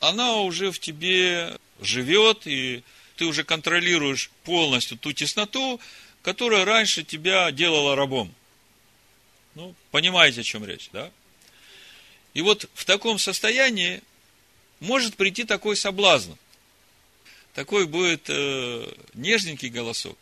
Она 0.00 0.38
уже 0.38 0.72
в 0.72 0.78
тебе 0.78 1.56
живет, 1.80 2.46
и 2.46 2.82
ты 3.16 3.26
уже 3.26 3.44
контролируешь 3.44 4.30
полностью 4.44 4.98
ту 4.98 5.12
тесноту, 5.12 5.80
которая 6.22 6.64
раньше 6.64 7.04
тебя 7.04 7.50
делала 7.52 7.96
рабом. 7.96 8.34
Ну, 9.54 9.74
понимаете, 9.90 10.40
о 10.40 10.44
чем 10.44 10.64
речь, 10.64 10.88
да? 10.92 11.10
И 12.32 12.42
вот 12.42 12.68
в 12.74 12.84
таком 12.84 13.18
состоянии 13.18 14.02
может 14.80 15.16
прийти 15.16 15.44
такой 15.44 15.76
соблазн. 15.76 16.32
Такой 17.54 17.86
будет 17.86 18.24
э, 18.28 18.92
нежненький 19.14 19.68
голосок. 19.68 20.18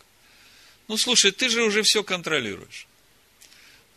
Ну, 0.88 0.98
слушай, 0.98 1.30
ты 1.30 1.48
же 1.48 1.62
уже 1.62 1.82
все 1.82 2.04
контролируешь. 2.04 2.86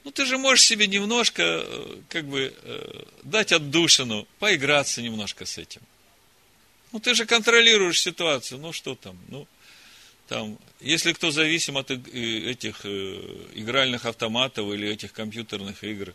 Ну, 0.05 0.11
ты 0.11 0.25
же 0.25 0.37
можешь 0.37 0.65
себе 0.65 0.87
немножко, 0.87 1.43
э, 1.43 2.01
как 2.07 2.25
бы, 2.25 2.53
э, 2.55 3.03
дать 3.23 3.51
отдушину, 3.51 4.25
поиграться 4.39 5.01
немножко 5.01 5.45
с 5.45 5.57
этим. 5.57 5.81
Ну, 6.95 7.01
ты 7.01 7.13
же 7.13 7.25
контролируешь 7.25 7.99
ситуацию. 7.99 8.57
Ну, 8.57 8.71
что 8.71 8.95
там? 8.95 9.19
Ну, 9.27 9.45
там, 10.29 10.57
если 10.79 11.11
кто 11.11 11.29
зависим 11.29 11.75
от 11.75 11.91
этих 11.91 12.85
э, 12.85 13.47
игральных 13.53 14.05
автоматов 14.05 14.73
или 14.73 14.87
этих 14.87 15.11
компьютерных 15.11 15.83
игр, 15.83 16.13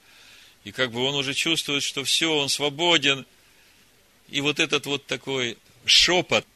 и 0.65 0.73
как 0.73 0.93
бы 0.93 1.05
он 1.05 1.17
уже 1.17 1.35
чувствует, 1.35 1.83
что 1.83 2.03
все, 2.03 2.35
он 2.35 2.49
свободен, 2.49 3.27
и 4.31 4.41
вот 4.41 4.59
этот 4.59 4.87
вот 4.87 5.05
такой 5.05 5.59
шепот, 5.85 6.47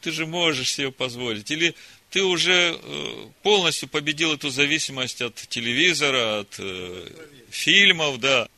ты 0.00 0.10
же 0.10 0.26
можешь 0.26 0.74
себе 0.74 0.90
позволить. 0.90 1.48
Или 1.48 1.76
ты 2.10 2.24
уже 2.24 2.76
э, 2.76 3.26
полностью 3.44 3.88
победил 3.88 4.32
эту 4.32 4.50
зависимость 4.50 5.22
от 5.22 5.36
телевизора, 5.36 6.40
от 6.40 6.56
э, 6.58 7.08
фильмов, 7.50 8.18
да. 8.18 8.48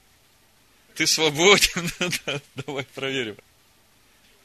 Ты 0.94 1.06
свободен, 1.06 1.90
давай 2.54 2.84
проверим. 2.94 3.36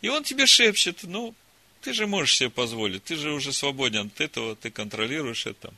И 0.01 0.09
он 0.09 0.23
тебе 0.23 0.45
шепчет, 0.45 1.03
ну, 1.03 1.35
ты 1.81 1.93
же 1.93 2.07
можешь 2.07 2.37
себе 2.37 2.49
позволить, 2.49 3.03
ты 3.03 3.15
же 3.15 3.31
уже 3.31 3.53
свободен 3.53 4.07
от 4.07 4.21
этого, 4.21 4.55
ты 4.55 4.71
контролируешь 4.71 5.45
это. 5.45 5.73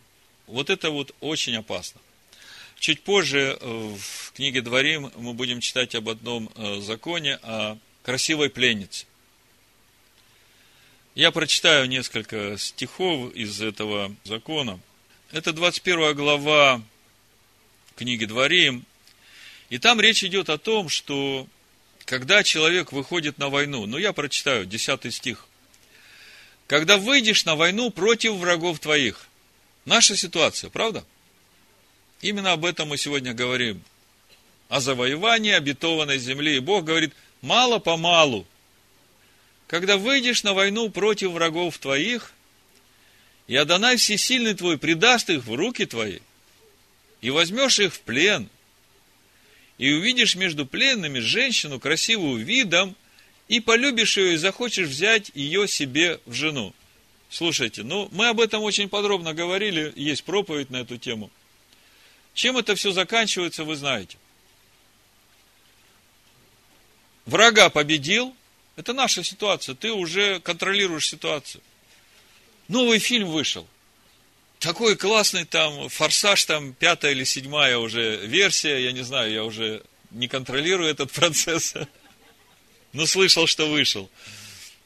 Вот 0.48 0.70
это 0.70 0.90
вот 0.90 1.16
очень 1.20 1.56
опасно. 1.56 2.02
Чуть 2.80 3.04
позже 3.04 3.58
э, 3.60 3.96
в 3.98 4.32
книге 4.34 4.62
Дворим 4.62 5.12
мы 5.16 5.34
будем 5.34 5.60
читать 5.60 5.94
об 5.96 6.10
одном 6.10 6.50
э, 6.56 6.82
законе, 6.82 7.36
о 7.44 7.78
красивой 8.04 8.50
пленнице. 8.50 9.06
Я 11.14 11.32
прочитаю 11.32 11.88
несколько 11.88 12.58
стихов 12.58 13.34
из 13.34 13.62
этого 13.62 14.16
закона. 14.24 14.80
Это 15.32 15.54
21 15.54 16.16
глава 16.16 16.82
книги 17.96 18.26
Дворим. 18.26 18.86
И 19.70 19.78
там 19.78 20.02
речь 20.02 20.24
идет 20.24 20.50
о 20.50 20.58
том, 20.58 20.90
что 20.90 21.48
когда 22.12 22.44
человек 22.44 22.92
выходит 22.92 23.38
на 23.38 23.48
войну, 23.48 23.86
ну 23.86 23.98
я 23.98 24.12
прочитаю 24.12 24.66
10 24.66 25.14
стих 25.14 25.48
когда 26.68 26.98
выйдешь 26.98 27.44
на 27.44 27.58
войну 27.58 27.90
против 27.90 28.36
врагов 28.36 28.80
твоих. 28.80 29.28
Наша 29.84 30.16
ситуация, 30.16 30.70
правда? 30.70 31.04
Именно 32.22 32.54
об 32.54 32.64
этом 32.64 32.88
мы 32.88 32.98
сегодня 32.98 33.34
говорим. 33.34 33.82
О 34.70 34.80
завоевании 34.80 35.52
обетованной 35.52 36.18
земли. 36.18 36.56
И 36.56 36.60
Бог 36.60 36.86
говорит, 36.86 37.14
мало-помалу. 37.42 38.48
Когда 39.68 39.98
выйдешь 39.98 40.44
на 40.44 40.54
войну 40.54 40.90
против 40.90 41.32
врагов 41.32 41.78
твоих, 41.78 42.32
и 43.48 43.56
Адонай 43.58 43.98
Всесильный 43.98 44.54
твой 44.54 44.78
предаст 44.78 45.30
их 45.30 45.44
в 45.44 45.54
руки 45.54 45.86
твои, 45.86 46.20
и 47.20 47.32
возьмешь 47.32 47.80
их 47.80 47.94
в 47.94 48.00
плен, 48.00 48.50
и 49.82 49.94
увидишь 49.94 50.36
между 50.36 50.68
пленными 50.68 51.18
женщину 51.18 51.80
красивую 51.80 52.46
видом, 52.46 52.96
и 53.48 53.60
полюбишь 53.60 54.16
ее, 54.16 54.36
и 54.36 54.38
захочешь 54.38 54.88
взять 54.88 55.32
ее 55.34 55.68
себе 55.68 56.20
в 56.28 56.34
жену. 56.34 56.76
Слушайте, 57.32 57.82
ну, 57.82 58.08
мы 58.12 58.28
об 58.28 58.40
этом 58.40 58.62
очень 58.62 58.90
подробно 58.90 59.34
говорили, 59.34 59.92
есть 59.96 60.24
проповедь 60.24 60.70
на 60.70 60.82
эту 60.82 61.00
тему. 61.00 61.32
Чем 62.36 62.58
это 62.58 62.76
все 62.76 62.92
заканчивается, 62.92 63.64
вы 63.64 63.76
знаете. 63.76 64.20
Врага 67.26 67.72
победил, 67.72 68.36
это 68.76 68.94
наша 68.94 69.24
ситуация, 69.24 69.74
ты 69.74 69.92
уже 69.92 70.40
контролируешь 70.42 71.08
ситуацию. 71.08 71.64
Новый 72.68 73.00
фильм 73.00 73.30
вышел. 73.30 73.68
Такой 74.62 74.96
классный 74.96 75.44
там, 75.44 75.90
форсаж 75.90 76.46
там, 76.46 76.74
пятая 76.74 77.14
или 77.14 77.24
седьмая 77.24 77.80
уже 77.80 78.18
версия, 78.28 78.78
я 78.78 78.92
не 78.92 79.02
знаю, 79.02 79.32
я 79.32 79.44
уже 79.44 79.82
не 80.12 80.28
контролирую 80.28 80.88
этот 80.88 81.12
процесс. 81.20 81.74
Ну, 82.94 83.08
слышал, 83.08 83.48
что 83.48 83.68
вышел. 83.68 84.08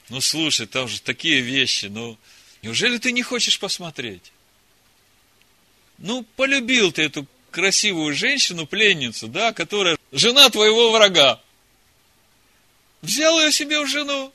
Ну, 0.07 0.21
слушай, 0.21 0.65
там 0.65 0.87
же 0.87 1.01
такие 1.01 1.41
вещи, 1.41 1.87
ну, 1.87 2.17
неужели 2.61 2.99
ты 2.99 3.11
не 3.11 3.21
хочешь 3.21 3.59
посмотреть? 3.59 4.31
Ну, 5.97 6.23
полюбил 6.37 6.93
ты 6.93 7.01
эту 7.01 7.27
красивую 7.51 8.15
женщину, 8.15 8.65
пленницу, 8.65 9.27
да, 9.27 9.51
которая 9.51 9.97
жена 10.13 10.49
твоего 10.49 10.91
врага. 10.91 11.41
Взял 13.01 13.41
ее 13.41 13.51
себе 13.51 13.81
в 13.81 13.87
жену. 13.87 14.31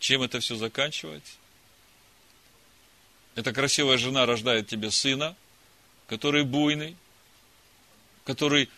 Чем 0.00 0.22
это 0.22 0.40
все 0.40 0.56
заканчивается? 0.56 1.34
Эта 3.34 3.52
красивая 3.52 3.98
жена 3.98 4.26
рождает 4.26 4.68
тебе 4.68 4.90
сына, 4.90 5.36
который 6.06 6.44
буйный, 6.44 6.96
который 8.24 8.68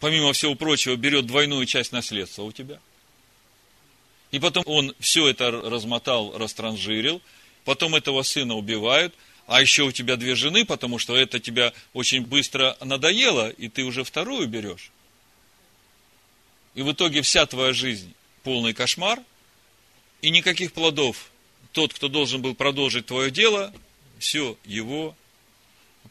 помимо 0.00 0.32
всего 0.32 0.54
прочего, 0.54 0.96
берет 0.96 1.26
двойную 1.26 1.66
часть 1.66 1.92
наследства 1.92 2.42
у 2.42 2.52
тебя. 2.52 2.80
И 4.30 4.38
потом 4.38 4.62
он 4.66 4.94
все 4.98 5.28
это 5.28 5.50
размотал, 5.50 6.36
растранжирил. 6.36 7.22
Потом 7.64 7.94
этого 7.94 8.22
сына 8.22 8.54
убивают. 8.54 9.14
А 9.46 9.62
еще 9.62 9.84
у 9.84 9.92
тебя 9.92 10.16
две 10.16 10.34
жены, 10.34 10.66
потому 10.66 10.98
что 10.98 11.16
это 11.16 11.40
тебя 11.40 11.72
очень 11.94 12.26
быстро 12.26 12.76
надоело, 12.82 13.48
и 13.48 13.68
ты 13.68 13.84
уже 13.84 14.04
вторую 14.04 14.46
берешь. 14.46 14.90
И 16.74 16.82
в 16.82 16.92
итоге 16.92 17.22
вся 17.22 17.46
твоя 17.46 17.72
жизнь 17.72 18.12
полный 18.42 18.74
кошмар, 18.74 19.20
и 20.20 20.28
никаких 20.30 20.74
плодов. 20.74 21.30
Тот, 21.78 21.94
кто 21.94 22.08
должен 22.08 22.42
был 22.42 22.56
продолжить 22.56 23.06
твое 23.06 23.30
дело, 23.30 23.72
все, 24.18 24.58
его 24.64 25.14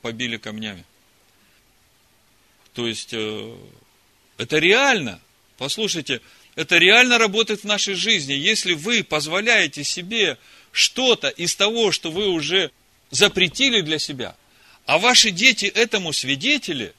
побили 0.01 0.38
камнями. 0.38 0.86
То 2.74 2.88
есть, 2.88 3.09
э, 3.11 3.57
это 4.38 4.59
реально. 4.59 5.20
Послушайте, 5.57 6.22
это 6.55 6.78
реально 6.78 7.18
работает 7.18 7.63
в 7.63 7.65
нашей 7.65 7.95
жизни. 7.95 8.32
Если 8.32 8.76
вы 8.76 9.03
позволяете 9.03 9.84
себе 9.84 10.38
что-то 10.72 11.28
из 11.28 11.53
того, 11.57 11.91
что 11.91 12.11
вы 12.11 12.30
уже 12.30 12.72
запретили 13.09 13.82
для 13.82 13.99
себя, 13.99 14.38
а 14.86 14.99
ваши 14.99 15.32
дети 15.32 15.65
этому 15.65 16.13
свидетели, 16.13 16.93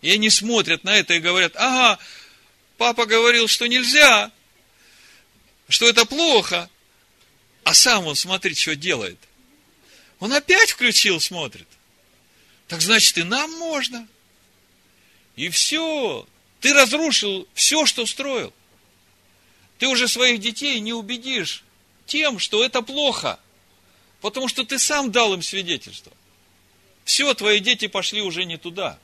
и 0.00 0.12
они 0.12 0.30
смотрят 0.30 0.82
на 0.82 0.96
это 0.96 1.12
и 1.12 1.20
говорят, 1.20 1.56
ага, 1.56 1.98
папа 2.78 3.04
говорил, 3.04 3.48
что 3.48 3.66
нельзя, 3.66 4.32
что 5.68 5.86
это 5.86 6.06
плохо, 6.06 6.70
а 7.64 7.74
сам 7.74 8.06
он, 8.06 8.16
смотрит, 8.16 8.58
что 8.58 8.74
делает. 8.74 9.18
Он 10.18 10.32
опять 10.32 10.70
включил, 10.70 11.20
смотрит. 11.20 11.66
Так 12.68 12.80
значит, 12.80 13.18
и 13.18 13.22
нам 13.22 13.50
можно. 13.58 14.06
И 15.36 15.48
все. 15.48 16.26
Ты 16.60 16.72
разрушил 16.72 17.48
все, 17.54 17.86
что 17.86 18.06
строил. 18.06 18.52
Ты 19.78 19.88
уже 19.88 20.06
своих 20.06 20.40
детей 20.40 20.78
не 20.80 20.92
убедишь 20.92 21.64
тем, 22.06 22.38
что 22.38 22.64
это 22.64 22.82
плохо. 22.82 23.38
Потому 24.20 24.48
что 24.48 24.64
ты 24.64 24.78
сам 24.78 25.10
дал 25.10 25.34
им 25.34 25.42
свидетельство. 25.42 26.12
Все, 27.04 27.34
твои 27.34 27.58
дети 27.58 27.88
пошли 27.88 28.22
уже 28.22 28.44
не 28.44 28.56
туда. 28.56 28.98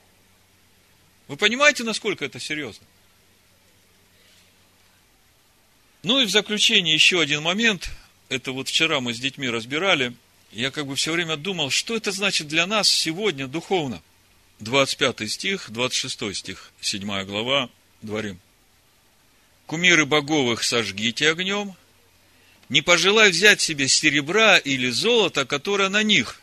Вы 1.27 1.37
понимаете, 1.37 1.83
насколько 1.85 2.25
это 2.25 2.39
серьезно? 2.39 2.87
Ну 6.03 6.21
и 6.21 6.27
в 6.27 6.31
заключение 6.31 6.95
еще 6.95 7.21
один 7.21 7.43
момент. 7.43 7.91
Это 8.29 8.53
вот 8.53 8.69
вчера 8.69 9.01
мы 9.01 9.15
с 9.15 9.19
детьми 9.19 9.49
разбирали– 9.49 10.15
я 10.53 10.71
как 10.71 10.87
бы 10.87 10.97
все 10.97 11.13
время 11.13 11.37
думал, 11.37 11.71
что 11.71 11.97
это 11.97 12.11
значит 12.11 12.49
для 12.49 12.67
нас 12.67 12.89
сегодня 12.89 13.47
духовно. 13.47 14.03
25 14.61 15.31
стих, 15.31 15.71
26 15.71 16.37
стих, 16.37 16.73
7 16.81 17.25
глава, 17.25 17.71
дворим. 18.03 18.41
Кумиры 19.67 20.07
боговых 20.07 20.65
сожгите 20.65 21.31
огнем, 21.31 21.75
не 22.69 22.83
пожелай 22.83 23.31
взять 23.31 23.61
себе 23.61 23.89
серебра 23.89 24.57
или 24.57 24.89
золота, 24.91 25.45
которое 25.45 25.91
на 25.91 26.03
них, 26.03 26.41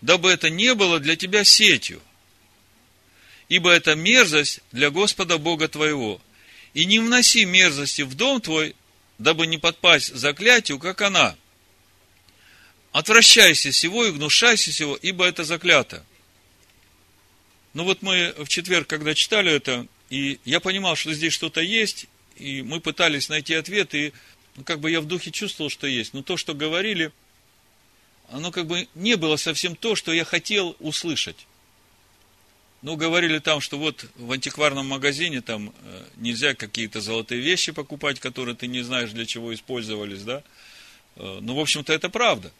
дабы 0.00 0.30
это 0.30 0.50
не 0.50 0.74
было 0.74 1.00
для 1.00 1.16
тебя 1.16 1.42
сетью, 1.44 2.00
ибо 3.48 3.70
это 3.70 3.94
мерзость 3.94 4.60
для 4.70 4.90
Господа 4.90 5.38
Бога 5.38 5.66
твоего. 5.66 6.20
И 6.72 6.84
не 6.84 7.00
вноси 7.00 7.44
мерзости 7.46 8.02
в 8.02 8.14
дом 8.14 8.40
твой, 8.40 8.76
дабы 9.20 9.46
не 9.46 9.58
подпасть 9.58 10.14
заклятию, 10.14 10.78
как 10.78 11.00
она– 11.00 11.36
Отвращайся 12.92 13.70
всего 13.70 14.04
и 14.04 14.10
гнушайся 14.10 14.72
всего, 14.72 14.96
ибо 14.96 15.24
это 15.24 15.44
заклято. 15.44 16.04
Ну 17.72 17.84
вот 17.84 18.02
мы 18.02 18.34
в 18.36 18.48
четверг, 18.48 18.88
когда 18.88 19.14
читали 19.14 19.52
это, 19.52 19.86
и 20.08 20.40
я 20.44 20.58
понимал, 20.58 20.96
что 20.96 21.12
здесь 21.14 21.32
что-то 21.32 21.60
есть, 21.60 22.06
и 22.34 22.62
мы 22.62 22.80
пытались 22.80 23.28
найти 23.28 23.54
ответ, 23.54 23.94
и 23.94 24.12
ну, 24.56 24.64
как 24.64 24.80
бы 24.80 24.90
я 24.90 25.00
в 25.00 25.06
духе 25.06 25.30
чувствовал, 25.30 25.70
что 25.70 25.86
есть. 25.86 26.14
Но 26.14 26.22
то, 26.22 26.36
что 26.36 26.52
говорили, 26.52 27.12
оно 28.28 28.50
как 28.50 28.66
бы 28.66 28.88
не 28.96 29.16
было 29.16 29.36
совсем 29.36 29.76
то, 29.76 29.94
что 29.94 30.12
я 30.12 30.24
хотел 30.24 30.74
услышать. 30.80 31.46
Ну, 32.82 32.96
говорили 32.96 33.38
там, 33.40 33.60
что 33.60 33.78
вот 33.78 34.06
в 34.16 34.32
антикварном 34.32 34.86
магазине 34.86 35.42
там 35.42 35.74
э, 35.82 36.04
нельзя 36.16 36.54
какие-то 36.54 37.02
золотые 37.02 37.42
вещи 37.42 37.72
покупать, 37.72 38.20
которые 38.20 38.56
ты 38.56 38.68
не 38.68 38.80
знаешь, 38.82 39.10
для 39.10 39.26
чего 39.26 39.52
использовались, 39.52 40.22
да. 40.22 40.42
Э, 41.16 41.38
ну, 41.42 41.54
в 41.54 41.60
общем-то, 41.60 41.92
это 41.92 42.08
правда. 42.08 42.50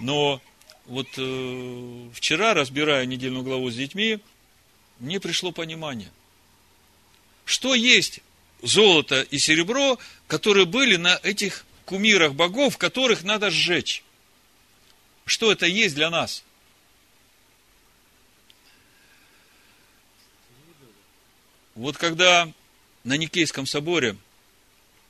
Но 0.00 0.42
вот 0.86 1.06
э, 1.16 2.08
вчера, 2.12 2.54
разбирая 2.54 3.06
недельную 3.06 3.44
главу 3.44 3.70
с 3.70 3.76
детьми, 3.76 4.18
мне 4.98 5.20
пришло 5.20 5.52
понимание, 5.52 6.10
что 7.44 7.76
есть 7.76 8.20
золото 8.62 9.22
и 9.22 9.38
серебро, 9.38 10.00
которые 10.26 10.66
были 10.66 10.96
на 10.96 11.20
этих 11.22 11.64
кумирах 11.84 12.34
богов, 12.34 12.76
которых 12.76 13.22
надо 13.22 13.50
сжечь. 13.50 14.02
Что 15.26 15.52
это 15.52 15.66
есть 15.66 15.94
для 15.94 16.10
нас? 16.10 16.42
Вот 21.78 21.96
когда 21.96 22.52
на 23.04 23.16
Никейском 23.16 23.64
соборе 23.64 24.16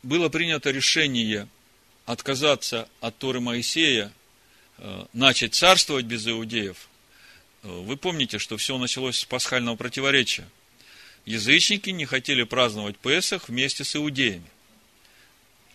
было 0.02 0.28
принято 0.28 0.70
решение 0.70 1.48
отказаться 2.04 2.90
от 3.00 3.16
Торы 3.16 3.40
Моисея, 3.40 4.12
э, 4.76 5.06
начать 5.14 5.54
царствовать 5.54 6.04
без 6.04 6.28
иудеев, 6.28 6.90
э, 7.62 7.68
вы 7.68 7.96
помните, 7.96 8.38
что 8.38 8.58
все 8.58 8.76
началось 8.76 9.16
с 9.16 9.24
пасхального 9.24 9.76
противоречия. 9.76 10.46
Язычники 11.24 11.88
не 11.88 12.04
хотели 12.04 12.42
праздновать 12.42 12.98
Песах 12.98 13.48
вместе 13.48 13.82
с 13.82 13.96
иудеями. 13.96 14.50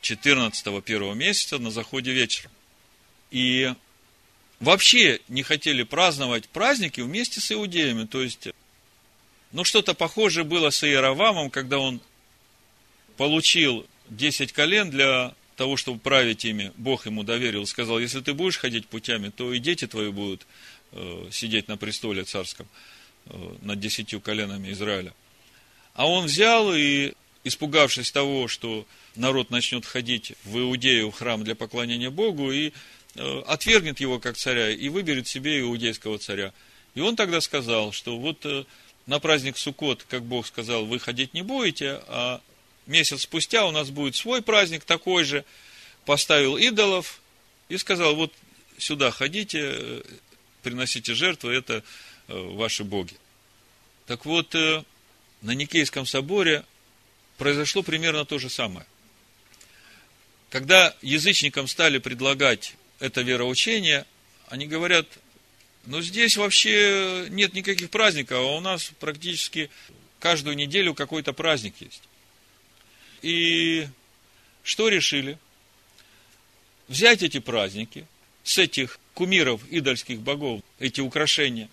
14 0.01 0.81
первого 0.81 1.15
месяца 1.15 1.57
на 1.57 1.71
заходе 1.71 2.11
вечера. 2.11 2.51
И 3.31 3.73
вообще 4.59 5.21
не 5.27 5.41
хотели 5.41 5.81
праздновать 5.81 6.47
праздники 6.49 7.01
вместе 7.01 7.41
с 7.41 7.51
иудеями. 7.51 8.05
То 8.05 8.21
есть, 8.21 8.49
ну, 9.53 9.63
что-то 9.63 9.93
похожее 9.93 10.43
было 10.43 10.71
с 10.71 10.83
Иеровамом, 10.83 11.51
когда 11.51 11.77
он 11.77 12.01
получил 13.17 13.85
10 14.09 14.51
колен 14.51 14.89
для 14.89 15.35
того, 15.55 15.77
чтобы 15.77 15.99
править 15.99 16.43
ими. 16.43 16.71
Бог 16.75 17.05
ему 17.05 17.23
доверил, 17.23 17.67
сказал, 17.67 17.99
если 17.99 18.19
ты 18.21 18.33
будешь 18.33 18.57
ходить 18.57 18.87
путями, 18.87 19.29
то 19.29 19.53
и 19.53 19.59
дети 19.59 19.85
твои 19.85 20.09
будут 20.09 20.47
э, 20.91 21.27
сидеть 21.31 21.67
на 21.67 21.77
престоле 21.77 22.23
царском 22.23 22.67
э, 23.27 23.55
над 23.61 23.79
десятью 23.79 24.21
коленами 24.21 24.71
Израиля. 24.71 25.13
А 25.93 26.07
он 26.07 26.25
взял 26.25 26.73
и, 26.73 27.13
испугавшись 27.43 28.11
того, 28.11 28.47
что 28.47 28.87
народ 29.15 29.51
начнет 29.51 29.85
ходить 29.85 30.33
в 30.45 30.57
Иудею, 30.57 31.11
в 31.11 31.15
храм 31.15 31.43
для 31.43 31.53
поклонения 31.53 32.09
Богу, 32.09 32.51
и 32.51 32.71
э, 33.13 33.41
отвергнет 33.45 33.99
его 33.99 34.19
как 34.19 34.35
царя, 34.35 34.71
и 34.71 34.89
выберет 34.89 35.27
себе 35.27 35.59
иудейского 35.59 36.17
царя. 36.17 36.51
И 36.95 37.01
он 37.01 37.15
тогда 37.15 37.39
сказал, 37.39 37.91
что 37.91 38.17
вот 38.17 38.43
на 39.05 39.19
праздник 39.19 39.57
Суккот, 39.57 40.03
как 40.03 40.23
Бог 40.23 40.47
сказал, 40.47 40.85
вы 40.85 40.99
ходить 40.99 41.33
не 41.33 41.41
будете, 41.41 42.01
а 42.07 42.41
месяц 42.85 43.21
спустя 43.21 43.65
у 43.65 43.71
нас 43.71 43.89
будет 43.89 44.15
свой 44.15 44.41
праздник 44.41 44.83
такой 44.83 45.23
же, 45.23 45.45
поставил 46.05 46.57
идолов 46.57 47.21
и 47.69 47.77
сказал, 47.77 48.15
вот 48.15 48.33
сюда 48.77 49.11
ходите, 49.11 49.59
э, 49.61 50.01
приносите 50.61 51.13
жертвы, 51.13 51.53
это 51.53 51.83
ваши 52.27 52.85
боги. 52.85 53.15
Так 54.05 54.25
вот, 54.25 54.55
на 55.43 55.51
Никейском 55.51 56.05
соборе 56.05 56.63
произошло 57.37 57.83
примерно 57.83 58.25
то 58.25 58.39
же 58.39 58.49
самое. 58.49 58.85
Когда 60.49 60.95
язычникам 61.01 61.67
стали 61.67 61.97
предлагать 61.97 62.75
это 62.99 63.21
вероучение, 63.21 64.05
они 64.47 64.67
говорят, 64.67 65.07
ну 65.85 66.01
здесь 66.01 66.37
вообще 66.37 67.27
нет 67.29 67.53
никаких 67.53 67.89
праздников, 67.89 68.37
а 68.37 68.55
у 68.55 68.59
нас 68.59 68.91
практически 68.99 69.69
каждую 70.19 70.55
неделю 70.55 70.93
какой-то 70.93 71.33
праздник 71.33 71.75
есть. 71.79 72.03
И 73.21 73.87
что 74.63 74.87
решили? 74.89 75.37
Взять 76.87 77.23
эти 77.23 77.39
праздники 77.39 78.07
с 78.43 78.57
этих 78.57 78.99
кумиров 79.13 79.61
идольских 79.69 80.19
богов, 80.19 80.61
эти 80.79 81.01
украшения, 81.01 81.69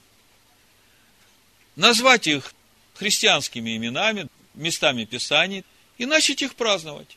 назвать 1.76 2.26
их 2.26 2.54
христианскими 2.94 3.76
именами, 3.76 4.28
местами 4.54 5.04
Писаний, 5.04 5.64
и 5.98 6.06
начать 6.06 6.42
их 6.42 6.54
праздновать. 6.54 7.16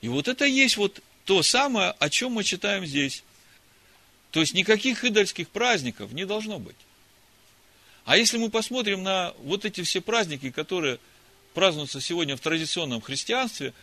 И 0.00 0.08
вот 0.08 0.28
это 0.28 0.44
есть 0.44 0.76
вот 0.76 1.00
то 1.24 1.42
самое, 1.42 1.90
о 1.98 2.10
чем 2.10 2.32
мы 2.32 2.44
читаем 2.44 2.86
здесь. 2.86 3.22
То 4.30 4.40
есть 4.40 4.54
никаких 4.54 5.04
идольских 5.04 5.48
праздников 5.48 6.12
не 6.12 6.24
должно 6.24 6.58
быть. 6.58 6.76
А 8.04 8.16
если 8.16 8.38
мы 8.38 8.50
посмотрим 8.50 9.02
на 9.02 9.34
вот 9.42 9.64
эти 9.64 9.82
все 9.82 10.00
праздники, 10.00 10.50
которые 10.50 10.98
празднуются 11.54 12.00
сегодня 12.00 12.36
в 12.36 12.40
традиционном 12.40 13.00
христианстве, 13.00 13.74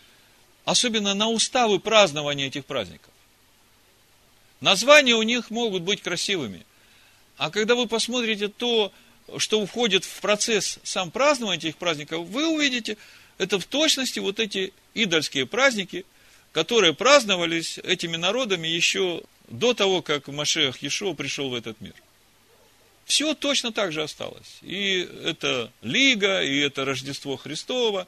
особенно 0.65 1.13
на 1.13 1.29
уставы 1.29 1.79
празднования 1.79 2.47
этих 2.47 2.65
праздников, 2.65 3.13
названия 4.61 5.15
у 5.15 5.21
них 5.21 5.49
могут 5.49 5.83
быть 5.83 6.01
красивыми. 6.01 6.65
А 7.37 7.51
когда 7.51 7.75
вы 7.75 7.87
посмотрите 7.87 8.47
то, 8.47 8.91
что 9.37 9.65
входит 9.65 10.05
в 10.05 10.21
процесс 10.21 10.79
сам 10.83 11.11
празднования 11.11 11.59
этих 11.59 11.77
праздников, 11.77 12.27
вы 12.27 12.47
увидите, 12.47 12.97
это 13.37 13.59
в 13.59 13.65
точности 13.65 14.19
вот 14.19 14.39
эти 14.39 14.73
идольские 14.93 15.45
праздники, 15.45 16.05
которые 16.53 16.93
праздновались 16.93 17.77
этими 17.77 18.15
народами 18.15 18.67
еще 18.67 19.23
до 19.47 19.73
того, 19.73 20.01
как 20.01 20.27
Машех 20.27 20.81
Ешо 20.81 21.13
пришел 21.13 21.49
в 21.49 21.55
этот 21.55 21.79
мир. 21.81 21.93
Все 23.05 23.33
точно 23.33 23.71
так 23.71 23.93
же 23.93 24.03
осталось. 24.03 24.57
И 24.61 25.09
это 25.23 25.71
Лига, 25.81 26.43
и 26.43 26.59
это 26.59 26.83
Рождество 26.83 27.37
Христово. 27.37 28.07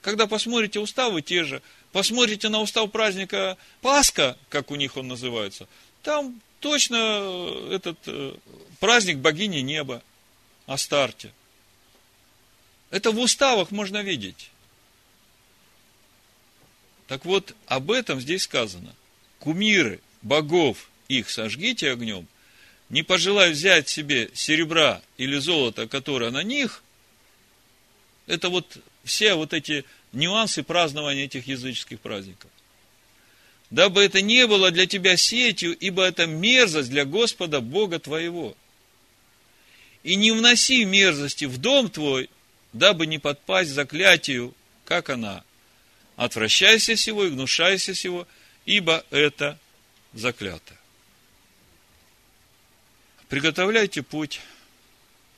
Когда 0.00 0.26
посмотрите 0.26 0.80
уставы 0.80 1.20
те 1.20 1.44
же, 1.44 1.62
посмотрите 1.92 2.48
на 2.48 2.60
устав 2.60 2.90
праздника 2.90 3.58
Пасха, 3.82 4.38
как 4.48 4.70
у 4.70 4.74
них 4.74 4.96
он 4.96 5.08
называется, 5.08 5.68
там 6.02 6.40
точно 6.60 7.68
этот 7.70 7.98
э, 8.06 8.34
праздник 8.80 9.18
богини 9.18 9.60
неба, 9.60 10.02
Астарте. 10.66 11.32
Это 12.90 13.10
в 13.10 13.18
уставах 13.18 13.70
можно 13.70 14.02
видеть. 14.02 14.50
Так 17.06 17.26
вот, 17.26 17.54
об 17.66 17.90
этом 17.90 18.20
здесь 18.20 18.44
сказано. 18.44 18.94
Кумиры 19.38 20.00
богов 20.22 20.90
их 21.08 21.30
сожгите 21.30 21.90
огнем, 21.90 22.26
не 22.88 23.02
пожелая 23.02 23.50
взять 23.50 23.88
себе 23.88 24.30
серебра 24.34 25.02
или 25.16 25.38
золота, 25.38 25.86
которое 25.88 26.30
на 26.30 26.42
них, 26.42 26.82
это 28.26 28.48
вот 28.48 28.78
все 29.04 29.34
вот 29.34 29.52
эти 29.52 29.84
нюансы 30.12 30.62
празднования 30.62 31.24
этих 31.24 31.46
языческих 31.46 32.00
праздников. 32.00 32.50
Дабы 33.70 34.04
это 34.04 34.20
не 34.20 34.46
было 34.46 34.70
для 34.70 34.86
тебя 34.86 35.16
сетью, 35.16 35.74
ибо 35.74 36.04
это 36.04 36.26
мерзость 36.26 36.90
для 36.90 37.06
Господа 37.06 37.62
Бога 37.62 37.98
твоего. 37.98 38.54
И 40.02 40.14
не 40.14 40.30
вноси 40.30 40.84
мерзости 40.84 41.46
в 41.46 41.56
дом 41.56 41.88
твой, 41.88 42.28
дабы 42.74 43.06
не 43.06 43.18
подпасть 43.18 43.70
заклятию, 43.70 44.54
как 44.84 45.08
она. 45.08 45.42
Отвращайся 46.16 46.94
всего 46.96 47.24
и 47.24 47.30
гнушайся 47.30 47.94
всего, 47.94 48.28
ибо 48.66 49.04
это 49.10 49.58
заклято. 50.12 50.76
Приготовляйте 53.28 54.02
путь 54.02 54.40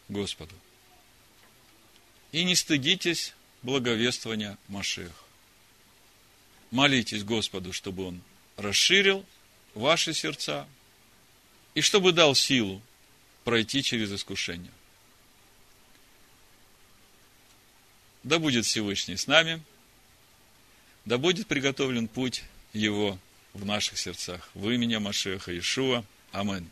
Господу. 0.09 0.55
И 2.33 2.45
не 2.45 2.57
стыдитесь 2.57 3.35
благовествования 3.63 4.59
Машех. 4.69 5.13
Молитесь 6.71 7.23
Господу, 7.23 7.73
чтобы 7.73 8.07
Он 8.07 8.21
расширил 8.57 9.25
ваши 9.75 10.13
сердца 10.13 10.67
и 11.75 11.81
чтобы 11.81 12.13
дал 12.13 12.35
силу 12.35 12.83
пройти 13.45 13.83
через 13.83 14.13
искушение. 14.13 14.73
Да 18.25 18.39
будет 18.39 18.65
Всевышний 18.65 19.17
с 19.17 19.27
нами, 19.27 19.63
да 21.05 21.19
будет 21.19 21.47
приготовлен 21.47 22.09
путь 22.09 22.43
Его 22.73 23.19
в 23.55 23.65
наших 23.65 23.99
сердцах. 23.99 24.51
В 24.55 24.69
имени 24.69 24.97
Машеха 24.97 25.57
Ишуа. 25.57 26.05
Амин. 26.33 26.69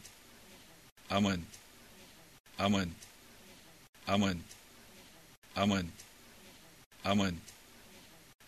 Амин. 1.09 1.45
Амин. 2.57 2.95
Амин. 4.07 4.43
Амин. 5.55 5.91
Амин. 7.05 7.41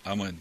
Амин. 0.03 0.41